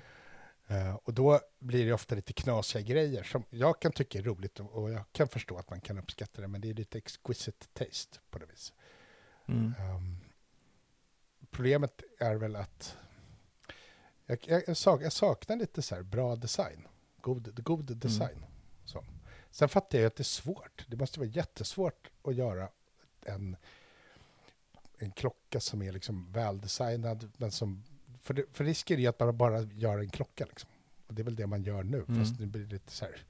Uh, 0.72 0.96
och 0.96 1.14
då 1.14 1.40
blir 1.60 1.86
det 1.86 1.94
ofta 1.94 2.16
lite 2.16 2.34
knasiga 2.34 2.82
grejer 2.82 3.24
som 3.24 3.44
jag 3.50 3.82
kan 3.82 3.92
tycka 3.92 4.20
är 4.20 4.24
roligt 4.24 4.60
och, 4.60 4.72
och, 4.72 4.92
jag 4.92 5.04
kan 5.12 5.28
förstå 5.28 5.58
att 5.58 5.70
man 5.70 5.82
kan 5.82 5.98
uppskatta 5.98 6.42
det, 6.42 6.48
men 6.48 6.62
det 6.62 6.70
är 6.70 6.74
lite 6.74 6.98
exquisite 6.98 7.68
taste 7.68 8.20
på 8.30 8.40
det 8.40 8.46
viset. 8.46 8.76
Mm. 9.48 9.74
Um, 9.80 10.18
problemet 11.52 12.04
är 12.20 12.36
väl 12.36 12.56
att 12.56 12.98
jag, 14.26 14.40
jag, 14.48 14.64
jag, 14.68 14.78
sak, 14.78 15.02
jag 15.02 15.14
saknar 15.14 15.56
lite 15.56 15.82
så 15.82 16.04
bra 16.04 16.36
design, 16.36 16.88
god, 17.22 17.64
god 17.64 17.90
mm. 17.90 18.00
design. 18.00 18.38
Mm. 18.38 18.50
Så. 18.86 19.06
Sen 19.52 19.70
fattar 19.70 19.98
jag 19.98 20.08
att 20.08 20.16
det 20.16 20.22
är 20.22 20.24
svårt. 20.24 20.86
Det 20.88 20.98
måste 20.98 21.20
vara 21.20 21.30
jättesvårt 21.30 22.10
att 22.24 22.36
göra 22.36 22.70
en, 23.26 23.56
en 24.98 25.12
klocka 25.12 25.60
som 25.60 25.82
är 25.82 25.92
liksom 25.92 26.32
väldesignad, 26.32 27.32
men 27.38 27.52
som 27.52 27.84
för, 28.22 28.34
det, 28.34 28.44
för 28.54 28.64
risken 28.64 29.00
är 29.00 29.10
att 29.10 29.20
man 29.20 29.38
bara 29.38 29.62
gör 29.62 30.00
en 30.00 30.10
klocka. 30.10 30.46
Liksom. 30.46 30.70
Och 31.08 31.14
det 31.14 31.22
är 31.22 31.24
väl 31.24 31.36
det 31.36 31.48
man 31.48 31.64
gör 31.64 31.84
nu, 31.84 32.06
mm. 32.08 32.20
fast 32.20 32.40
det 32.40 32.46
blir 32.46 32.66
lite 32.66 32.92
så 32.92 33.06
här... 33.06 33.24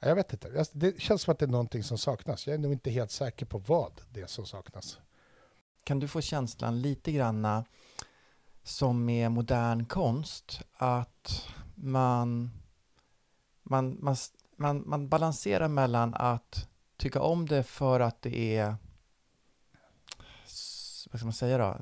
Jag 0.00 0.14
vet 0.14 0.32
inte. 0.32 0.64
Det 0.72 1.00
känns 1.00 1.22
som 1.22 1.32
att 1.32 1.38
det 1.38 1.44
är 1.44 1.50
någonting 1.50 1.84
som 1.84 1.98
saknas. 1.98 2.46
Jag 2.46 2.54
är 2.54 2.58
nog 2.58 2.72
inte 2.72 2.90
helt 2.90 3.10
säker 3.10 3.46
på 3.46 3.58
vad 3.58 4.00
det 4.10 4.20
är 4.20 4.26
som 4.26 4.46
saknas. 4.46 4.98
Kan 5.84 6.00
du 6.00 6.08
få 6.08 6.20
känslan 6.20 6.82
lite 6.82 7.12
granna 7.12 7.64
som 8.62 9.04
med 9.04 9.32
modern 9.32 9.84
konst, 9.84 10.60
att 10.72 11.46
man, 11.74 12.50
man, 13.62 13.96
man, 14.00 14.16
man, 14.56 14.82
man 14.86 15.08
balanserar 15.08 15.68
mellan 15.68 16.14
att 16.14 16.68
tycka 17.00 17.20
om 17.20 17.46
det 17.46 17.62
för 17.62 18.00
att 18.00 18.22
det 18.22 18.56
är, 18.56 18.76
vad 21.10 21.18
ska 21.20 21.24
man 21.24 21.32
säga 21.32 21.58
då, 21.58 21.76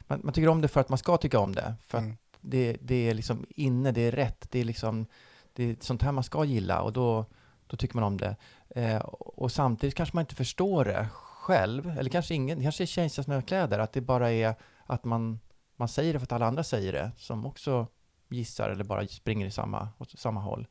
man, 0.00 0.20
man, 0.24 0.32
tycker 0.32 0.48
om 0.48 0.60
det 0.60 0.68
för 0.68 0.80
att 0.80 0.88
man 0.88 0.98
ska 0.98 1.16
tycka 1.16 1.38
om 1.38 1.54
det. 1.54 1.74
För 1.86 1.98
mm. 1.98 2.12
att 2.12 2.18
det, 2.40 2.76
det 2.80 3.10
är 3.10 3.14
liksom 3.14 3.46
inne, 3.48 3.92
det 3.92 4.00
är 4.00 4.12
rätt, 4.12 4.46
det 4.50 4.58
är 4.58 4.64
liksom 4.64 5.06
det 5.52 5.64
är 5.64 5.76
sånt 5.80 6.02
här 6.02 6.12
man 6.12 6.24
ska 6.24 6.44
gilla 6.44 6.82
och 6.82 6.92
då, 6.92 7.26
då 7.66 7.76
tycker 7.76 7.94
man 7.94 8.04
om 8.04 8.16
det. 8.16 8.36
Eh, 8.68 8.98
och 8.98 9.52
samtidigt 9.52 9.94
kanske 9.94 10.16
man 10.16 10.22
inte 10.22 10.34
förstår 10.34 10.84
det 10.84 11.08
själv, 11.12 11.98
eller 11.98 12.10
kanske 12.10 12.34
ingen, 12.34 12.62
kanske 12.62 12.84
är 12.84 12.86
kejsarsnökläder, 12.86 13.78
att 13.78 13.92
det 13.92 14.00
bara 14.00 14.30
är 14.30 14.54
att 14.86 15.04
man, 15.04 15.40
man 15.76 15.88
säger 15.88 16.12
det 16.12 16.18
för 16.18 16.24
att 16.24 16.32
alla 16.32 16.46
andra 16.46 16.64
säger 16.64 16.92
det, 16.92 17.12
som 17.16 17.46
också 17.46 17.86
gissar 18.28 18.70
eller 18.70 18.84
bara 18.84 19.06
springer 19.06 19.46
i 19.46 19.50
samma, 19.50 19.88
åt 19.98 20.18
samma 20.18 20.40
håll. 20.40 20.66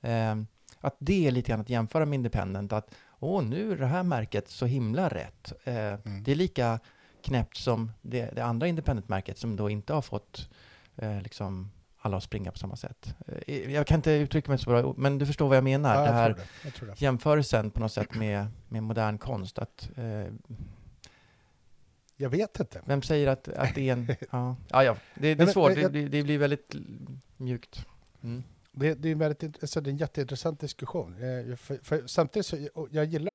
Eh, 0.00 0.34
att 0.84 0.96
det 0.98 1.26
är 1.26 1.30
lite 1.30 1.48
grann 1.48 1.60
att 1.60 1.70
jämföra 1.70 2.06
med 2.06 2.16
Independent, 2.16 2.72
att 2.72 2.94
åh, 3.18 3.44
nu 3.44 3.72
är 3.72 3.76
det 3.76 3.86
här 3.86 4.02
märket 4.02 4.48
så 4.48 4.66
himla 4.66 5.08
rätt. 5.08 5.52
Eh, 5.64 5.74
mm. 5.76 6.22
Det 6.22 6.32
är 6.32 6.36
lika 6.36 6.80
knäppt 7.22 7.56
som 7.56 7.92
det, 8.02 8.30
det 8.34 8.44
andra 8.44 8.66
independent-märket 8.66 9.38
som 9.38 9.56
då 9.56 9.70
inte 9.70 9.92
har 9.92 10.02
fått 10.02 10.48
eh, 10.96 11.22
liksom 11.22 11.70
alla 11.98 12.16
att 12.16 12.22
springa 12.22 12.50
på 12.50 12.58
samma 12.58 12.76
sätt. 12.76 13.14
Eh, 13.46 13.72
jag 13.72 13.86
kan 13.86 13.96
inte 13.98 14.10
uttrycka 14.10 14.50
mig 14.50 14.58
så 14.58 14.70
bra, 14.70 14.94
men 14.96 15.18
du 15.18 15.26
förstår 15.26 15.48
vad 15.48 15.56
jag 15.56 15.64
menar. 15.64 15.94
Ja, 15.94 16.00
jag 16.00 16.08
det 16.08 16.12
här 16.12 16.30
det. 16.62 16.86
Det. 16.86 17.00
jämförelsen 17.00 17.70
på 17.70 17.80
något 17.80 17.92
sätt 17.92 18.14
med, 18.14 18.46
med 18.68 18.82
modern 18.82 19.18
konst. 19.18 19.58
Att, 19.58 19.90
eh, 19.96 20.26
jag 22.16 22.30
vet 22.30 22.60
inte. 22.60 22.80
Vem 22.84 23.02
säger 23.02 23.26
att, 23.26 23.48
att 23.48 23.74
det 23.74 23.88
är 23.88 23.92
en... 23.92 24.06
ja, 24.30 24.56
ja, 24.68 24.84
ja. 24.84 24.96
Det, 25.14 25.34
det 25.34 25.44
är 25.44 25.46
svårt. 25.46 25.74
Det, 25.74 25.88
det, 25.88 26.22
blir 26.22 26.38
väldigt 26.38 26.74
mjukt. 27.36 27.86
Mm. 28.22 28.42
Det, 28.76 28.94
det, 28.94 29.10
är 29.10 29.14
väldigt, 29.14 29.62
alltså 29.62 29.80
det 29.80 29.90
är 29.90 29.92
en 29.92 29.96
jätteintressant 29.96 30.60
diskussion. 30.60 31.12
Eh, 31.12 31.56
för, 31.56 31.78
för, 31.82 32.06
samtidigt 32.06 32.46
så, 32.46 32.56
jag 32.90 33.04
gillar 33.04 33.28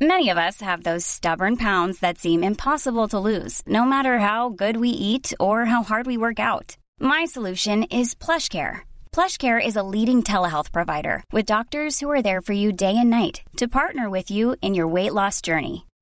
Many 0.00 0.28
of 0.30 0.38
us 0.38 0.60
have 0.60 0.84
those 0.84 1.04
stubborn 1.04 1.56
pounds 1.56 1.98
that 2.00 2.18
seem 2.18 2.44
impossible 2.44 3.08
to 3.08 3.18
lose, 3.18 3.62
no 3.66 3.84
matter 3.84 4.18
how 4.18 4.48
good 4.48 4.76
we 4.76 4.90
eat 4.90 5.32
or 5.40 5.64
how 5.64 5.82
hard 5.82 6.06
we 6.06 6.16
work 6.16 6.38
out. 6.38 6.76
My 7.00 7.24
solution 7.24 7.82
is 7.90 8.14
PlushCare. 8.14 8.82
PlushCare 9.10 9.58
is 9.58 9.74
a 9.74 9.82
leading 9.82 10.22
telehealth 10.22 10.70
provider 10.70 11.24
with 11.32 11.46
doctors 11.46 11.98
who 11.98 12.08
are 12.12 12.22
there 12.22 12.40
for 12.40 12.52
you 12.52 12.72
day 12.72 12.96
and 12.96 13.10
night 13.10 13.42
to 13.56 13.66
partner 13.66 14.08
with 14.08 14.30
you 14.30 14.54
in 14.62 14.76
your 14.76 14.86
weight 14.86 15.14
loss 15.14 15.40
journey. 15.42 15.87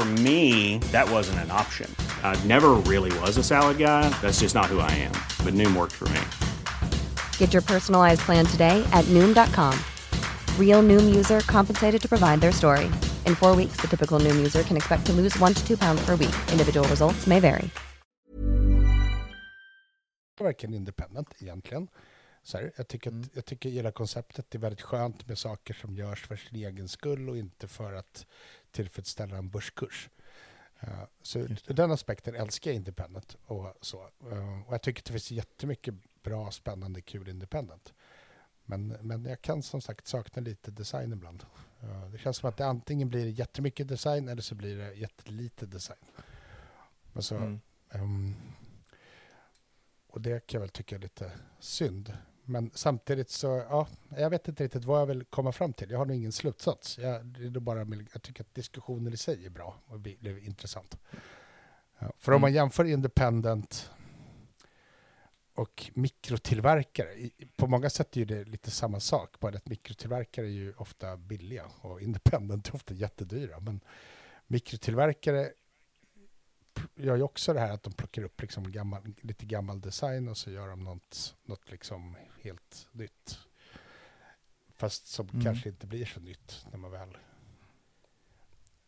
For 0.00 0.06
me, 0.22 0.78
that 0.92 1.10
wasn't 1.10 1.40
an 1.40 1.50
option. 1.50 1.94
I 2.22 2.34
never 2.46 2.70
really 2.88 3.12
was 3.20 3.36
a 3.36 3.42
salad 3.42 3.76
guy. 3.76 4.08
That's 4.22 4.40
just 4.40 4.54
not 4.54 4.64
who 4.64 4.78
I 4.78 4.90
am. 4.92 5.12
But 5.44 5.52
Noom 5.52 5.76
worked 5.76 5.92
for 5.92 6.08
me. 6.08 6.22
Get 7.36 7.52
your 7.52 7.60
personalized 7.60 8.22
plan 8.22 8.46
today 8.46 8.82
at 8.94 9.04
Noom.com. 9.12 9.78
Real 10.58 10.82
Noom 10.82 11.14
user 11.14 11.40
compensated 11.40 12.00
to 12.00 12.08
provide 12.08 12.40
their 12.40 12.52
story. 12.52 12.86
In 13.26 13.34
four 13.34 13.54
weeks, 13.54 13.76
the 13.82 13.88
typical 13.88 14.18
Noom 14.18 14.38
user 14.38 14.62
can 14.62 14.76
expect 14.78 15.04
to 15.06 15.12
lose 15.12 15.38
one 15.38 15.52
to 15.52 15.62
two 15.66 15.76
pounds 15.76 16.00
per 16.06 16.16
week. 16.16 16.36
Individual 16.50 16.88
results 16.88 17.26
may 17.26 17.40
vary. 17.40 17.68
Verkligen 20.38 20.74
independent 20.74 21.28
egentligen. 21.42 21.88
Så 22.42 22.58
här, 22.58 22.72
jag, 22.76 22.88
tycker 22.88 23.10
mm. 23.10 23.22
att, 23.22 23.30
jag 23.34 23.44
tycker 23.44 23.70
hela 23.70 23.92
konceptet 23.92 24.54
är 24.54 24.58
väldigt 24.58 24.82
skönt 24.82 25.28
med 25.28 25.38
saker 25.38 25.74
som 25.74 25.96
görs 25.96 26.26
för 26.26 26.36
sin 26.36 26.56
egen 26.56 26.88
skull 26.88 27.28
och 27.28 27.36
inte 27.36 27.68
för 27.68 27.92
att 27.92 28.26
tillfredsställa 28.72 29.36
en 29.36 29.50
börskurs. 29.50 30.10
Uh, 30.84 31.04
så 31.22 31.46
den 31.66 31.90
aspekten 31.90 32.34
älskar 32.34 32.70
jag 32.70 32.76
independent 32.76 33.36
och 33.46 33.74
så. 33.80 34.08
Uh, 34.32 34.62
och 34.68 34.74
jag 34.74 34.82
tycker 34.82 35.00
att 35.00 35.04
det 35.04 35.12
finns 35.12 35.30
jättemycket 35.30 35.94
bra, 36.22 36.50
spännande, 36.50 37.00
kul 37.00 37.28
independent. 37.28 37.94
Men, 38.64 38.88
men 38.88 39.24
jag 39.24 39.42
kan 39.42 39.62
som 39.62 39.80
sagt 39.80 40.06
sakna 40.06 40.42
lite 40.42 40.70
design 40.70 41.12
ibland. 41.12 41.44
Det 42.12 42.18
känns 42.18 42.36
som 42.36 42.48
att 42.48 42.56
det 42.56 42.66
antingen 42.66 43.08
blir 43.08 43.26
jättemycket 43.26 43.88
design 43.88 44.28
eller 44.28 44.42
så 44.42 44.54
blir 44.54 44.76
det 44.76 44.94
jättelite 44.94 45.66
design. 45.66 46.04
Alltså, 47.12 47.36
mm. 47.36 47.60
um, 47.90 48.34
och 50.06 50.20
det 50.20 50.46
kan 50.46 50.58
jag 50.58 50.60
väl 50.60 50.68
tycka 50.68 50.96
är 50.96 51.00
lite 51.00 51.32
synd. 51.60 52.16
Men 52.50 52.70
samtidigt 52.74 53.30
så, 53.30 53.46
ja, 53.46 53.88
jag 54.16 54.30
vet 54.30 54.48
inte 54.48 54.64
riktigt 54.64 54.84
vad 54.84 55.00
jag 55.00 55.06
vill 55.06 55.24
komma 55.24 55.52
fram 55.52 55.72
till. 55.72 55.90
Jag 55.90 55.98
har 55.98 56.06
nog 56.06 56.16
ingen 56.16 56.32
slutsats. 56.32 56.98
Jag, 56.98 57.26
det 57.26 57.58
är 57.58 57.60
bara, 57.60 57.78
jag 58.12 58.22
tycker 58.22 58.42
att 58.42 58.54
diskussionen 58.54 59.12
i 59.12 59.16
sig 59.16 59.46
är 59.46 59.50
bra 59.50 59.74
och 59.86 60.00
blir 60.00 60.44
intressant. 60.46 60.98
Ja, 61.98 62.12
för 62.18 62.32
om 62.32 62.36
mm. 62.36 62.40
man 62.40 62.52
jämför 62.52 62.84
independent 62.84 63.90
och 65.54 65.90
mikrotillverkare. 65.94 67.30
På 67.56 67.66
många 67.66 67.90
sätt 67.90 68.16
är 68.16 68.24
det 68.24 68.44
lite 68.44 68.70
samma 68.70 69.00
sak, 69.00 69.40
bara 69.40 69.56
att 69.56 69.68
mikrotillverkare 69.68 70.46
är 70.46 70.50
ju 70.50 70.72
ofta 70.76 71.16
billiga 71.16 71.64
och 71.80 72.00
independent 72.02 72.68
är 72.68 72.74
ofta 72.74 72.94
jättedyra. 72.94 73.60
Men 73.60 73.80
mikrotillverkare 74.46 75.50
gör 76.94 77.16
ju 77.16 77.22
också 77.22 77.52
det 77.52 77.60
här 77.60 77.72
att 77.72 77.82
de 77.82 77.92
plockar 77.92 78.22
upp 78.22 78.40
liksom 78.40 78.72
gammal, 78.72 79.02
lite 79.20 79.46
gammal 79.46 79.80
design 79.80 80.28
och 80.28 80.36
så 80.36 80.50
gör 80.50 80.68
de 80.68 80.84
något, 80.84 81.36
något 81.44 81.70
liksom 81.70 82.16
helt 82.42 82.88
nytt. 82.92 83.38
Fast 84.76 85.06
som 85.06 85.28
mm. 85.28 85.44
kanske 85.44 85.68
inte 85.68 85.86
blir 85.86 86.04
så 86.04 86.20
nytt 86.20 86.66
när 86.70 86.78
man 86.78 86.90
väl... 86.90 87.16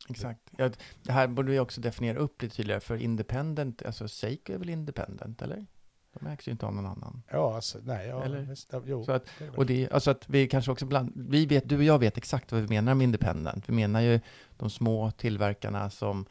Exakt. 0.09 0.41
Ja, 0.57 0.71
det 1.03 1.13
här 1.13 1.29
borde 1.29 1.53
vi 1.53 1.59
också 1.59 1.81
definiera 1.81 2.19
upp 2.19 2.43
lite 2.43 2.57
tydligare, 2.57 2.81
för 2.81 2.97
independent, 2.97 3.83
alltså 3.83 4.09
Seiko 4.09 4.53
är 4.53 4.59
väl 4.59 4.69
independent, 4.69 5.43
eller? 5.43 5.67
De 6.13 6.27
ägs 6.27 6.49
ju 6.49 6.53
inte 6.53 6.67
av 6.67 6.75
någon 6.75 6.87
annan. 6.87 7.23
Ja, 7.31 7.55
alltså, 7.55 7.79
nej, 7.83 8.09
ja, 8.09 8.25
Eller? 8.25 8.41
Visst, 8.41 8.75
jo, 8.87 9.05
så 9.05 9.13
att, 9.13 9.29
och 9.57 9.67
det, 9.67 9.91
alltså 9.91 10.11
att 10.11 10.29
vi 10.29 10.49
kanske 10.49 10.71
också 10.71 10.87
bland, 10.87 11.13
vi 11.15 11.47
vet, 11.47 11.69
du 11.69 11.77
och 11.77 11.85
jag 11.85 11.99
vet 11.99 12.17
exakt 12.17 12.53
vad 12.53 12.61
vi 12.61 12.69
menar 12.69 12.95
med 12.95 13.05
independent. 13.05 13.69
Vi 13.69 13.73
menar 13.73 14.01
ju 14.01 14.21
de 14.57 14.71
små 14.71 15.11
tillverkarna 15.11 15.91
som 15.91 16.27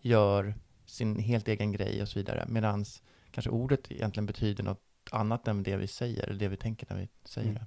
gör 0.00 0.54
sin 0.90 1.18
helt 1.18 1.48
egen 1.48 1.72
grej 1.72 2.02
och 2.02 2.08
så 2.08 2.18
vidare. 2.18 2.44
Medan 2.48 2.84
kanske 3.30 3.50
ordet 3.50 3.92
egentligen 3.92 4.26
betyder 4.26 4.64
något 4.64 4.82
annat 5.10 5.48
än 5.48 5.62
det 5.62 5.76
vi 5.76 5.86
säger, 5.86 6.24
eller 6.24 6.38
det 6.38 6.48
vi 6.48 6.56
tänker 6.56 6.86
när 6.90 6.96
vi 7.00 7.08
säger 7.24 7.48
mm. 7.48 7.60
det. 7.60 7.66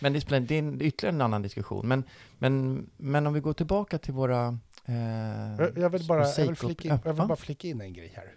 Men 0.00 0.12
det, 0.12 0.20
spelar, 0.20 0.40
det 0.40 0.54
är 0.54 0.82
ytterligare 0.82 1.14
en 1.14 1.20
annan 1.20 1.42
diskussion. 1.42 1.88
Men, 1.88 2.04
men, 2.38 2.86
men 2.96 3.26
om 3.26 3.34
vi 3.34 3.40
går 3.40 3.52
tillbaka 3.52 3.98
till 3.98 4.14
våra 4.14 4.58
Eh, 4.84 5.80
Jag, 5.82 5.90
vill 5.90 6.06
bara, 6.06 6.28
jag, 6.28 6.46
vill 6.46 6.56
flika 6.56 6.88
in, 6.88 6.94
ja, 6.94 7.00
jag 7.04 7.14
vill 7.14 7.26
bara 7.26 7.36
flika 7.36 7.68
in 7.68 7.80
en 7.80 7.92
grej 7.92 8.12
här. 8.16 8.34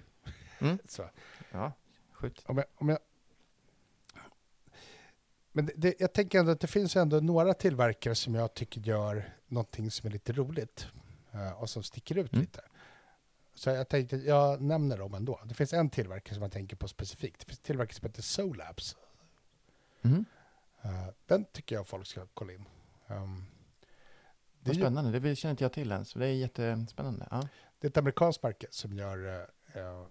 Mm. 0.59 0.77
Så. 0.87 1.09
Ja, 1.51 1.71
skjut. 2.11 2.43
Om 2.45 2.57
jag, 2.57 2.65
om 2.75 2.89
jag... 2.89 2.99
Men 5.51 5.65
det, 5.65 5.73
det, 5.75 5.95
jag 5.99 6.13
tänker 6.13 6.39
ändå 6.39 6.51
att 6.51 6.59
det 6.59 6.67
finns 6.67 6.95
ändå 6.95 7.19
några 7.19 7.53
tillverkare 7.53 8.15
som 8.15 8.35
jag 8.35 8.53
tycker 8.53 8.81
gör 8.81 9.33
någonting 9.47 9.91
som 9.91 10.07
är 10.07 10.11
lite 10.11 10.33
roligt 10.33 10.87
eh, 11.31 11.51
och 11.51 11.69
som 11.69 11.83
sticker 11.83 12.17
ut 12.17 12.33
Mm. 12.33 12.41
lite. 12.41 12.61
Så 13.55 13.69
jag 13.69 13.89
tänkte, 13.89 14.17
jag 14.17 14.61
nämner 14.61 14.97
dem 14.97 15.13
ändå. 15.13 15.39
Det 15.45 15.53
finns 15.53 15.73
en 15.73 15.89
tillverkare 15.89 16.33
som 16.33 16.43
jag 16.43 16.51
tänker 16.51 16.75
på 16.75 16.87
specifikt. 16.87 17.39
Det 17.39 17.45
finns 17.45 17.59
en 17.59 17.63
tillverkare 17.63 17.95
som 17.95 18.07
heter 18.07 18.21
Solabs. 18.21 18.95
Mm. 20.01 20.25
Eh, 20.81 21.07
den 21.25 21.45
tycker 21.45 21.75
jag 21.75 21.87
folk 21.87 22.07
ska 22.07 22.27
kolla 22.33 22.53
in. 22.53 22.65
Um, 23.07 23.45
det, 24.59 24.69
Vad 24.69 24.75
spännande, 24.75 25.19
det 25.19 25.35
känner 25.35 25.51
inte 25.51 25.63
jag 25.63 25.73
till 25.73 25.91
ens. 25.91 26.13
Det 26.13 26.27
är 26.27 26.31
jättespännande. 26.31 27.27
Ja. 27.31 27.47
det 27.79 27.87
är 27.87 27.89
ett 27.89 27.97
amerikanskt 27.97 28.43
märke 28.43 28.67
som 28.69 28.93
gör... 28.93 29.47
eh, 29.73 30.05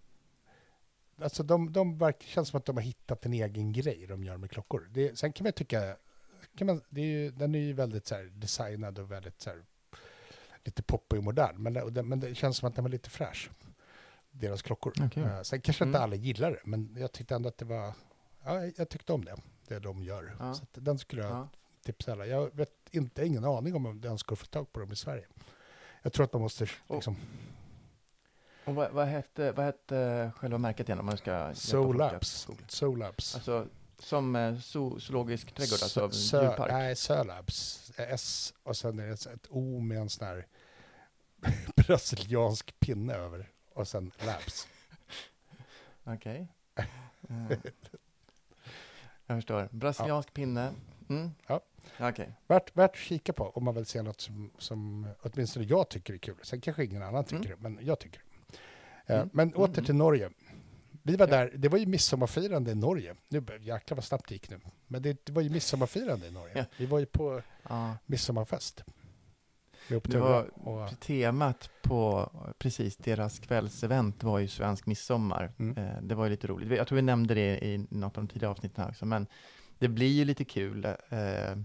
alltså 1.20 1.42
de, 1.42 1.72
de 1.72 1.98
verkar, 1.98 2.26
känns 2.26 2.48
som 2.48 2.59
att 2.59 2.64
de 2.64 2.76
har 2.76 2.83
hittat 2.83 3.26
en 3.26 3.33
egen 3.33 3.72
grej 3.72 4.07
de 4.07 4.24
gör 4.24 4.37
med 4.37 4.50
klockor. 4.50 4.88
Det, 4.90 5.18
sen 5.18 5.33
kan 5.33 5.44
man 5.44 5.52
tycka... 5.52 5.96
Kan 6.57 6.66
man, 6.66 6.83
det 6.88 7.00
är 7.00 7.04
ju, 7.04 7.30
den 7.30 7.54
är 7.54 7.59
ju 7.59 7.72
väldigt 7.72 8.07
så 8.07 8.14
här, 8.14 8.24
designad 8.24 8.98
och 8.98 9.11
väldigt 9.11 9.40
så 9.40 9.50
här, 9.50 9.64
lite 10.64 10.83
poppig 10.83 11.18
och 11.18 11.24
modern. 11.24 11.57
Men, 11.62 11.94
det- 11.94 12.03
men 12.03 12.20
det 12.20 12.35
känns 12.35 12.57
som 12.57 12.68
att 12.68 12.74
den 12.74 12.85
var 12.85 12.90
lite 12.90 13.11
fräsch. 13.11 13.50
Deras 14.31 14.62
klockor. 14.62 14.92
Okej. 15.07 15.22
Eh, 15.22 15.42
sen 15.42 15.61
kanske 15.61 15.85
inte 15.85 15.98
Mm. 15.98 16.03
alla 16.05 16.14
gillar 16.16 16.50
det, 16.50 16.61
men 16.64 16.96
jag 16.98 17.12
tyckte 17.12 17.35
ändå 17.35 17.48
att 17.48 17.59
det 17.59 17.64
var... 17.64 17.92
Ja, 18.44 18.64
jag 18.77 18.88
tyckte 18.88 19.12
om 19.12 19.24
det, 19.24 19.37
det 19.68 19.79
de 19.79 20.03
gör. 20.03 20.37
Ja. 20.38 20.55
Så 20.55 20.62
att 20.62 20.68
den 20.72 20.98
skulle 20.98 21.22
jag 21.22 21.31
Ja. 21.31 21.48
tipsa 21.85 22.12
alla. 22.12 22.27
Jag 22.27 22.57
vet 22.57 22.70
inte, 22.90 23.27
ingen 23.27 23.44
aning 23.44 23.74
om 23.74 24.00
ens 24.05 24.22
går 24.22 24.35
att 24.37 24.38
få 24.40 24.46
tag 24.46 24.72
på 24.72 24.81
dem 24.81 24.92
i 24.92 24.96
Sverige. 24.96 25.27
Jag 26.03 26.12
tror 26.12 26.24
att 26.24 26.33
man 26.33 26.42
måste 26.42 26.66
liksom... 26.88 27.16
Och 28.64 28.74
vad, 28.74 28.90
vad, 28.92 29.07
hette, 29.07 29.53
vad 29.53 29.64
hette 29.64 30.31
själva 30.37 30.59
märket 30.59 30.88
igen 30.88 30.98
om 31.00 31.07
man 31.07 31.16
ska 31.16 31.31
hjälpa 31.31 31.55
folk 31.55 31.57
Solabs. 31.59 32.48
Solabs. 32.68 33.35
Alltså 33.35 33.66
som 33.98 34.37
eh, 34.37 34.59
zoo, 34.59 35.00
zoologisk 35.00 35.52
trädgård, 35.54 35.78
alltså 35.83 36.07
Sö- 36.09 36.42
djurpark? 36.42 36.72
Nej, 36.72 36.96
Sölabs. 36.96 37.92
S 37.96 38.54
och 38.62 38.76
sen 38.76 38.98
är 38.98 39.07
det 39.07 39.12
ett 39.26 39.46
O 39.50 39.80
med 39.80 39.98
en 39.98 40.09
sån 40.11 40.26
här 40.26 40.46
brasiliansk 41.76 42.80
pinne 42.80 43.14
över. 43.14 43.50
Och 43.74 43.88
sen 43.88 44.11
Labs. 44.26 44.68
Okej. 46.04 46.48
Eh, 47.28 47.59
jag 49.26 49.38
förstår. 49.38 49.68
Brasiliansk 49.72 50.33
pinne. 50.35 50.72
Mm. 51.09 51.30
Ja. 51.46 51.61
Okej. 52.00 52.33
Värt, 52.46 52.76
värt 52.76 52.90
att 52.90 52.96
kika 52.96 53.33
på 53.33 53.50
om 53.50 53.64
man 53.64 53.74
vill 53.74 53.87
se 53.87 54.02
något 54.02 54.20
som, 54.20 54.50
som 54.59 55.09
åtminstone 55.22 55.66
jag 55.66 55.88
tycker 55.88 56.14
är 56.14 56.18
kul. 56.18 56.37
Sen 56.42 56.61
kanske 56.61 56.85
ingen 56.85 57.02
annan 57.02 57.24
tycker 57.24 57.48
det, 57.48 57.57
men 57.57 57.78
jag 57.83 57.98
tycker 57.98 58.18
det. 58.18 58.24
Eh, 59.14 59.16
Mm. 59.20 59.30
Men 59.33 59.48
Mm, 59.48 59.61
åter 59.61 59.72
mm. 59.74 59.85
till 59.85 59.94
Norge. 59.94 60.30
Vi 61.06 61.16
var 61.16 61.26
där, 61.26 61.52
det 61.56 61.68
var 61.68 61.78
ju 61.78 61.86
midsommarfirande 61.86 62.70
i 62.70 62.74
Norge. 62.74 63.14
Nu, 63.28 63.44
jäklar 63.60 63.96
vad 63.96 64.04
snabbt 64.04 64.28
det 64.28 64.34
gick 64.34 64.50
nu. 64.50 64.60
Men 64.86 65.02
det, 65.02 65.26
det 65.26 65.32
var 65.32 65.42
ju 65.42 65.50
midsommarfirande 65.50 66.26
i 66.26 66.30
Norge. 66.30 66.52
Ja. 66.58 66.64
Vi 66.76 66.86
var 66.86 66.98
ju 66.98 67.06
på 67.06 67.42
Ja. 67.68 67.96
midsommarfest. 68.06 68.84
Det 69.88 70.18
var 70.18 70.50
och, 70.68 71.00
temat 71.00 71.70
på 71.82 72.30
precis 72.58 72.96
deras 72.96 73.38
kvällsevent 73.38 74.22
var 74.22 74.38
ju 74.38 74.48
svensk 74.48 74.86
midsommar. 74.86 75.52
Mm. 75.58 75.78
Eh, 75.78 76.02
det 76.02 76.14
var 76.14 76.24
ju 76.24 76.30
lite 76.30 76.46
roligt. 76.46 76.78
Jag 76.78 76.86
tror 76.86 76.96
vi 76.96 77.02
nämnde 77.02 77.34
det 77.34 77.64
i 77.64 77.86
något 77.90 78.18
av 78.18 78.24
de 78.24 78.28
tidigare 78.28 78.50
avsnitten 78.50 78.84
här 78.84 78.90
också, 78.90 79.06
men 79.06 79.26
det 79.78 79.88
blir 79.88 80.12
ju 80.12 80.24
lite 80.24 80.44
kul. 80.44 80.84
Eh, 80.84 81.56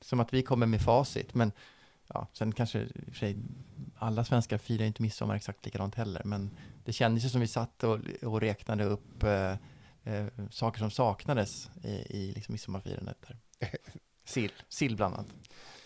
som 0.00 0.20
att 0.20 0.34
vi 0.34 0.42
kommer 0.42 0.66
med 0.66 0.80
facit, 0.80 1.34
men 1.34 1.52
ja, 2.14 2.26
sen 2.32 2.52
kanske 2.52 2.78
i 2.80 2.86
och 2.86 3.12
för 3.12 3.18
sig 3.18 3.36
alla 3.96 4.24
svenskar 4.24 4.58
firar 4.58 4.84
inte 4.84 5.02
midsommar 5.02 5.34
exakt 5.34 5.64
likadant 5.64 5.94
heller, 5.94 6.22
men 6.24 6.50
det 6.84 6.92
kändes 6.92 7.24
ju 7.24 7.28
som 7.28 7.40
vi 7.40 7.46
satt 7.46 7.84
och, 7.84 7.98
och 8.22 8.40
räknade 8.40 8.84
upp 8.84 9.22
eh, 9.22 9.56
eh, 10.04 10.26
saker 10.50 10.78
som 10.78 10.90
saknades 10.90 11.70
i, 11.82 11.88
i 11.88 12.32
liksom 12.34 12.52
midsommarfirandet. 12.52 13.16
Där. 13.28 13.38
Sill, 14.24 14.52
sill 14.68 14.96
bland 14.96 15.14
annat. 15.14 15.26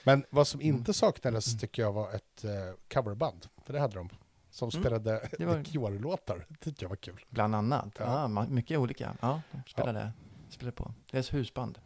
Men 0.05 0.25
vad 0.31 0.49
som 0.49 0.61
Mm. 0.61 0.77
inte 0.77 0.93
saknades 0.95 1.47
Mm. 1.49 1.59
tycker 1.59 1.83
jag 1.83 1.93
var 1.93 2.13
ett 2.15 2.45
eh, 2.45 2.51
coverband. 2.95 3.47
För 3.67 3.73
det 3.73 3.81
hade 3.81 3.95
de. 3.95 4.09
Som 4.51 4.71
Mm. 4.73 4.83
spelade 4.83 5.29
Det 5.39 5.45
var- 5.47 5.65
The 5.65 5.71
Cure-låtar. 5.71 6.47
Det 6.49 6.55
tyckte 6.57 6.85
jag 6.85 6.89
var 6.89 6.97
kul. 6.97 7.25
Bland 7.31 7.55
annat. 7.55 7.89
Ja. 7.99 8.05
Ja. 8.05 8.27
ma- 8.27 8.51
mycket 8.51 8.79
olika. 8.79 9.17
Ja, 9.21 9.43
de 9.53 9.63
spelade, 9.71 10.13
spelade 10.51 10.77
på. 10.77 10.95
Deras 11.11 11.35
husband. 11.35 11.79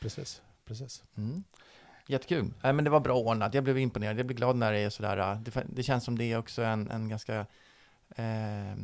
Precis, 0.00 0.42
precis. 0.64 1.04
Mm. 1.16 1.44
Jättekul. 2.06 2.52
Nej, 2.62 2.72
men 2.72 2.84
det 2.84 2.90
var 2.90 3.00
bra 3.00 3.16
ordnat. 3.16 3.54
Jag 3.54 3.64
blev 3.64 3.78
imponerad. 3.78 4.18
Jag 4.18 4.26
blir 4.26 4.36
glad 4.36 4.56
när 4.56 4.72
det 4.72 4.78
är 4.78 4.90
sådär. 4.90 5.18
äh, 5.32 5.40
Det, 5.40 5.64
det 5.68 5.82
känns 5.82 6.04
som 6.04 6.18
det 6.18 6.24
är 6.32 6.38
också 6.38 6.62
en, 6.62 6.90
en 6.90 7.08
ganska... 7.08 7.46
Eh, 8.16 8.74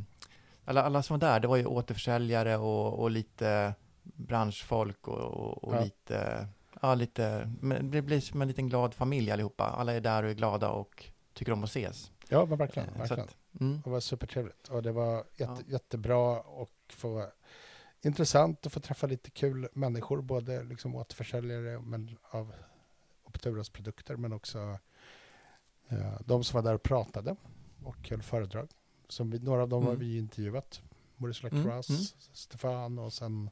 alla, 0.65 0.83
alla 0.83 1.03
som 1.03 1.19
var 1.19 1.29
där, 1.29 1.41
det 1.41 1.49
var 1.49 1.57
ju 1.57 1.67
återförsäljare 1.67 2.57
och, 2.57 2.99
och 3.01 3.11
lite 3.11 3.75
branschfolk 4.03 5.09
och, 5.09 5.19
och, 5.19 5.65
och 5.65 5.75
Ja. 5.77 5.81
lite... 5.85 6.49
Ja, 6.83 6.95
lite... 6.95 7.53
Men 7.61 7.91
det 7.91 8.03
blir 8.03 8.21
som 8.21 8.43
en 8.43 8.49
liten 8.49 8.69
glad 8.69 8.95
familj 8.95 9.31
allihopa. 9.31 9.65
Alla 9.65 9.93
är 9.93 10.01
där 10.01 10.23
och 10.23 10.31
är 10.31 10.35
glada 10.35 10.69
och 10.71 11.05
tycker 11.35 11.53
om 11.53 11.65
att 11.65 11.69
ses. 11.69 12.11
Ja, 12.29 12.45
men 12.47 12.59
verkligen. 12.59 12.89
Eh, 12.89 12.99
verkligen. 12.99 13.25
att, 13.25 13.37
mm. 13.61 13.81
Det 13.85 13.91
var 13.91 14.01
supertrevligt. 14.01 14.69
Och 14.69 14.83
det 14.83 14.93
var 14.93 15.17
jätte, 15.17 15.27
Ja. 15.37 15.59
jättebra 15.67 16.41
och 16.41 16.71
få 16.89 17.27
intressant 18.03 18.67
att 18.67 18.73
få 18.73 18.81
träffa 18.81 19.07
lite 19.07 19.31
kul 19.31 19.69
människor. 19.73 20.23
Både 20.23 20.63
liksom 20.63 20.95
återförsäljare 20.95 21.81
men 21.81 22.17
av 22.31 22.53
Opturas 23.31 23.71
produkter 23.71 24.17
men 24.17 24.33
också 24.33 24.79
eh, 25.89 26.21
de 26.27 26.45
som 26.45 26.55
var 26.57 26.63
där 26.63 26.75
och 26.75 26.83
pratade 26.83 27.37
och 27.85 28.09
höll 28.11 28.23
föredrag. 28.23 28.69
Som 29.09 29.31
vi, 29.31 29.39
några 29.39 29.63
av 29.63 29.69
dem 29.69 29.83
har 29.83 29.91
Mm. 29.91 30.01
vi 30.01 30.19
intervjuat. 30.19 30.83
Maurice 31.17 31.47
Mm, 31.47 31.57
Lacroix, 31.67 31.89
mm. 31.91 32.01
Stefan 32.33 32.99
och 32.99 33.13
sen 33.13 33.51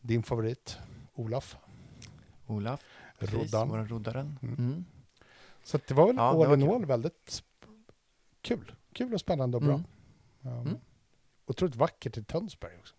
din 0.00 0.22
favorit 0.22 0.78
Olaf 1.14 1.56
Olaf, 2.46 2.80
Roddan. 3.18 3.68
våra 3.68 3.84
roddaren. 3.84 4.38
Mm. 4.42 4.54
Mm. 4.54 4.84
Så 5.64 5.78
det 5.88 5.94
var 5.94 6.06
väl 6.06 6.16
Ja, 6.16 6.22
all 6.52 6.62
in 6.62 6.70
all 6.70 6.86
väldigt 6.86 7.42
kul. 8.40 8.72
Kul 8.92 9.14
och 9.14 9.20
spännande 9.20 9.56
och 9.56 9.62
bra. 9.62 9.74
Mm. 9.74 10.58
Um, 10.58 10.66
Mm. 10.66 10.78
Otroligt 11.46 11.76
vackert 11.76 12.16
i 12.18 12.24
Tönsberg 12.24 12.76
också. 12.78 12.94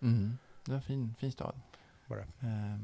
Mm. 0.00 0.38
Det 0.64 0.70
var 0.70 0.76
en 0.76 0.82
fin, 0.82 1.14
fin 1.18 1.32
stad. 1.32 1.60
Var 2.06 2.16
det. 2.16 2.46
Eh, 2.46 2.78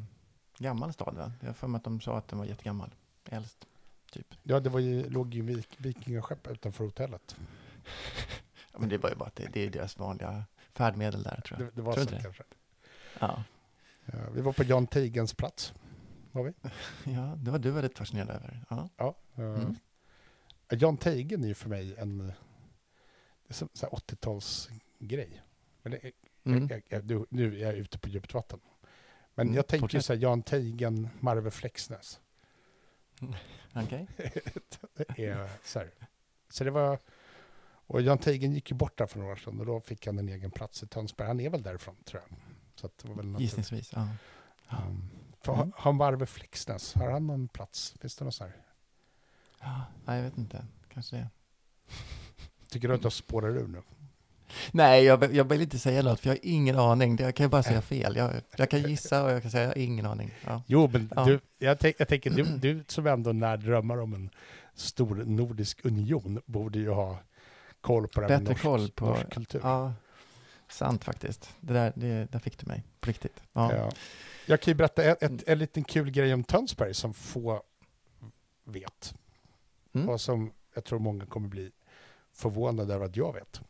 gammal 0.59 0.93
stad 0.93 1.15
va? 1.15 1.33
Jag 1.41 1.47
har 1.49 1.55
för 1.55 1.67
mig 1.69 1.79
att 1.79 1.85
de 1.85 2.01
sa 2.01 2.19
att 2.19 2.29
den 2.29 2.39
var 2.39 2.47
jättegammal. 2.47 2.95
Äldst, 3.31 3.67
typ. 4.13 4.35
Ja, 4.43 4.61
det 4.61 4.71
var 4.71 4.81
ju, 4.81 5.11
låg 5.11 5.35
ju 5.35 5.43
vik, 5.43 5.69
vikingaskepp 5.79 6.47
utanför 6.47 6.85
hotellet. 6.85 7.37
Ja, 8.73 8.79
men 8.79 8.89
det 8.89 8.99
var 8.99 9.11
ju 9.11 9.17
bara 9.17 9.27
att 9.29 9.37
det, 9.37 9.49
det 9.53 9.61
är 9.67 9.71
deras 9.71 9.99
vanliga 9.99 10.45
färdmedel 10.73 11.23
där 11.23 11.41
tror 11.41 11.59
Det, 11.59 11.65
jag. 11.65 11.75
det 11.75 11.83
var 11.83 11.93
Tror 11.93 12.05
så 12.05 12.11
det? 12.11 12.23
kanske. 12.23 12.43
Ja. 13.21 13.45
Ja, 14.05 14.19
vi 14.35 14.41
var 14.41 14.53
på 14.53 14.63
Jan 14.65 14.87
Teigens 14.87 15.35
plats. 15.35 15.75
Var 16.33 16.43
vi? 16.45 16.53
ja, 17.13 17.35
det 17.37 17.51
var 17.51 17.59
du 17.59 17.71
väldigt 17.71 17.99
fascinerad 17.99 18.31
över. 18.31 18.61
Ja. 18.71 18.89
Ja. 18.97 19.15
eh, 19.35 19.43
Mm. 19.45 19.77
Jan 20.71 20.97
Teigen 20.97 21.45
är 21.45 21.49
ju 21.49 21.55
för 21.55 21.69
mig 21.69 21.95
en 21.99 22.19
det 22.19 22.33
är 23.49 23.55
som 23.55 23.69
så 23.73 23.87
här 23.87 23.93
80-talsgrej. 23.99 25.41
Men 25.83 25.93
det 25.93 26.05
är, 26.07 26.13
Mm. 26.45 26.69
jag, 26.69 26.83
jag, 26.89 27.05
nu, 27.11 27.27
nu 27.29 27.57
är 27.61 27.67
jag 27.67 27.75
ute 27.77 27.99
på 27.99 28.09
djupt 28.09 28.35
vatten. 28.35 28.61
Men 29.39 29.47
Mm, 29.47 29.57
jag 29.57 29.67
tänker 29.67 29.81
fortsätt. 29.83 30.05
så 30.05 30.13
här 30.13 30.21
Jan 30.21 30.43
Teigen, 30.43 31.09
Marve 31.21 31.51
Flexnäs. 31.51 32.21
Okej. 33.75 34.07
Det 34.97 35.19
är 35.25 35.51
så, 35.65 35.79
här. 35.79 35.91
så 36.51 36.65
det 36.65 36.71
var... 36.71 36.99
Och 37.91 38.03
Jan 38.03 38.19
Teigen 38.19 38.53
gick 38.53 38.71
ju 38.71 38.77
bort 38.77 38.99
där 38.99 39.07
för 39.07 39.19
några 39.19 39.33
år 39.33 39.37
sedan 39.37 39.61
och 39.61 39.67
då 39.67 39.81
fick 39.81 40.07
han 40.07 40.19
en 40.19 40.29
egen 40.29 40.51
plats 40.51 40.83
i 40.83 40.87
Tönsberg. 40.87 41.29
Han 41.29 41.41
är 41.41 41.51
väl 41.51 41.63
därifrån 41.63 41.97
tror 42.05 42.23
jag. 42.29 42.39
Så 42.75 42.91
det 43.03 43.09
var 43.09 43.15
väl. 43.23 43.41
Gissningsvis. 43.41 43.93
Ja. 43.93 44.09
Um, 44.71 45.11
Mm. 45.49 45.73
har- 45.77 45.93
Marve 45.93 46.27
Flexnäs, 46.27 46.95
har 46.95 47.11
han 47.11 47.27
någon 47.27 47.49
plats? 47.49 47.95
Finns 48.01 48.17
det 48.17 48.25
någon 48.25 48.33
så 48.33 48.45
här? 48.45 48.57
ja. 49.61 49.85
Jag 50.07 50.23
vet 50.23 50.39
inte. 50.39 50.67
Kanske 50.89 51.17
det. 51.17 51.29
Tycker 52.69 52.89
du 52.89 52.95
att 52.95 53.03
jag 53.05 53.13
spårar 53.13 53.57
ur 53.57 53.67
nu? 53.67 53.83
Nej, 54.73 55.05
jag, 55.05 55.35
jag 55.35 55.45
vill 55.45 55.61
inte 55.63 55.79
säga 55.79 56.03
något 56.03 56.21
för 56.21 56.29
jag 56.29 56.35
har 56.35 56.41
ingen 56.43 56.79
aning. 56.79 57.17
Jag 57.21 57.35
kan 57.35 57.45
ju 57.45 57.51
bara 57.51 57.63
säga 57.63 57.83
fel. 57.83 58.17
Jag, 58.17 58.31
jag 58.57 58.71
kan 58.71 58.83
gissa 58.83 59.25
och 59.25 59.31
jag 59.31 59.43
kan 59.43 59.51
säga 59.51 59.63
jag 59.63 59.71
har 59.71 59.79
ingen 59.79 60.07
aning. 60.07 60.31
Ja. 60.47 60.63
Jo, 60.67 60.91
men 60.93 61.13
Ja. 61.17 61.25
du, 61.25 61.41
jag, 61.59 61.79
tänk, 61.79 61.97
jag 61.99 62.09
tänker, 62.09 62.31
du, 62.31 62.43
du 62.45 62.85
som 62.89 63.07
ändå 63.07 63.33
när 63.33 63.57
drömmar 63.57 63.99
om 64.01 64.15
en 64.15 64.31
stor 64.75 65.15
nordisk 65.15 65.85
union 65.85 66.43
borde 66.47 66.79
ju 66.79 66.91
ha 66.91 67.19
koll 67.81 68.09
på 68.09 68.21
det 68.21 68.27
Bättre 68.29 68.45
norsk, 68.45 68.63
koll 68.63 68.91
på- 68.91 69.07
norsk 69.07 69.31
kultur. 69.31 69.61
ja, 69.65 69.93
sant 70.69 71.05
faktiskt. 71.05 71.51
Det 71.61 71.73
där, 71.73 71.93
det, 71.97 72.33
där 72.33 72.39
fick 72.39 72.59
du 72.59 72.67
mig. 72.67 72.83
På 73.01 73.09
riktigt. 73.09 73.43
Ja. 73.53 73.75
Ja. 73.77 73.91
Jag 74.47 74.61
kan 74.61 74.71
ju 74.73 74.75
berätta 74.77 75.03
ett, 75.05 75.23
ett, 75.23 75.49
en 75.49 75.59
liten 75.59 75.85
kul 75.85 76.11
grej 76.11 76.35
om 76.35 76.45
Tönsberg 76.45 76.95
som 76.95 77.15
få 77.15 77.63
vet. 78.65 79.15
Mm. 79.95 80.09
Och 80.09 80.21
som 80.21 80.53
jag 80.75 80.85
tror 80.85 80.99
många 80.99 81.27
kommer 81.27 81.49
bli 81.49 81.71
förvånade 82.33 82.95
över 82.95 83.07
att 83.07 83.17
jag 83.17 83.33
vet. 83.33 83.61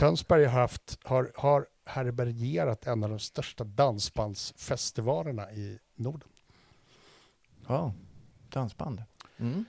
Tönsberg 0.00 0.44
har, 0.44 0.60
haft, 0.60 0.98
har, 1.02 1.32
har 1.34 1.66
härbärgerat 1.84 2.86
en 2.86 3.04
av 3.04 3.10
de 3.10 3.18
största 3.18 3.64
dansbandsfestivalerna 3.64 5.52
i 5.52 5.78
Norden. 5.94 6.28
Ja, 7.66 7.82
wow. 7.82 7.92
dansband. 8.48 9.02
Mm. 9.38 9.64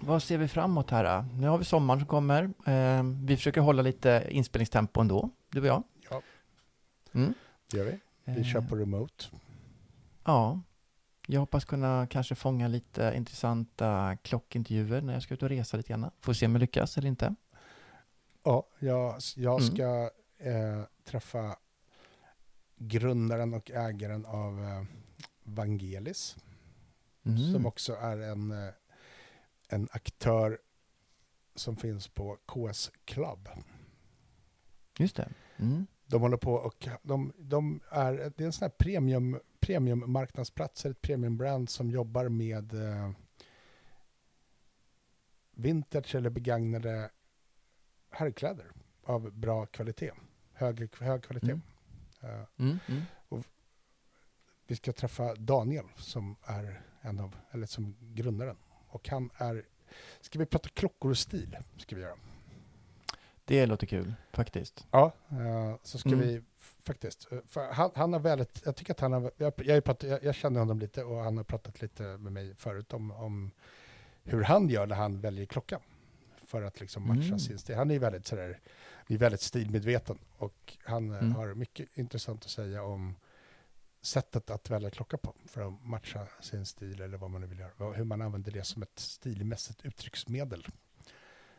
Vad 0.00 0.22
ser 0.22 0.38
vi 0.38 0.48
framåt 0.48 0.90
här? 0.90 1.24
Nu 1.38 1.48
har 1.48 1.58
vi 1.58 1.64
sommaren 1.64 2.00
som 2.00 2.08
kommer. 2.08 2.50
Ehm, 2.66 3.26
vi 3.26 3.36
försöker 3.36 3.60
hålla 3.60 3.82
lite 3.82 4.26
inspelningstempo 4.30 5.00
ändå, 5.00 5.30
du 5.50 5.60
och 5.60 5.66
jag. 5.66 5.82
Ja, 6.10 6.22
mm. 7.12 7.34
det 7.70 7.76
gör 7.76 7.84
vi. 7.84 8.00
Vi 8.24 8.36
ehm. 8.36 8.44
kör 8.44 8.60
på 8.60 8.76
remote. 8.76 9.24
Ja, 10.24 10.60
jag 11.26 11.40
hoppas 11.40 11.64
kunna 11.64 12.06
kanske 12.10 12.34
fånga 12.34 12.68
lite 12.68 13.12
intressanta 13.16 14.16
klockintervjuer 14.22 15.00
när 15.00 15.12
jag 15.12 15.22
ska 15.22 15.34
ut 15.34 15.42
och 15.42 15.48
resa 15.48 15.76
lite 15.76 15.88
grann. 15.88 16.10
Får 16.20 16.32
se 16.32 16.46
om 16.46 16.52
jag 16.52 16.60
lyckas 16.60 16.98
eller 16.98 17.08
inte. 17.08 17.34
Ja, 18.42 18.66
jag, 18.78 19.16
jag 19.36 19.60
Mm. 19.60 19.74
ska 19.74 20.10
eh, 20.38 20.82
träffa 21.04 21.56
grundaren 22.76 23.54
och 23.54 23.70
ägaren 23.70 24.26
av 24.26 24.64
eh, 24.64 24.84
Vangelis. 25.42 26.36
Mm. 27.26 27.52
som 27.52 27.66
också 27.66 27.94
är 27.94 28.18
en, 28.18 28.50
eh, 28.50 28.72
en 29.68 29.88
aktör 29.92 30.58
som 31.54 31.76
finns 31.76 32.08
på 32.08 32.38
KS 32.46 32.90
Club. 33.04 33.48
Just 34.98 35.16
det. 35.16 35.28
Mm. 35.56 35.86
De 36.06 36.20
håller 36.22 36.36
på 36.36 36.52
och 36.54 36.88
de, 37.02 37.32
de 37.38 37.80
är, 37.90 38.12
det 38.36 38.40
är 38.40 38.46
en 38.46 38.52
sån 38.52 38.66
här 38.66 38.74
premium, 38.78 39.40
premium 39.60 40.12
marknadsplats, 40.12 40.86
ett 40.86 41.02
premiumbrand 41.02 41.70
som 41.70 41.90
jobbar 41.90 42.28
med 42.28 42.74
eh, 42.74 43.10
vintage 45.50 46.14
eller 46.14 46.30
begagnade 46.30 47.10
herrkläder 48.10 48.66
av 49.04 49.32
bra 49.32 49.66
kvalitet. 49.66 50.12
Hög, 50.52 50.94
hög 51.00 51.22
kvalitet. 51.22 51.50
Mm. 51.50 51.60
Eh, 52.20 52.44
Mm. 52.56 52.78
Mm. 52.88 53.42
vi 54.66 54.76
ska 54.76 54.92
träffa 54.92 55.34
Daniel 55.34 55.84
som 55.96 56.36
är 56.44 56.80
en 57.00 57.20
av, 57.20 57.36
eller 57.50 57.66
som 57.66 57.96
grundaren. 58.00 58.56
Och 58.88 59.08
han 59.08 59.30
är, 59.36 59.64
ska 60.20 60.38
vi 60.38 60.46
prata 60.46 60.68
klockor 60.68 61.10
och 61.10 61.18
stil? 61.18 61.56
Ska 61.76 61.96
vi 61.96 62.02
göra. 62.02 62.16
Det 63.44 63.66
låter 63.66 63.86
kul, 63.86 64.14
faktiskt. 64.32 64.86
Ja, 64.90 65.12
eh, 65.30 65.76
så 65.82 65.98
ska 65.98 66.08
Mm. 66.08 66.20
vi 66.20 66.42
faktiskt, 66.82 67.28
eh, 67.32 67.62
han, 67.72 67.90
han 67.94 68.12
har 68.12 68.20
väldigt, 68.20 68.62
jag 68.64 68.76
tycker 68.76 68.92
att 68.92 69.00
han 69.00 69.12
har, 69.12 69.30
jag, 69.36 69.52
jag, 69.56 69.84
pratat, 69.84 70.10
jag, 70.10 70.24
jag 70.24 70.34
känner 70.34 70.60
honom 70.60 70.78
lite 70.78 71.04
och 71.04 71.16
han 71.16 71.36
har 71.36 71.44
pratat 71.44 71.80
lite 71.82 72.02
med 72.02 72.32
mig 72.32 72.54
förut 72.54 72.92
om, 72.92 73.10
om 73.10 73.50
hur 74.22 74.42
han 74.42 74.68
gör 74.68 74.86
när 74.86 74.96
han 74.96 75.20
väljer 75.20 75.46
klocka. 75.46 75.80
För 76.46 76.62
att 76.62 76.80
liksom 76.80 77.06
matcha 77.08 77.22
Mm. 77.26 77.38
sin 77.38 77.58
stil. 77.58 77.76
Han 77.76 77.90
är 77.90 77.98
väldigt 77.98 78.26
sådär, 78.26 78.60
är 79.08 79.18
väldigt 79.18 79.40
stilmedveten 79.40 80.18
och 80.38 80.76
han 80.84 81.10
eh, 81.10 81.18
Mm. 81.18 81.34
har 81.34 81.54
mycket 81.54 81.98
intressant 81.98 82.44
att 82.44 82.50
säga 82.50 82.82
om 82.82 83.16
sättet 84.02 84.50
att 84.50 84.70
välja 84.70 84.90
klocka 84.90 85.16
på 85.16 85.34
för 85.46 85.68
att 85.68 85.84
matcha 85.84 86.26
sin 86.40 86.66
stil 86.66 87.00
eller 87.00 87.16
vad 87.18 87.30
man 87.30 87.40
nu 87.40 87.46
vill 87.46 87.58
göra. 87.58 87.92
Hur 87.92 88.04
man 88.04 88.22
använder 88.22 88.52
det 88.52 88.64
som 88.64 88.82
ett 88.82 88.98
stilmässigt 88.98 89.84
uttrycksmedel. 89.84 90.66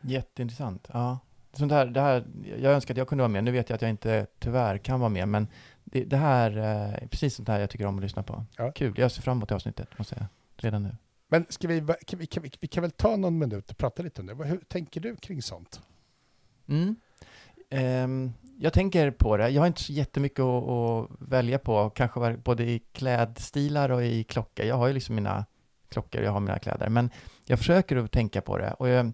Jätteintressant. 0.00 0.88
Ja. 0.92 1.18
Sånt 1.58 1.72
här, 1.72 1.86
det 1.86 2.00
här, 2.00 2.26
jag 2.58 2.72
önskar 2.72 2.94
att 2.94 2.98
jag 2.98 3.08
kunde 3.08 3.22
vara 3.22 3.32
med. 3.32 3.44
Nu 3.44 3.50
vet 3.50 3.68
jag 3.70 3.74
att 3.74 3.82
jag 3.82 3.90
inte 3.90 4.26
tyvärr 4.38 4.78
kan 4.78 5.00
vara 5.00 5.10
med, 5.10 5.28
men 5.28 5.48
det, 5.84 6.04
det 6.04 6.16
här 6.16 6.56
eh, 6.56 7.02
är 7.02 7.06
precis 7.06 7.34
sånt 7.34 7.48
här 7.48 7.60
jag 7.60 7.70
tycker 7.70 7.86
om 7.86 7.96
att 7.96 8.02
lyssna 8.02 8.22
på. 8.22 8.44
Ja. 8.56 8.72
Kul. 8.72 8.94
Jag 8.96 9.12
ser 9.12 9.22
fram 9.22 9.36
emot 9.36 9.52
avsnittet, 9.52 9.98
måste 9.98 10.14
jag 10.14 10.18
säga. 10.18 10.28
Redan 10.56 10.82
nu. 10.82 10.96
Men 11.28 11.46
ska 11.48 11.68
vi, 11.68 11.86
kan 12.06 12.18
vi, 12.18 12.26
kan 12.26 12.42
vi, 12.42 12.50
vi 12.60 12.68
kan 12.68 12.82
väl 12.82 12.90
ta 12.90 13.16
någon 13.16 13.38
minut 13.38 13.70
och 13.70 13.76
prata 13.76 14.02
lite 14.02 14.20
om 14.20 14.26
det. 14.26 14.34
Hur 14.44 14.60
tänker 14.68 15.00
du 15.00 15.16
kring 15.16 15.42
sånt? 15.42 15.80
Mm. 16.68 16.96
Ehm, 17.70 18.32
jag 18.58 18.72
tänker 18.72 19.10
på 19.10 19.36
det. 19.36 19.48
Jag 19.48 19.62
har 19.62 19.66
inte 19.66 19.82
så 19.82 19.92
jättemycket 19.92 20.40
att, 20.40 20.68
att 20.68 21.10
välja 21.18 21.58
på, 21.58 21.90
kanske 21.90 22.36
både 22.36 22.64
i 22.64 22.78
klädstilar 22.78 23.90
och 23.90 24.04
i 24.04 24.24
klockor. 24.24 24.66
Jag 24.66 24.76
har 24.76 24.86
ju 24.86 24.92
liksom 24.92 25.14
mina 25.14 25.46
klockor, 25.88 26.22
jag 26.22 26.32
har 26.32 26.40
mina 26.40 26.58
kläder, 26.58 26.88
men 26.88 27.10
jag 27.46 27.58
försöker 27.58 27.96
att 27.96 28.12
tänka 28.12 28.40
på 28.40 28.58
det. 28.58 28.72
Och 28.72 28.88
jag, 28.88 29.12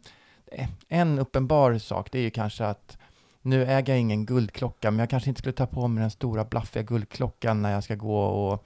en 0.89 1.19
uppenbar 1.19 1.79
sak, 1.79 2.09
det 2.13 2.19
är 2.19 2.23
ju 2.23 2.31
kanske 2.31 2.67
att 2.67 2.99
nu 3.43 3.65
äger 3.65 3.93
jag 3.93 4.01
ingen 4.01 4.27
guldklocka, 4.27 4.91
men 4.91 4.99
jag 4.99 5.11
kanske 5.11 5.29
inte 5.31 5.39
skulle 5.39 5.53
ta 5.53 5.67
på 5.67 5.89
mig 5.89 6.01
den 6.01 6.11
stora 6.11 6.45
blaffiga 6.45 6.83
guldklockan 6.83 7.63
när 7.63 7.73
jag 7.73 7.85
ska 7.85 7.95
gå 7.95 8.21
och, 8.23 8.65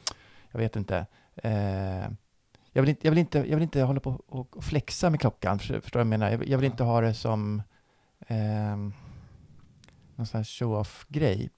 jag 0.51 0.59
vet 0.59 0.77
inte, 0.77 1.07
eh, 1.37 2.09
jag 2.73 2.83
vill 2.83 2.89
inte, 2.89 3.07
jag 3.07 3.11
vill 3.11 3.19
inte, 3.19 3.39
jag 3.39 3.57
vill 3.57 3.63
inte 3.63 3.83
hålla 3.83 4.01
på 4.01 4.21
och 4.29 4.65
flexa 4.65 5.11
med 5.11 5.21
klockan, 5.21 5.59
förstår 5.59 5.81
förstår 5.81 6.01
du 6.01 6.05
vad 6.05 6.13
jag 6.13 6.19
menar? 6.21 6.31
Jag 6.31 6.39
vill, 6.39 6.51
jag 6.51 6.59
vill 6.59 6.71
inte 6.71 6.85
ha 6.85 7.01
det 7.01 7.15
som 7.15 7.63
eh, 8.27 8.77
någon 10.17 10.27
sån 10.27 10.39
här 10.39 10.45
show-off-grej. 10.45 11.51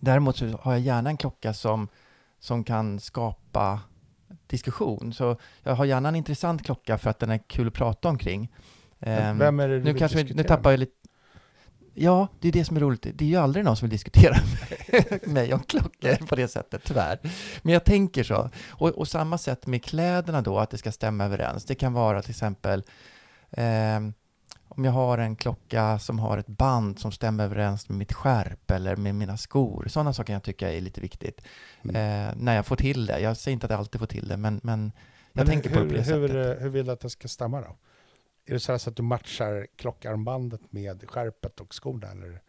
Däremot 0.00 0.36
så 0.36 0.46
har 0.46 0.72
jag 0.72 0.80
gärna 0.80 1.10
en 1.10 1.16
klocka 1.16 1.54
som, 1.54 1.88
som 2.38 2.64
kan 2.64 3.00
skapa 3.00 3.80
diskussion. 4.46 5.12
Så 5.12 5.36
jag 5.62 5.74
har 5.74 5.84
gärna 5.84 6.08
en 6.08 6.16
intressant 6.16 6.64
klocka 6.64 6.98
för 6.98 7.10
att 7.10 7.18
den 7.18 7.30
är 7.30 7.38
kul 7.38 7.68
att 7.68 7.74
prata 7.74 8.08
omkring. 8.08 8.52
Ehm, 9.02 9.38
Vem 9.38 9.60
är 9.60 9.68
det 9.68 9.74
du 9.78 9.84
nu 9.84 9.92
vill 9.92 9.98
kanske 9.98 10.22
vi, 10.22 10.34
nu 10.34 10.42
tappar 10.42 10.70
jag 10.70 10.80
lite... 10.80 10.92
Ja, 11.94 12.28
det 12.40 12.48
är 12.48 12.52
det 12.52 12.64
som 12.64 12.76
är 12.76 12.80
roligt. 12.80 13.06
Det 13.14 13.24
är 13.24 13.28
ju 13.28 13.36
aldrig 13.36 13.64
någon 13.64 13.76
som 13.76 13.88
vill 13.88 13.92
diskutera 13.92 14.36
med 15.10 15.28
mig 15.28 15.54
om 15.54 15.60
klockor 15.60 16.26
på 16.26 16.36
det 16.36 16.48
sättet, 16.48 16.82
tyvärr. 16.84 17.18
Men 17.62 17.72
jag 17.74 17.84
tänker 17.84 18.22
så. 18.24 18.50
Och, 18.70 18.88
och 18.88 19.08
samma 19.08 19.38
sätt 19.38 19.66
med 19.66 19.84
kläderna 19.84 20.42
då, 20.42 20.58
att 20.58 20.70
det 20.70 20.78
ska 20.78 20.92
stämma 20.92 21.24
överens. 21.24 21.64
Det 21.64 21.74
kan 21.74 21.92
vara 21.92 22.22
till 22.22 22.30
exempel 22.30 22.82
ehm, 23.50 24.12
om 24.68 24.84
jag 24.84 24.92
har 24.92 25.18
en 25.18 25.36
klocka 25.36 25.98
som 25.98 26.18
har 26.18 26.38
ett 26.38 26.46
band 26.46 26.98
som 26.98 27.12
stämmer 27.12 27.44
överens 27.44 27.88
med 27.88 27.98
mitt 27.98 28.12
skärp 28.12 28.70
eller 28.70 28.96
med 28.96 29.14
mina 29.14 29.36
skor. 29.36 29.86
Sådana 29.88 30.12
saker 30.12 30.32
jag 30.32 30.42
tycker 30.42 30.68
är 30.68 30.80
lite 30.80 31.00
viktigt. 31.00 31.40
Mm. 31.84 31.96
Eh, 31.96 32.34
när 32.36 32.56
jag 32.56 32.66
får 32.66 32.76
till 32.76 33.06
det. 33.06 33.20
Jag 33.20 33.36
säger 33.36 33.52
inte 33.52 33.66
att 33.66 33.70
jag 33.70 33.78
alltid 33.78 33.98
får 34.00 34.06
till 34.06 34.28
det, 34.28 34.36
men, 34.36 34.60
men 34.62 34.92
jag 35.32 35.46
Men 35.46 35.46
tänker 35.46 35.70
på 35.70 35.78
hur, 35.78 35.84
det 35.84 35.88
på 35.90 35.96
det 35.96 36.02
hur, 36.14 36.28
sättet. 36.28 36.56
eh, 36.58 36.62
hur 36.62 36.70
vill 36.70 36.86
du 36.86 36.92
att 36.92 37.00
det 37.00 37.10
ska 37.10 37.28
stämma 37.28 37.60
då? 37.60 37.76
Är 38.46 38.52
det 38.52 38.60
så, 38.60 38.78
så 38.78 38.90
att 38.90 38.96
du 38.96 39.02
matchar 39.02 39.66
klockarmbandet 39.76 40.60
med 40.72 41.10
skärpet 41.10 41.60
och 41.60 41.74
skorna? 41.74 42.10
Eller? 42.10 42.40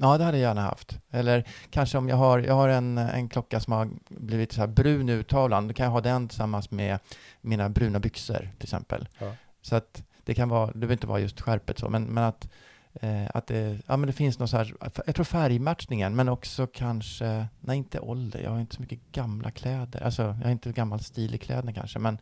Ja, 0.00 0.18
det 0.18 0.24
hade 0.24 0.38
jag 0.38 0.48
gärna 0.48 0.60
haft. 0.60 0.98
Eller 1.10 1.48
kanske 1.70 1.98
om 1.98 2.08
jag 2.08 2.16
har, 2.16 2.38
jag 2.38 2.54
har 2.54 2.68
en, 2.68 2.98
en 2.98 3.28
klocka 3.28 3.60
som 3.60 3.72
har 3.72 3.90
blivit 4.08 4.52
så 4.52 4.60
här 4.60 4.68
brun 4.68 5.08
urtavlan, 5.08 5.68
då 5.68 5.74
kan 5.74 5.84
jag 5.84 5.90
ha 5.90 6.00
den 6.00 6.28
tillsammans 6.28 6.70
med 6.70 6.98
mina 7.40 7.68
bruna 7.68 7.98
byxor 7.98 8.38
till 8.38 8.66
exempel. 8.66 9.08
Ja. 9.18 9.32
Så 9.62 9.76
att 9.76 10.02
det 10.24 10.34
kan 10.34 10.48
vara, 10.48 10.66
det 10.66 10.72
behöver 10.72 10.92
inte 10.92 11.06
vara 11.06 11.20
just 11.20 11.40
skärpet 11.40 11.78
så, 11.78 11.88
men, 11.88 12.04
men 12.04 12.24
att, 12.24 12.48
eh, 12.94 13.26
att 13.34 13.46
det, 13.46 13.78
ja, 13.86 13.96
men 13.96 14.06
det 14.06 14.12
finns 14.12 14.38
någon 14.38 14.48
så 14.48 14.56
här, 14.56 14.74
jag 15.06 15.14
tror 15.14 15.24
färgmatchningen, 15.24 16.16
men 16.16 16.28
också 16.28 16.66
kanske, 16.66 17.46
nej 17.60 17.78
inte 17.78 18.00
ålder, 18.00 18.40
jag 18.40 18.50
har 18.50 18.60
inte 18.60 18.74
så 18.74 18.82
mycket 18.82 19.12
gamla 19.12 19.50
kläder, 19.50 20.02
alltså 20.02 20.22
jag 20.22 20.32
har 20.32 20.50
inte 20.50 20.72
gammal 20.72 21.00
stil 21.00 21.34
i 21.34 21.38
kläderna 21.38 21.72
kanske, 21.72 21.98
men, 21.98 22.18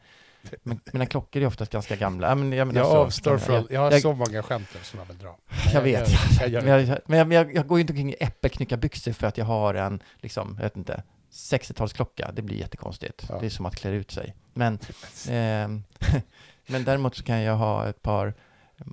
men 0.63 0.81
mina 0.93 1.07
klockor 1.07 1.43
är 1.43 1.47
oftast 1.47 1.73
ganska 1.73 1.97
gamla. 1.97 2.35
Men, 2.35 2.53
jag, 2.53 2.67
menar 2.67 2.81
Jag 2.81 2.91
så- 2.91 2.97
avstår 2.99 3.39
från, 3.39 3.67
jag 3.71 3.81
har 3.81 3.93
jag- 3.93 4.03
så 4.03 4.13
många 4.15 4.43
skämt 4.43 4.69
som 4.83 4.99
jag 4.99 5.07
vill 5.07 5.19
dra. 5.19 5.37
jag 5.73 5.83
vet. 5.83 7.09
Men 7.09 7.31
jag, 7.31 7.67
går 7.69 7.79
ju 7.79 7.81
inte 7.81 7.93
omkring 7.93 8.11
i 8.13 8.17
äppelknyckarbyxor 8.21 9.13
för 9.13 9.27
att 9.27 9.39
jag 9.39 9.45
har 9.45 9.75
en, 9.75 10.03
liksom, 10.17 10.55
jag 10.57 10.63
vet 10.63 10.77
inte, 10.77 11.03
60-talsklocka. 11.33 12.33
Det 12.33 12.43
blir 12.43 12.57
jättekonstigt. 12.57 13.27
Ja. 13.29 13.39
Det 13.41 13.47
är 13.47 13.51
som 13.51 13.67
att 13.67 13.77
klä 13.77 13.91
ut 13.91 14.11
sig. 14.11 14.35
Men, 14.55 14.79
ehm, 15.29 15.83
men 16.67 16.85
däremot 16.85 17.17
så 17.17 17.23
kan 17.25 17.43
jag 17.43 17.57
ha 17.57 17.87
ett 17.89 18.03
par 18.03 18.35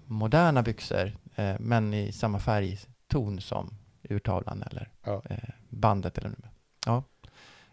moderna 0.05 0.63
byxor, 0.63 1.17
eh, 1.35 1.55
men 1.59 1.93
i 1.93 2.11
samma 2.11 2.39
färgton 2.39 3.41
som 3.41 3.77
urtavlan 4.09 4.63
eller 4.71 4.89
Ja. 5.05 5.21
eh, 5.29 5.37
bandet. 5.69 6.17
Eller, 6.17 6.31
ja, 6.85 7.03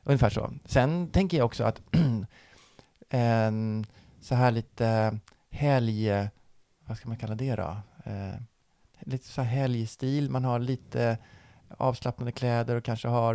ungefär 0.02 0.30
så. 0.30 0.52
Sen 0.64 1.08
tänker 1.10 1.36
jag 1.38 1.44
också 1.46 1.64
att 1.64 1.80
en 3.12 3.86
så 4.20 4.34
här 4.34 4.50
lite 4.50 5.18
helg, 5.50 6.10
vad 6.86 6.96
ska 6.96 7.08
man 7.08 7.16
kalla 7.18 7.34
det 7.34 7.56
då? 7.56 7.76
Eh, 8.04 8.34
lite 9.00 9.28
så 9.28 9.42
här 9.42 9.48
helgstil, 9.56 10.30
man 10.30 10.44
har 10.44 10.58
lite 10.58 11.18
avslappnade 11.78 12.32
kläder 12.32 12.76
och 12.76 12.84
kanske 12.84 13.08
har 13.08 13.34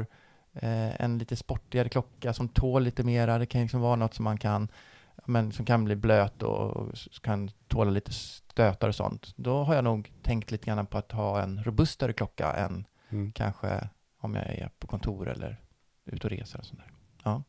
eh, 0.53 1.01
en 1.01 1.17
lite 1.17 1.35
sportigare 1.35 1.89
klocka 1.89 2.33
som 2.33 2.49
tål 2.49 2.83
lite 2.83 3.03
mera. 3.03 3.37
Det 3.37 3.45
kan 3.45 3.61
liksom 3.61 3.81
vara 3.81 3.95
något 3.95 4.13
som 4.13 4.23
man 4.23 4.37
kan, 4.37 4.67
men 5.25 5.51
som 5.51 5.65
kan 5.65 5.85
bli 5.85 5.95
blöt 5.95 6.41
och 6.43 6.93
s- 6.93 7.19
kan 7.21 7.49
tåla 7.67 7.91
lite 7.91 8.13
stötar 8.13 8.87
och 8.87 8.95
sånt. 8.95 9.33
Då 9.35 9.63
har 9.63 9.75
jag 9.75 9.83
nog 9.83 10.13
tänkt 10.21 10.51
lite 10.51 10.65
grann 10.65 10.85
på 10.85 10.97
att 10.97 11.11
ha 11.11 11.41
en 11.41 11.63
robustare 11.63 12.13
klocka 12.13 12.53
än 12.53 12.85
Mm. 13.09 13.31
kanske 13.31 13.89
om 14.19 14.35
jag 14.35 14.45
är 14.45 14.69
på 14.79 14.87
kontor 14.87 15.29
eller 15.29 15.61
ute 16.05 16.27
och 16.27 16.31
reser 16.31 16.59
och 16.59 16.65
sånt 16.65 16.79
där. 16.79 16.91
Ja. 17.23 17.43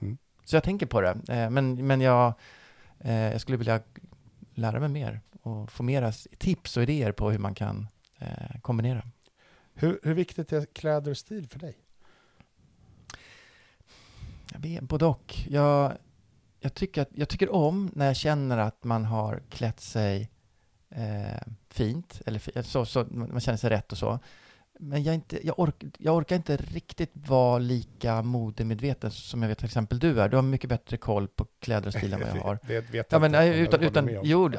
Mm. 0.00 0.18
Så 0.44 0.56
jag 0.56 0.64
tänker 0.64 0.86
på 0.86 1.00
det. 1.00 1.18
Eh, 1.28 1.50
men, 1.50 1.86
men 1.86 2.00
jag, 2.00 2.34
eh, 2.98 3.32
jag 3.32 3.40
skulle 3.40 3.58
vilja 3.58 3.80
lära 4.54 4.80
mig 4.80 4.88
mer 4.88 5.20
och 5.42 5.72
få 5.72 5.82
mera 5.82 6.12
tips 6.38 6.76
och 6.76 6.82
idéer 6.82 7.12
på 7.12 7.30
hur 7.30 7.38
man 7.38 7.54
kan 7.54 7.88
eh, 8.18 8.60
kombinera. 8.62 9.02
Hur, 9.74 10.00
hur 10.02 10.14
viktigt 10.14 10.52
är 10.52 10.64
kläder 10.64 11.10
och 11.10 11.18
stil 11.18 11.48
för 11.48 11.58
dig? 11.58 11.78
Jag 14.52 14.60
vet, 14.60 14.82
både 14.82 15.06
och. 15.06 15.34
Jag, 15.48 15.92
jag, 16.60 16.74
tycker 16.74 17.02
att, 17.02 17.08
jag 17.14 17.28
tycker 17.28 17.52
om 17.52 17.90
när 17.94 18.06
jag 18.06 18.16
känner 18.16 18.58
att 18.58 18.84
man 18.84 19.04
har 19.04 19.42
klätt 19.50 19.80
sig 19.80 20.30
eh, 20.90 21.52
fint, 21.68 22.22
eller 22.26 22.62
så, 22.62 22.86
så 22.86 23.04
man 23.10 23.40
känner 23.40 23.58
sig 23.58 23.70
rätt 23.70 23.92
och 23.92 23.98
så. 23.98 24.18
Men 24.78 25.02
jag, 25.02 25.14
inte, 25.14 25.46
jag, 25.46 25.58
ork, 25.58 25.84
jag 25.98 26.16
orkar 26.16 26.36
inte 26.36 26.56
riktigt 26.56 27.10
vara 27.14 27.58
lika 27.58 28.22
modemedveten 28.22 29.10
som 29.10 29.42
jag 29.42 29.48
vet 29.48 29.58
till 29.58 29.66
exempel 29.66 29.98
du 29.98 30.20
är. 30.20 30.28
Du 30.28 30.36
har 30.36 30.42
mycket 30.42 30.70
bättre 30.70 30.96
koll 30.96 31.28
på 31.28 31.46
kläder 31.60 31.86
och 31.86 31.94
stil 31.94 32.12
än 32.12 32.20
vad 32.20 32.28
jag 32.28 32.42
har. 32.42 32.58
Det 32.66 32.80
vet 32.80 32.92
Ja, 32.94 33.04
jag 33.10 33.20
men, 33.20 33.34
inte 33.34 33.58
utan, 33.58 33.82
utan, 33.82 34.18
jo, 34.22 34.50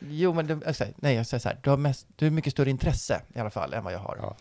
jo, 0.00 0.34
men 0.34 0.46
det, 0.46 0.60
jag 0.64 0.76
säger, 0.76 0.94
nej, 0.96 1.16
jag 1.16 1.26
säger 1.26 1.40
så 1.40 1.48
här, 1.48 1.60
du 1.62 1.70
har, 1.70 1.76
mest, 1.76 2.06
du 2.16 2.24
har 2.24 2.30
mycket 2.30 2.52
större 2.52 2.70
intresse 2.70 3.22
i 3.34 3.38
alla 3.38 3.50
fall 3.50 3.72
än 3.72 3.84
vad 3.84 3.92
jag 3.92 3.98
har. 3.98 4.18
Ja. 4.20 4.36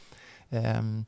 Ehm, 0.50 1.06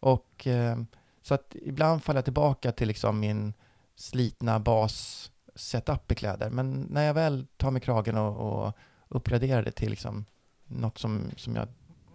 och 0.00 0.46
ehm, 0.46 0.86
så 1.22 1.34
att 1.34 1.56
ibland 1.62 2.02
faller 2.02 2.18
jag 2.18 2.24
tillbaka 2.24 2.72
till 2.72 2.88
liksom 2.88 3.20
min 3.20 3.54
slitna 3.96 4.58
bas 4.58 5.26
setup 5.54 6.12
i 6.12 6.14
kläder. 6.14 6.50
Men 6.50 6.86
när 6.90 7.02
jag 7.02 7.14
väl 7.14 7.46
tar 7.56 7.70
mig 7.70 7.82
kragen 7.82 8.16
och, 8.16 8.66
och 8.66 8.76
uppgraderar 9.08 9.62
det 9.62 9.72
till 9.72 9.90
liksom 9.90 10.24
något 10.66 10.98
som, 10.98 11.30
som 11.36 11.56
jag 11.56 11.68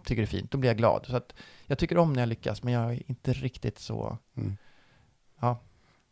tycker 0.06 0.22
är 0.22 0.26
fint, 0.26 0.50
då 0.50 0.58
blir 0.58 0.70
jag 0.70 0.76
glad. 0.76 1.06
Så 1.06 1.16
att 1.16 1.34
jag 1.66 1.78
tycker 1.78 1.98
om 1.98 2.12
när 2.12 2.22
jag 2.22 2.28
lyckas, 2.28 2.62
men 2.62 2.72
jag 2.72 2.92
är 2.92 3.02
inte 3.10 3.32
riktigt 3.32 3.78
så... 3.78 4.18
Mm. 4.36 4.56
Ja, 5.40 5.60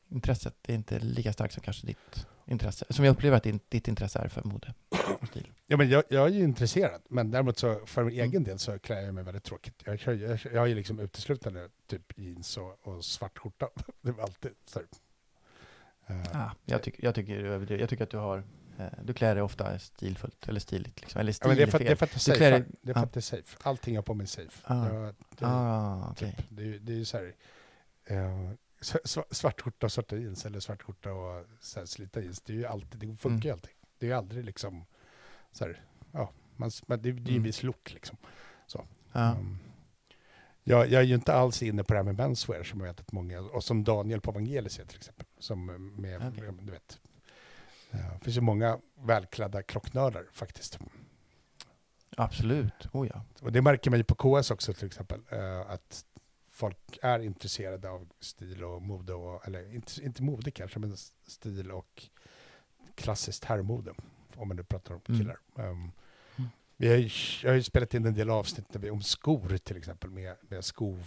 intresset 0.08 0.54
är 0.68 0.74
inte 0.74 0.98
lika 0.98 1.32
starkt 1.32 1.54
som 1.54 1.62
kanske 1.62 1.86
ditt 1.86 2.26
intresse. 2.46 2.84
Som 2.90 3.04
jag 3.04 3.12
upplever 3.12 3.36
att 3.36 3.42
din, 3.42 3.60
ditt 3.68 3.88
intresse 3.88 4.18
är 4.18 4.28
för 4.28 4.42
mode 4.44 4.74
och 5.20 5.28
stil. 5.28 5.50
Ja, 5.66 5.76
men 5.76 5.88
jag, 5.88 6.04
jag 6.08 6.24
är 6.26 6.32
ju 6.32 6.42
intresserad, 6.42 7.02
men 7.08 7.30
däremot 7.30 7.58
så 7.58 7.80
för 7.86 8.04
min 8.04 8.14
Mm. 8.14 8.30
egen 8.30 8.44
del 8.44 8.58
så 8.58 8.78
klär 8.78 9.00
jag 9.02 9.14
mig 9.14 9.24
väldigt 9.24 9.44
tråkigt. 9.44 9.82
Jag, 9.86 10.00
jag, 10.06 10.40
jag 10.52 10.60
har 10.60 10.66
ju 10.66 10.74
liksom 10.74 11.00
uteslutande 11.00 11.68
typ 11.86 12.18
jeans 12.18 12.56
och, 12.56 12.78
och 12.88 13.04
svart 13.04 13.38
skjorta. 13.38 13.68
Det 14.00 14.12
var 14.12 14.22
alltid 14.22 14.52
så 14.64 14.78
här. 14.78 14.88
Eh, 16.06 16.42
Ah, 16.42 16.50
jag, 16.64 16.82
tycker, 16.82 17.04
jag, 17.04 17.14
tycker, 17.14 17.76
jag 17.78 17.88
tycker 17.88 18.04
att 18.04 18.10
du 18.10 18.16
har... 18.16 18.42
Eh, 18.78 18.86
du 19.02 19.14
klär 19.14 19.34
dig 19.34 19.42
ofta 19.44 19.78
stilfullt, 19.78 20.48
eller 20.48 20.60
stiligt. 20.60 21.00
Liksom. 21.00 21.20
Eller 21.20 21.28
ja, 21.30 21.34
stil 21.34 21.48
men 21.48 21.56
det 21.56 21.62
är 21.62 21.66
för, 21.66 21.78
det 21.78 21.88
är 21.88 21.94
för 21.96 22.04
att 22.06 22.10
det 22.12 22.16
är 22.16 22.18
safe. 22.20 22.50
dig- 22.50 22.64
Det 22.82 22.90
är 22.90 22.94
för 22.94 23.00
ja. 23.00 23.04
att 23.06 23.12
det 23.12 23.18
är 23.20 23.22
safe. 23.22 23.56
Allting 23.62 23.94
jag 23.94 24.02
har 24.02 24.04
på 24.04 24.14
mig 24.14 24.24
är 24.24 24.28
safe. 24.28 24.60
Ah. 24.64 24.88
Jag, 24.88 25.14
det, 25.38 25.46
Ah, 25.46 26.08
okej. 26.10 26.34
typ, 26.36 26.46
det, 26.48 26.78
det 26.78 26.92
är 26.92 26.96
ju 26.96 27.04
så 27.04 27.16
här, 27.16 27.34
eh, 28.04 28.50
sva- 28.80 29.34
svart 29.34 29.60
skjorta 29.60 29.86
och 29.86 29.92
svarta 29.92 30.16
jeans 30.16 30.46
eller 30.46 30.60
svart 30.60 30.82
skjorta 30.82 31.12
och 31.12 31.46
så 31.60 31.78
här, 31.78 31.86
slita 31.86 32.20
jeans. 32.20 32.40
Det 32.40 32.52
är 32.52 32.56
ju 32.56 32.66
alltid, 32.66 33.00
det 33.00 33.06
funkar 33.16 33.28
Mm. 33.28 33.40
ju 33.42 33.50
alltid. 33.52 33.70
Det 33.98 34.06
är 34.06 34.10
ju 34.10 34.16
aldrig 34.16 34.44
liksom 34.44 34.84
så 35.52 35.64
här, 35.64 35.82
ja, 36.12 36.30
man, 36.56 36.70
man, 36.86 37.02
det, 37.02 37.12
det 37.12 37.18
är 37.18 37.20
ju 37.20 37.20
en 37.22 37.28
Mm. 37.28 37.42
viss 37.42 37.62
look 37.62 37.92
liksom. 37.92 38.16
Ja. 38.72 38.84
Um, 39.30 39.58
jag, 40.66 40.90
jag 40.90 41.00
är 41.02 41.06
ju 41.06 41.14
inte 41.14 41.34
alls 41.34 41.62
inne 41.62 41.84
på 41.84 41.92
det 41.92 41.98
här 41.98 42.04
med 42.04 42.14
menswear 42.16 42.62
som 42.62 42.80
jag 42.80 42.86
vet 42.86 43.00
att 43.00 43.12
många, 43.12 43.40
och 43.40 43.64
som 43.64 43.84
Daniel 43.84 44.20
på 44.20 44.30
Evangelis 44.30 44.78
är 44.78 44.84
till 44.84 44.96
exempel. 44.96 45.26
Som 45.38 45.70
eh, 45.70 45.78
med, 45.78 46.16
Okej. 46.28 46.50
du 46.60 46.72
vet, 46.72 47.00
det 47.96 48.24
finns 48.24 48.36
ju 48.36 48.40
många 48.40 48.78
välklädda 48.94 49.62
klocknördar 49.62 50.26
faktiskt. 50.32 50.78
Absolut. 52.16 52.88
Oh 52.92 53.08
ja. 53.14 53.22
Och 53.40 53.52
det 53.52 53.62
märker 53.62 53.90
man 53.90 53.98
ju 54.00 54.04
på 54.04 54.14
KS 54.42 54.50
också 54.50 54.74
till 54.74 54.86
exempel, 54.86 55.20
eh, 55.30 55.60
att 55.60 56.04
folk 56.50 56.98
är 57.02 57.18
intresserade 57.18 57.90
av 57.90 58.08
stil 58.20 58.64
och 58.64 58.82
mode, 58.82 59.14
och, 59.14 59.46
eller 59.48 59.74
inte, 59.74 60.04
inte 60.04 60.22
mode 60.22 60.50
kanske, 60.50 60.78
men 60.78 60.96
stil 61.26 61.70
och 61.70 62.02
klassiskt 62.94 63.44
herrmode, 63.44 63.94
om 64.36 64.48
man 64.48 64.56
nu 64.56 64.62
pratar 64.64 64.94
om 64.94 65.00
Mm. 65.08 65.20
killar. 65.20 65.38
Um, 65.54 65.92
Mm. 66.36 66.50
vi 66.76 66.88
har 66.88 66.96
ju, 66.96 67.10
jag 67.42 67.50
har 67.50 67.56
ju 67.56 67.62
spelat 67.62 67.94
in 67.94 68.06
en 68.06 68.14
del 68.14 68.30
avsnitt 68.30 68.72
där 68.72 68.80
vi, 68.80 68.90
om 68.90 69.02
skor 69.02 69.56
till 69.58 69.76
exempel, 69.76 70.10
med, 70.10 70.36
med 70.48 70.64
sko, 70.64 70.98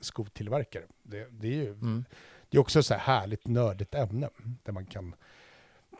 skotillverkare. 0.00 0.84
Det, 1.02 1.28
det 1.30 1.46
är 1.48 1.52
ju 1.62 1.70
Mm. 1.72 2.04
det 2.48 2.56
är 2.56 2.60
också 2.60 2.82
så 2.82 2.94
här 2.94 3.00
härligt 3.20 3.46
nördigt 3.46 3.94
ämne 3.94 4.28
där 4.62 4.72
man 4.72 4.86
kan 4.86 5.14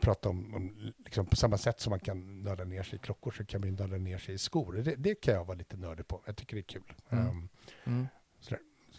prata 0.01 0.29
om, 0.29 0.53
om 0.55 0.93
liksom 0.97 1.25
på 1.25 1.35
samma 1.35 1.57
sätt 1.57 1.79
som 1.79 1.89
man 1.91 1.99
kan 1.99 2.43
nörda 2.43 2.63
ner 2.63 2.83
sig 2.83 2.95
i 2.95 2.99
klockor 2.99 3.31
så 3.31 3.45
kan 3.45 3.61
man 3.61 3.69
ju 3.69 3.75
nörda 3.75 3.97
ner 3.97 4.17
sig 4.17 4.35
i 4.35 4.37
skor. 4.37 4.73
Det, 4.73 4.95
det 4.95 5.15
kan 5.15 5.33
jag 5.33 5.45
vara 5.45 5.57
lite 5.57 5.77
nördig 5.77 6.07
på. 6.07 6.21
Jag 6.25 6.35
tycker 6.35 6.55
det 6.55 6.59
är 6.61 6.63
kul. 6.63 6.93
Mm. 7.09 7.27
Um, 7.27 7.49
Mm. 7.83 8.07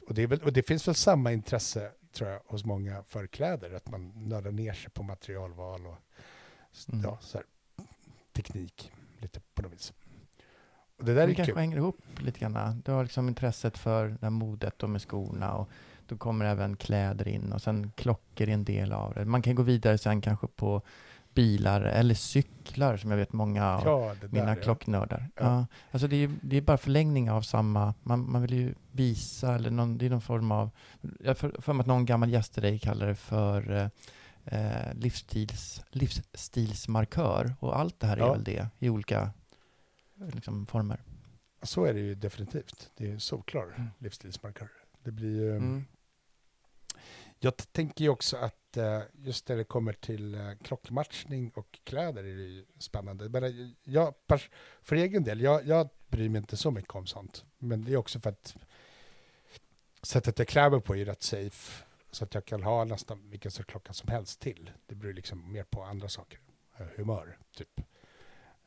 och, 0.08 0.14
det 0.14 0.22
är 0.22 0.26
väl, 0.26 0.42
och 0.42 0.52
det 0.52 0.62
finns 0.62 0.88
väl 0.88 0.94
samma 0.94 1.32
intresse 1.32 1.92
tror 2.12 2.30
jag 2.30 2.40
hos 2.46 2.64
många 2.64 3.02
för 3.02 3.26
kläder, 3.26 3.74
att 3.74 3.88
man 3.90 4.28
nördar 4.28 4.50
ner 4.52 4.72
sig 4.72 4.90
på 4.90 5.02
materialval 5.02 5.86
och 5.86 5.96
Mm. 6.88 7.00
ja, 7.04 7.18
så 7.20 7.38
här, 7.38 7.46
teknik 8.32 8.92
lite 9.18 9.40
på 9.54 9.62
något 9.62 9.72
vis. 9.72 9.92
Och 10.98 11.04
det 11.04 11.14
där 11.14 11.26
det 11.26 11.32
är 11.32 11.34
kanske 11.34 11.52
kul. 11.52 11.58
hänger 11.60 11.76
ihop 11.76 11.98
lite 12.18 12.40
grann. 12.40 12.82
Du 12.84 12.92
har 12.92 13.02
liksom 13.02 13.28
intresset 13.28 13.78
för 13.78 14.16
det 14.20 14.30
modet 14.30 14.82
och 14.82 14.90
med 14.90 15.02
skorna 15.02 15.54
och 15.54 15.68
då 16.08 16.16
kommer 16.16 16.44
även 16.44 16.76
kläder 16.76 17.28
in 17.28 17.52
och 17.52 17.62
sen 17.62 17.92
klockor 17.96 18.48
är 18.48 18.52
en 18.52 18.64
del 18.64 18.92
av 18.92 19.14
det. 19.14 19.24
Man 19.24 19.42
kan 19.42 19.54
gå 19.54 19.62
vidare 19.62 19.98
sen 19.98 20.20
kanske 20.20 20.46
på 20.46 20.82
bilar 21.34 21.80
eller 21.80 22.14
cyklar 22.14 22.96
som 22.96 23.10
jag 23.10 23.18
vet 23.18 23.32
många 23.32 23.70
av 23.76 23.82
Ja, 23.84 24.14
mina 24.30 24.46
där, 24.54 24.62
klocknördar. 24.62 25.28
Ja. 25.36 25.42
Ja. 25.42 25.66
alltså 25.90 26.08
det 26.08 26.16
är, 26.16 26.30
det 26.42 26.56
är 26.56 26.60
bara 26.60 26.78
förlängning 26.78 27.30
av 27.30 27.42
samma, 27.42 27.94
man, 28.02 28.30
man 28.30 28.42
vill 28.42 28.52
ju 28.54 28.74
visa 28.92 29.54
eller 29.54 29.70
någon, 29.70 29.98
det 29.98 30.06
är 30.06 30.10
någon 30.10 30.20
form 30.20 30.52
av, 30.52 30.70
jag 31.20 31.38
för, 31.38 31.56
för 31.62 31.72
mig 31.72 31.80
att 31.80 31.86
någon 31.86 32.04
gammal 32.06 32.30
gäst 32.30 32.52
till 32.54 32.62
dig 32.62 32.78
kallar 32.78 33.06
det 33.06 33.14
för 33.14 33.90
eh, 34.44 34.94
livsstils, 34.94 35.82
livsstilsmarkör 35.90 37.54
och 37.60 37.78
allt 37.78 38.00
det 38.00 38.06
här 38.06 38.16
är 38.16 38.20
Ja. 38.20 38.32
väl 38.32 38.44
det 38.44 38.68
i 38.78 38.88
olika 38.88 39.30
liksom, 40.32 40.66
former. 40.66 41.00
Så 41.62 41.84
är 41.84 41.94
det 41.94 42.00
ju 42.00 42.14
definitivt. 42.14 42.90
Det 42.96 43.04
är 43.04 43.08
ju 43.08 43.20
solklar 43.20 43.62
Mm. 43.76 43.88
livsstilsmarkör. 43.98 44.68
Det 45.04 45.10
blir 45.10 45.40
ju... 45.40 45.50
Mm. 45.56 45.84
Jag 47.38 47.56
tänker 47.56 48.04
ju 48.04 48.10
också 48.10 48.36
att 48.36 48.76
eh, 48.76 49.00
just 49.12 49.48
när 49.48 49.56
det 49.56 49.64
kommer 49.64 49.92
till 49.92 50.34
eh, 50.34 50.52
klockmatchning 50.62 51.52
och 51.54 51.78
kläder 51.84 52.24
är 52.24 52.36
det 52.36 52.42
ju 52.42 52.66
spännande. 52.78 53.28
Men 53.28 53.44
eh, 53.44 53.50
jag, 53.84 54.14
för 54.82 54.96
egen 54.96 55.24
del, 55.24 55.40
jag, 55.40 55.66
jag 55.66 55.88
bryr 56.08 56.28
mig 56.28 56.38
inte 56.38 56.56
så 56.56 56.70
mycket 56.70 56.94
om 56.94 57.06
sånt. 57.06 57.44
Men 57.58 57.84
det 57.84 57.92
är 57.92 57.96
också 57.96 58.20
för 58.20 58.30
att 58.30 58.56
sättet 60.02 60.38
jag 60.38 60.48
klär 60.48 60.70
mig 60.70 60.80
på 60.80 60.92
är 60.92 60.98
ju 60.98 61.04
rätt 61.04 61.22
safe. 61.22 61.84
Så 62.10 62.24
att 62.24 62.34
jag 62.34 62.44
kan 62.44 62.62
ha 62.62 62.84
nästan 62.84 63.30
vilken 63.30 63.50
sorts 63.50 63.70
klocka 63.70 63.92
som 63.92 64.08
helst 64.08 64.40
till. 64.40 64.70
Det 64.86 64.94
beror 64.94 65.12
liksom 65.12 65.52
mer 65.52 65.64
på 65.64 65.82
andra 65.82 66.08
saker. 66.08 66.40
Humör, 66.96 67.38
typ. 67.56 67.80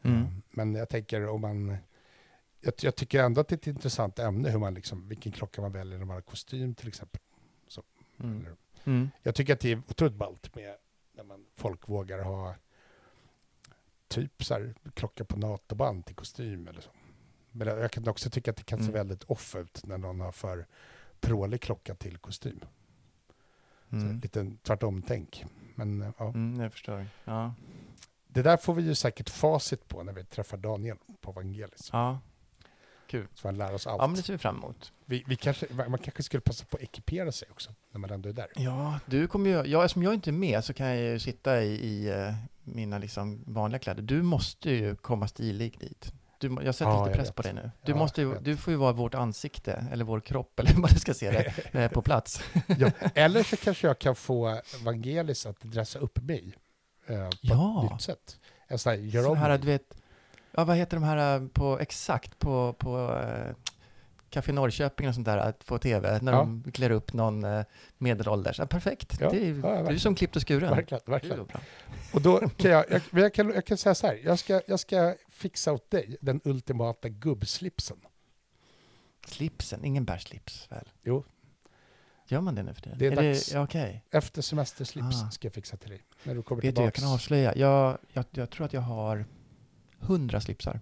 Mm. 0.02 0.42
Men 0.50 0.76
jag 0.76 0.90
tänker 0.90 1.28
om 1.28 1.42
man... 1.42 1.78
Jag, 2.62 2.74
jag 2.82 2.96
tycker 2.96 3.24
ändå 3.24 3.42
att 3.42 3.48
det 3.48 3.54
är 3.54 3.58
ett 3.58 3.68
intressant 3.68 4.20
ämne 4.20 4.50
hur 4.50 4.60
man 4.60 4.74
liksom, 4.74 5.10
vilken 5.10 5.32
klocka 5.32 5.62
man 5.62 5.72
väljer 5.72 5.98
när 5.98 6.06
man 6.06 6.14
har 6.14 6.22
kostym 6.22 6.76
till 6.76 6.88
exempel. 6.88 7.22
Mm. 8.20 8.46
Mm. 8.84 9.10
Jag 9.24 9.36
tycker 9.36 9.54
att 9.54 9.60
det 9.60 9.72
är 9.72 9.78
otroligt 9.78 10.14
ballt 10.16 10.56
med 10.56 10.76
när 11.14 11.24
man, 11.24 11.46
folk 11.56 11.90
vågar 11.90 12.24
ha 12.24 12.56
typ 14.08 14.44
så 14.44 14.54
här, 14.54 14.74
klocka 14.94 15.26
på 15.26 15.38
NATO-band 15.38 16.06
till 16.06 16.16
kostym 16.16 16.68
eller 16.68 16.82
så. 16.82 16.90
Men 17.52 17.68
jag 17.68 17.92
kan 17.92 18.08
också 18.08 18.30
tycka 18.30 18.52
att 18.52 18.58
det 18.58 18.64
kan 18.64 18.80
se 18.80 18.84
Mm. 18.84 18.94
väldigt 18.94 19.24
off 19.24 19.56
ut 19.56 19.82
när 19.86 19.98
någon 19.98 20.20
har 20.20 20.32
för 20.32 20.66
prålig 21.20 21.62
klocka 21.62 21.96
till 21.96 22.18
kostym. 22.18 22.60
Så 23.90 23.96
Mm. 23.96 24.20
lite 24.20 24.52
tvärtom-tänk. 24.64 25.46
Men 25.76 26.02
eh, 26.02 26.10
ja, 26.18 26.28
Mm, 26.30 26.60
jag 26.60 26.72
förstår. 26.72 27.08
Ja. 27.26 27.54
det 28.28 28.42
där 28.42 28.58
får 28.58 28.74
vi 28.74 28.82
ju 28.84 28.96
säkert 28.96 29.30
facit 29.30 29.88
på 29.88 30.04
när 30.04 30.14
vi 30.14 30.24
träffar 30.26 30.58
Daniel 30.58 30.98
på 31.22 31.32
Evangelis. 31.32 31.90
Ja. 31.94 32.20
Så 33.34 33.48
han 33.48 33.58
lär 33.58 33.74
oss 33.74 33.88
allt. 33.88 34.02
ja, 34.02 34.08
men 34.08 34.16
det 34.16 34.24
ser 34.24 34.34
vi 34.34 34.40
fram 34.40 34.58
emot. 34.58 34.92
vi, 35.06 35.24
vi 35.28 35.36
kanske, 35.36 35.66
man 35.74 35.98
kanske 36.00 36.24
skulle 36.24 36.42
passa 36.42 36.66
på 36.66 36.78
att 36.78 36.84
ekipera 36.84 37.32
sig 37.32 37.48
också 37.52 37.72
när 37.92 38.00
man 38.00 38.10
ändå 38.10 38.30
är 38.30 38.34
där. 38.34 38.48
Ja, 38.56 39.00
du 39.06 39.28
kommer 39.28 39.50
ju, 39.50 39.72
ja, 39.72 39.86
eftersom 39.86 40.04
jag 40.04 40.14
inte 40.14 40.30
är 40.30 40.32
med 40.32 40.64
så 40.64 40.74
kan 40.74 40.88
jag 40.88 40.98
ju 40.98 41.20
sitta 41.20 41.64
i, 41.64 41.68
i 41.74 42.10
eh, 42.10 42.34
mina 42.64 42.98
liksom 42.98 43.44
vanliga 43.48 43.80
kläder. 43.80 44.02
Du 44.02 44.22
måste 44.22 44.70
ju 44.72 44.96
komma 44.96 45.28
stilig 45.28 45.80
dit. 45.80 46.14
Du, 46.40 46.58
jag 46.64 46.76
sätter 46.76 46.92
Ja, 46.92 47.06
lite 47.06 47.18
press 47.18 47.32
på 47.32 47.42
dig 47.42 47.54
nu. 47.54 47.72
Du, 47.86 47.92
Ja, 47.92 47.98
måste 47.98 48.22
ju, 48.22 48.36
du 48.40 48.58
får 48.58 48.72
ju 48.72 48.78
vara 48.78 48.92
vårt 48.92 49.14
ansikte, 49.16 49.88
eller 49.92 50.06
vår 50.06 50.20
kropp, 50.20 50.60
eller 50.60 50.74
vad 50.82 50.94
du 50.94 51.00
ska 51.00 51.14
se 51.14 51.52
det, 51.72 51.90
på 51.94 52.02
plats. 52.02 52.42
ja, 52.78 52.92
eller 53.16 53.44
så 53.44 53.58
kanske 53.58 53.88
jag 53.88 54.00
kan 54.00 54.16
få 54.16 54.62
Evangelis 54.82 55.46
att 55.46 55.62
dressa 55.62 56.00
upp 56.00 56.22
mig 56.22 56.54
eh, 57.08 57.30
på 57.30 57.36
Ja. 57.42 57.84
ett 57.86 57.92
nytt 57.92 58.02
sätt. 58.02 58.40
En 58.68 58.80
sån 58.80 58.90
här, 58.92 59.00
gör 59.00 59.28
om 59.30 59.38
här, 59.38 59.58
du 59.58 59.66
vet, 59.66 59.94
ja, 60.52 60.64
vad 60.66 60.78
heter 60.78 60.98
de 60.98 61.04
här 61.04 61.36
eh, 61.42 61.48
på, 61.48 61.80
exakt 61.80 62.40
på, 62.40 62.74
på 62.74 63.20
eh, 63.24 63.56
Café 64.30 64.52
Norrköping 64.52 65.08
och 65.08 65.14
sånt 65.16 65.26
där 65.26 65.52
på 65.66 65.78
tv, 65.80 66.20
när 66.22 66.32
Ja. 66.32 66.38
de 66.38 66.72
klär 66.72 66.90
upp 66.92 67.14
någon 67.14 67.44
eh, 67.44 67.64
medelålders. 67.98 68.60
Ja, 68.60 68.66
perfekt, 68.66 69.18
Ja, 69.20 69.30
det 69.30 69.50
är, 69.50 69.54
du 69.88 69.94
är 69.94 69.98
som 69.98 70.16
klippt 70.16 70.36
och 70.36 70.48
skuren. 70.48 70.70
Verkligen, 70.76 71.02
verkligen. 71.06 71.48
Och 72.14 72.22
då 72.22 72.40
kan 72.50 72.72
jag, 72.72 72.86
jag, 72.90 73.02
jag, 73.12 73.34
kan, 73.34 73.50
jag 73.54 73.66
kan 73.66 73.78
säga 73.78 73.96
så 73.96 74.08
här, 74.08 74.20
jag 74.24 74.40
ska, 74.40 74.62
jag 74.68 74.80
ska 74.80 75.16
fixa 75.30 75.74
åt 75.74 75.92
dig 75.92 76.18
den 76.22 76.42
ultimata 76.44 77.10
gubbslipsen. 77.10 77.98
Slipsen, 79.28 79.86
ingen 79.86 80.06
bär 80.06 80.18
slips 80.18 80.68
väl? 80.72 80.90
Jo. 81.04 81.24
Gör 82.28 82.42
man 82.42 82.56
det 82.56 82.64
nu 82.64 82.74
för 82.74 82.82
tiden? 82.82 82.98
Det 83.00 83.08
är 83.08 83.12
är 83.12 83.16
dags. 83.16 83.50
det, 83.50 83.60
okej. 83.60 84.04
Efter 84.12 84.42
semesterslips 84.42 85.24
Ah. 85.28 85.30
ska 85.32 85.46
jag 85.48 85.54
fixa 85.54 85.78
till 85.78 85.90
dig. 85.90 86.02
När 86.24 86.36
du 86.36 86.42
kommer 86.44 86.62
Vet 86.62 86.76
du, 86.76 86.82
jag 86.82 86.94
tillbaks. 86.94 87.00
kan 87.00 87.14
avslöja. 87.14 87.56
Jag, 87.56 87.98
jag, 88.14 88.26
jag 88.32 88.50
tror 88.50 88.66
att 88.66 88.74
jag 88.74 88.82
har 88.82 89.26
hundra 90.00 90.42
slipsar. 90.42 90.80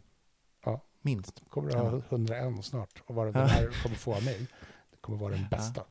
Ja. 0.66 0.82
Minst. 1.02 1.42
kommer 1.50 1.70
du 1.72 1.78
ha 1.78 1.92
man. 1.92 2.04
101 2.10 2.66
snart. 2.66 3.02
Och 3.06 3.16
vad 3.16 3.28
Ja. 3.28 3.32
den 3.32 3.48
här 3.50 3.70
kommer 3.84 3.96
få 3.96 4.16
av 4.16 4.24
mig, 4.24 4.48
det 4.92 4.98
kommer 5.02 5.18
vara 5.18 5.34
den 5.34 5.48
bästa. 5.52 5.84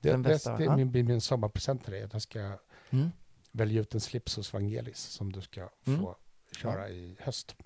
Det, 0.00 0.10
Den 0.10 0.22
bästa, 0.22 0.50
det, 0.52 0.58
det 0.58 0.64
ja. 0.64 0.76
min, 0.76 0.90
min, 0.92 1.06
min 1.06 1.20
sommarpresent 1.20 1.84
till 1.84 1.92
dig. 1.92 2.02
Att 2.02 2.12
jag 2.12 2.22
ska 2.22 2.58
Mm. 2.90 3.10
välja 3.52 3.80
ut 3.80 3.94
en 3.94 4.00
slips 4.00 4.36
hos 4.36 4.52
Vangelis 4.52 4.98
som 4.98 5.32
du 5.32 5.40
ska 5.40 5.68
Mm. 5.86 6.00
få 6.00 6.16
köra 6.56 6.88
i 6.88 7.16
höst. 7.20 7.56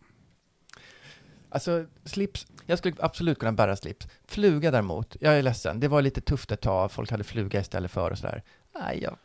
Alltså, 1.50 1.86
slips, 2.04 2.46
jag 2.66 2.78
skulle 2.78 2.96
absolut 3.00 3.38
kunna 3.38 3.52
bära 3.52 3.76
slips. 3.76 4.08
Fluga 4.24 4.70
däremot, 4.70 5.16
jag 5.20 5.38
är 5.38 5.42
ledsen, 5.42 5.80
det 5.80 5.88
var 5.88 6.02
lite 6.02 6.20
tufft 6.20 6.52
ett 6.52 6.60
tag, 6.60 6.92
folk 6.92 7.10
hade 7.10 7.24
fluga 7.24 7.60
istället 7.60 7.90
för 7.90 8.10
och 8.10 8.18
sådär. 8.18 8.42
Nej, 8.74 9.00
jag, 9.02 9.16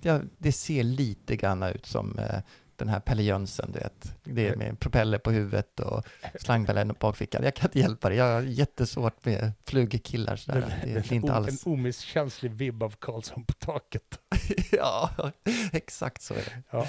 jag, 0.00 0.28
det 0.38 0.52
ser 0.52 0.82
lite 0.82 1.36
grann 1.36 1.62
ut 1.62 1.86
som 1.86 2.18
eh, 2.18 2.40
den 2.84 2.88
här 2.88 3.00
Pelle 3.00 3.22
Jönsson, 3.22 3.72
du 3.72 3.78
vet. 3.78 4.14
Det 4.24 4.48
är 4.48 4.56
med 4.56 4.80
propeller 4.80 5.18
på 5.18 5.30
huvudet 5.30 5.80
och 5.80 6.04
slangbella 6.40 6.82
i 6.82 6.84
bakfickan. 6.84 7.44
Jag 7.44 7.54
kan 7.54 7.66
inte 7.68 7.78
hjälpa 7.78 8.08
det, 8.08 8.14
jag 8.14 8.34
har 8.34 8.42
jättesvårt 8.42 9.24
med 9.24 9.52
flugkillar 9.64 10.36
sådär. 10.36 10.80
Det, 10.84 10.92
det 10.92 11.10
är 11.10 11.12
inte 11.12 11.32
alls... 11.32 11.66
en 11.66 11.72
omisskännlig 11.72 12.50
vibb 12.50 12.82
av 12.82 12.94
Karlsson 12.98 13.44
på 13.44 13.52
taket. 13.52 14.20
ja, 14.72 15.10
exakt 15.72 16.22
så 16.22 16.34
är 16.34 16.38
det. 16.38 16.62
Ja. 16.70 16.86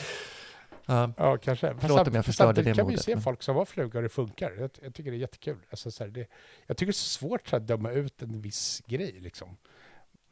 Ja, 0.85 1.13
Ja, 1.17 1.37
kanske. 1.37 1.75
Förlåt 1.79 2.07
om 2.07 2.15
jag 2.15 2.25
förstörde 2.25 2.61
det 2.61 2.73
kan 2.73 2.85
vi 2.87 2.91
modet, 2.91 3.05
se 3.05 3.15
men- 3.15 3.23
folk 3.23 3.43
som 3.43 3.55
var 3.55 3.65
flugor 3.65 3.95
och 3.95 4.03
det 4.03 4.09
funkar. 4.09 4.51
Jag, 4.51 4.69
jag 4.81 4.93
tycker 4.93 5.11
det 5.11 5.17
är 5.17 5.19
jättekul. 5.19 5.57
Alltså, 5.69 5.91
så 5.91 6.03
här, 6.03 6.11
det, 6.11 6.27
jag 6.67 6.77
tycker 6.77 6.85
det 6.87 6.91
är 6.91 6.93
så 6.93 7.19
svårt 7.19 7.53
att 7.53 7.67
döma 7.67 7.91
ut 7.91 8.21
en 8.21 8.41
viss 8.41 8.81
grej. 8.85 9.19
Liksom. 9.19 9.57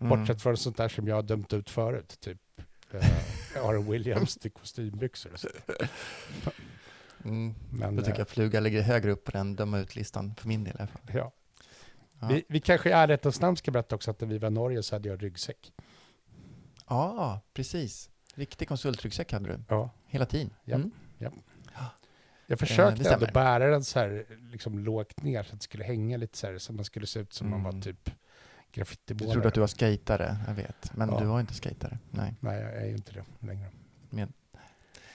Mm. 0.01 0.19
Bortsett 0.19 0.41
från 0.41 0.57
sånt 0.57 0.77
där 0.77 0.87
som 0.87 1.07
jag 1.07 1.15
har 1.15 1.23
dömt 1.23 1.53
ut 1.53 1.69
förut. 1.69 2.17
Typ 2.19 2.41
eh, 2.93 3.65
Aaron 3.65 3.91
Williams 3.91 4.35
till 4.35 4.51
kostymbyxor. 4.51 5.31
Mm. 7.25 7.55
Men, 7.71 7.95
Då 7.95 8.01
tycker 8.01 8.13
eh, 8.13 8.19
jag 8.19 8.27
fluga 8.29 8.59
ligger 8.59 8.81
högre 8.81 9.11
upp 9.11 9.23
på 9.23 9.31
den 9.31 9.55
döma 9.55 9.79
ut-listan, 9.79 10.35
för 10.35 10.47
min 10.47 10.63
del 10.63 10.75
i 10.75 10.77
alla 10.79 10.87
fall. 10.87 11.01
ja. 11.13 11.31
Ja. 12.21 12.27
Vi, 12.27 12.43
vi 12.47 12.59
kanske 12.59 12.89
i 12.89 12.91
ärlighetens 12.91 13.41
namn 13.41 13.57
ska 13.57 13.71
berätta 13.71 13.95
också 13.95 14.11
att 14.11 14.21
när 14.21 14.27
vi 14.27 14.37
var 14.37 14.47
i 14.47 14.51
Norge 14.51 14.83
så 14.83 14.95
hade 14.95 15.09
jag 15.09 15.23
ryggsäck. 15.23 15.73
Ja, 16.87 17.41
precis. 17.53 18.09
Riktig 18.35 18.67
konsultryggsäck 18.67 19.31
hade 19.31 19.49
du, 19.49 19.59
Ja. 19.69 19.89
hela 20.05 20.25
tiden. 20.25 20.49
Ja. 20.63 20.75
Mm. 20.75 20.91
Jag 21.19 21.31
det 22.47 22.57
försökte 22.57 23.13
ändå 23.13 23.27
bära 23.33 23.67
den 23.67 23.83
så 23.83 23.99
här, 23.99 24.25
liksom 24.51 24.79
lågt 24.79 25.23
ner 25.23 25.43
så 25.43 25.53
att 25.53 25.59
det 25.59 25.63
skulle 25.63 25.83
hänga 25.83 26.17
lite 26.17 26.37
så 26.37 26.47
här, 26.47 26.57
så 26.57 26.73
man 26.73 26.85
skulle 26.85 27.07
se 27.07 27.19
ut 27.19 27.33
som 27.33 27.49
man 27.49 27.59
Mm. 27.59 27.75
var 27.75 27.81
typ 27.81 28.09
Du 28.71 28.77
graffitimålare. 28.79 29.33
trodde 29.33 29.47
att 29.47 29.53
du 29.53 29.59
var 29.59 29.67
skatare, 29.67 30.37
jag 30.47 30.53
vet. 30.53 30.95
Men 30.97 31.09
Ja. 31.09 31.19
du 31.19 31.25
var 31.25 31.39
inte 31.39 31.53
skatare. 31.53 31.97
Nej. 32.11 32.33
Nej, 32.39 32.61
jag 32.61 32.73
är 32.75 32.85
ju 32.85 32.95
inte 32.95 33.11
det 33.13 33.23
längre. 33.47 33.65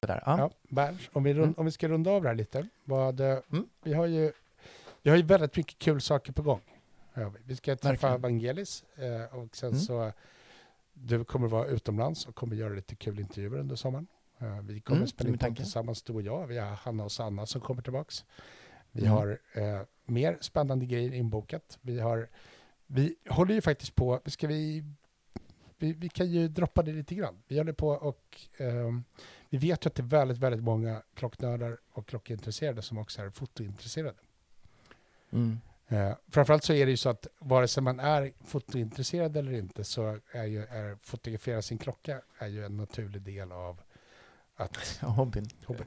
Det 0.00 0.06
där. 0.06 0.22
Ja. 0.26 0.38
Ja, 0.38 0.50
Berns, 0.68 1.00
om, 1.12 1.22
vi 1.22 1.34
rund, 1.34 1.44
Mm. 1.44 1.54
om 1.58 1.64
vi 1.64 1.70
ska 1.72 1.88
runda 1.88 2.10
av 2.10 2.22
det 2.22 2.28
här 2.28 2.34
lite. 2.36 2.68
Vad, 2.84 3.20
eh, 3.20 3.38
Mm. 3.52 3.66
vi, 3.82 3.92
har 3.94 4.06
ju, 4.06 4.32
vi 5.02 5.10
har 5.10 5.16
ju 5.16 5.22
väldigt 5.22 5.56
mycket 5.56 5.78
kul 5.78 6.00
saker 6.00 6.32
på 6.32 6.42
gång. 6.42 6.60
vi. 7.44 7.56
Ska 7.56 7.76
träffa 7.76 7.88
Verkligen. 8.08 8.20
Vangelis 8.20 8.84
eh, 8.96 9.38
och 9.38 9.56
sen 9.56 9.68
Mm. 9.68 9.80
så 9.80 10.12
du 10.92 11.24
kommer 11.24 11.48
vara 11.48 11.66
utomlands 11.66 12.26
och 12.26 12.34
kommer 12.34 12.56
göra 12.56 12.74
lite 12.74 12.96
kul 12.96 13.20
intervjuer 13.20 13.58
under 13.58 13.76
sommaren. 13.76 14.06
Eh, 14.38 14.60
vi 14.60 14.80
kommer 14.80 14.96
Mm, 14.96 15.08
spela 15.08 15.30
in 15.30 15.38
podd 15.38 15.56
tillsammans, 15.56 16.02
du 16.02 16.12
och 16.12 16.22
jag. 16.22 16.46
Vi 16.46 16.58
har 16.58 16.66
Hanna 16.76 17.04
och 17.04 17.12
Sanna 17.12 17.46
som 17.46 17.60
kommer 17.60 17.82
tillbaks. 17.82 18.24
Vi 18.92 19.00
Mm. 19.00 19.12
har 19.12 19.38
eh, 19.52 19.80
mer 20.04 20.38
spännande 20.40 20.86
grejer 20.86 21.12
inbokat. 21.14 21.78
Vi, 21.82 22.00
har, 22.00 22.28
vi 22.94 23.16
håller 23.28 23.54
ju 23.54 23.60
faktiskt 23.60 23.94
på, 23.94 24.20
ska 24.26 24.46
vi, 24.46 24.84
vi, 25.78 25.92
vi 25.92 26.08
kan 26.08 26.26
ju 26.26 26.48
droppa 26.48 26.82
det 26.82 26.92
lite 26.92 27.14
grann. 27.14 27.42
Vi 27.48 27.58
håller 27.58 27.72
på 27.72 27.88
och 27.88 28.40
ehm, 28.56 29.04
vi 29.48 29.58
vet 29.58 29.84
ju 29.84 29.88
att 29.88 29.94
det 29.94 30.02
är 30.02 30.06
väldigt, 30.06 30.38
väldigt 30.38 30.62
många 30.62 31.02
klocknördar 31.14 31.78
och 31.92 32.08
klockintresserade 32.08 32.82
som 32.82 32.98
också 32.98 33.22
är 33.22 33.30
fotointresserade. 33.30 34.18
Mm. 35.30 35.60
Eh, 35.88 36.14
framförallt 36.28 36.64
så 36.64 36.72
är 36.72 36.86
det 36.86 36.90
ju 36.90 36.96
så 36.96 37.08
att 37.08 37.26
vare 37.38 37.68
sig 37.68 37.82
man 37.82 38.00
är 38.00 38.32
fotointresserad 38.44 39.36
eller 39.36 39.52
inte 39.52 39.84
så 39.84 40.18
är 40.32 40.44
ju 40.44 40.64
är 40.64 40.98
fotografera 41.02 41.62
sin 41.62 41.78
klocka 41.78 42.22
är 42.38 42.48
ju 42.48 42.64
en 42.64 42.76
naturlig 42.76 43.22
del 43.22 43.52
av 43.52 43.80
att 44.56 44.76
hobbyn. 45.00 45.48
hobbyn. 45.64 45.86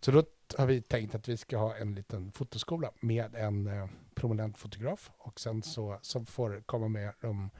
Så 0.00 0.10
då 0.10 0.24
har 0.58 0.66
vi 0.66 0.82
tänkt 0.82 1.14
att 1.14 1.28
vi 1.28 1.36
ska 1.36 1.58
ha 1.58 1.76
en 1.76 1.94
liten 1.94 2.32
fotoskola 2.32 2.92
med 3.00 3.34
en 3.34 3.66
eh, 3.66 3.86
prominent 4.20 4.58
fotograf 4.58 5.10
och 5.18 5.40
sen 5.40 5.62
så 5.62 5.98
som 6.02 6.26
får 6.26 6.62
komma 6.66 6.88
med 6.88 7.12
de 7.20 7.50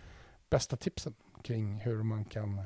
bästa 0.50 0.76
tipsen 0.76 1.14
kring 1.42 1.80
hur 1.80 2.02
man 2.02 2.24
kan 2.24 2.62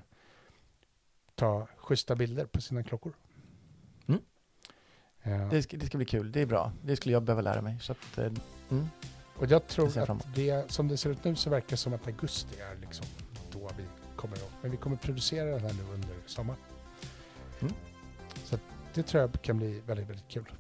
ta 1.35 1.69
schyssta 1.77 2.17
bilder 2.17 2.47
på 2.47 2.61
sina 2.61 2.83
klockor. 2.83 3.13
Mm. 4.07 4.21
Eh, 5.23 5.49
Det, 5.49 5.63
ska, 5.63 5.77
det 5.77 5.87
ska 5.87 5.99
bli 5.99 6.07
kul, 6.07 6.33
det 6.33 6.41
är 6.41 6.47
bra. 6.47 6.73
Det 6.83 6.97
skulle 6.97 7.13
jag 7.13 7.23
behöva 7.23 7.43
lära 7.43 7.63
mig. 7.63 7.79
Så 7.81 7.93
att, 7.93 8.19
eh, 8.19 8.33
mm. 8.71 8.89
och 9.37 9.47
jag 9.47 9.67
tror 9.67 9.91
jag 9.95 10.11
att 10.11 10.35
det, 10.35 10.71
som 10.71 10.89
det 10.89 10.97
ser 10.97 11.11
ut 11.11 11.25
nu 11.25 11.37
så 11.37 11.51
verkar 11.51 11.71
det 11.71 11.77
som 11.77 11.95
att 11.95 12.07
augusti 12.07 12.61
är 12.61 12.77
liksom 12.81 13.07
då 13.53 13.71
vi 13.77 13.85
kommer 14.17 14.37
att, 14.37 14.53
men 14.63 14.71
vi 14.71 14.77
kommer 14.77 14.97
producera 14.97 15.51
den 15.51 15.61
här 15.61 15.73
nu 15.73 15.83
under 15.95 16.17
sommaren. 16.27 16.61
Mm. 17.61 17.75
Så 18.45 18.59
det 18.95 19.03
tror 19.03 19.21
jag 19.21 19.43
kan 19.43 19.57
bli 19.57 19.81
väldigt, 19.81 20.09
väldigt 20.09 20.29
kul. 20.29 20.53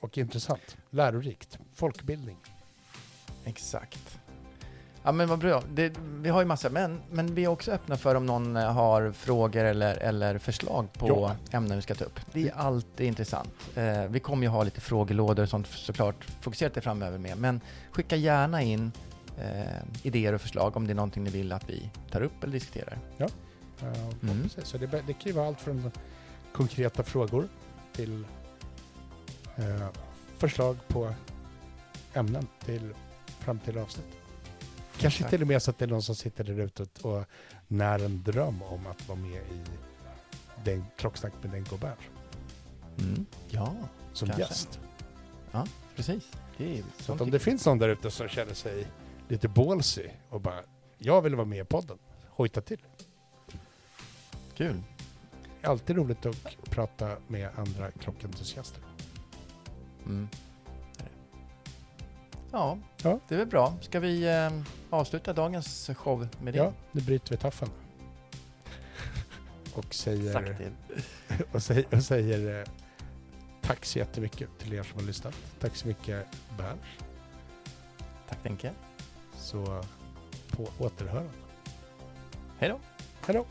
Och 0.00 0.18
intressant, 0.18 0.76
lärorikt, 0.90 1.58
folkbildning. 1.72 2.36
Exakt. 3.46 4.18
Ja 5.02 5.12
men 5.12 5.28
vad 5.28 5.38
bra. 5.38 5.62
Det, 5.74 5.92
vi 6.20 6.28
har 6.28 6.40
ju 6.40 6.46
massa, 6.46 6.70
men, 6.70 7.00
men 7.10 7.34
vi 7.34 7.44
är 7.44 7.48
också 7.48 7.70
öppna 7.70 7.96
för 7.96 8.14
om 8.14 8.26
någon 8.26 8.56
eh, 8.56 8.72
har 8.72 9.12
frågor 9.12 9.64
eller, 9.64 9.96
eller 9.96 10.38
förslag 10.38 10.92
på 10.92 11.08
Ja. 11.08 11.56
ämnen 11.56 11.76
vi 11.76 11.82
ska 11.82 11.94
ta 11.94 12.04
upp. 12.04 12.20
Det 12.32 12.48
är 12.48 12.54
alltid 12.54 13.06
intressant. 13.06 13.52
Eh, 13.74 14.04
vi 14.04 14.20
kommer 14.20 14.42
ju 14.42 14.48
ha 14.48 14.62
lite 14.62 14.80
frågelådor 14.80 15.42
och 15.42 15.48
sånt 15.48 15.66
såklart 15.66 16.24
fokuserat 16.40 16.74
det 16.74 16.80
framöver 16.80 17.18
med, 17.18 17.38
men 17.38 17.60
skicka 17.92 18.16
gärna 18.16 18.62
in 18.62 18.92
eh, 19.38 19.62
idéer 20.02 20.32
och 20.32 20.40
förslag 20.40 20.76
om 20.76 20.86
det 20.86 20.92
är 20.92 20.94
någonting 20.94 21.24
ni 21.24 21.30
vill 21.30 21.52
att 21.52 21.70
vi 21.70 21.90
tar 22.10 22.22
upp 22.22 22.42
eller 22.42 22.52
diskuterar. 22.52 22.98
Uh, 23.20 23.26
Mm. 24.22 24.42
precis. 24.42 24.64
Så 24.68 24.78
det, 24.78 24.86
det 24.86 25.12
kan 25.12 25.22
ju 25.24 25.32
vara 25.32 25.46
allt 25.46 25.60
från 25.60 25.90
konkreta 26.52 27.02
frågor 27.02 27.48
till 27.92 28.24
eh, 29.56 29.88
förslag 30.38 30.76
på 30.88 31.12
ämnen 32.14 32.46
till 32.64 32.94
framtida 33.46 33.82
avsnitt. 33.82 34.06
Kanske 34.98 35.06
Exakt. 35.18 35.30
till 35.30 35.42
och 35.42 35.48
med 35.48 35.62
så 35.62 35.70
att 35.70 35.78
det 35.78 35.84
är 35.84 35.88
någon 35.88 36.02
som 36.02 36.14
sitter 36.14 36.44
där 36.44 36.60
ute 36.60 36.86
och- 37.02 37.24
när 37.68 37.98
en 38.04 38.22
dröm 38.22 38.62
om 38.62 38.86
att 38.86 39.08
vara 39.08 39.18
med 39.18 39.42
i 39.42 39.60
den 40.64 40.84
klocksnack 40.96 41.32
med 41.42 41.50
den 41.52 41.64
Gobert 41.64 41.98
Mm. 42.98 43.26
Ja, 43.48 43.74
som 44.12 44.28
Kanske. 44.28 44.42
gäst. 44.42 44.80
precis. 45.96 46.24
Det 46.56 46.84
Så 46.98 47.12
om 47.12 47.30
det 47.30 47.38
finns 47.38 47.66
någon 47.66 47.78
där 47.78 47.88
ute 47.88 48.10
som 48.10 48.28
känner 48.28 48.54
sig 48.54 48.86
lite 49.28 49.48
ballsy 49.48 50.08
och 50.30 50.40
bara 50.40 50.60
jag 50.98 51.22
vill 51.22 51.34
vara 51.34 51.46
med 51.46 51.58
i 51.60 51.64
podden, 51.64 51.98
hojta 52.28 52.60
till. 52.60 52.78
Kul. 54.56 54.82
Alltid 55.62 55.96
roligt 55.96 56.26
att 56.26 56.56
prata 56.70 57.16
med 57.28 57.50
andra 57.56 57.90
klockentusiaster. 57.90 58.82
Mm. 60.06 60.28
Ja, 62.56 62.78
Ja. 63.02 63.18
det 63.28 63.34
är 63.34 63.38
väl 63.38 63.46
bra. 63.46 63.74
Ska 63.80 64.00
vi 64.00 64.22
eh, 64.28 64.50
avsluta 64.90 65.32
dagens 65.32 65.90
show 65.96 66.28
med 66.40 66.54
det? 66.54 66.58
Ja, 66.58 66.72
nu 66.92 67.00
bryter 67.00 67.30
vi 67.30 67.36
taffen. 67.36 67.68
Och 69.74 69.94
säger, 69.94 70.56
och 71.52 71.62
säger, 71.62 71.94
och 71.96 72.02
säger 72.02 72.60
eh, 72.60 72.66
tack 73.62 73.84
så 73.84 73.98
jättemycket 73.98 74.48
till 74.58 74.72
er 74.72 74.82
som 74.82 75.00
har 75.00 75.06
lyssnat. 75.06 75.34
Tack 75.60 75.76
så 75.76 75.88
mycket 75.88 76.26
Berns. 76.58 76.80
Tack 78.28 78.38
Denke. 78.42 78.72
Så 79.34 79.84
på 80.50 80.68
återhörande. 80.78 81.30
Hej 82.58 82.68
då. 82.68 82.80
Hej 83.26 83.36
då! 83.36 83.46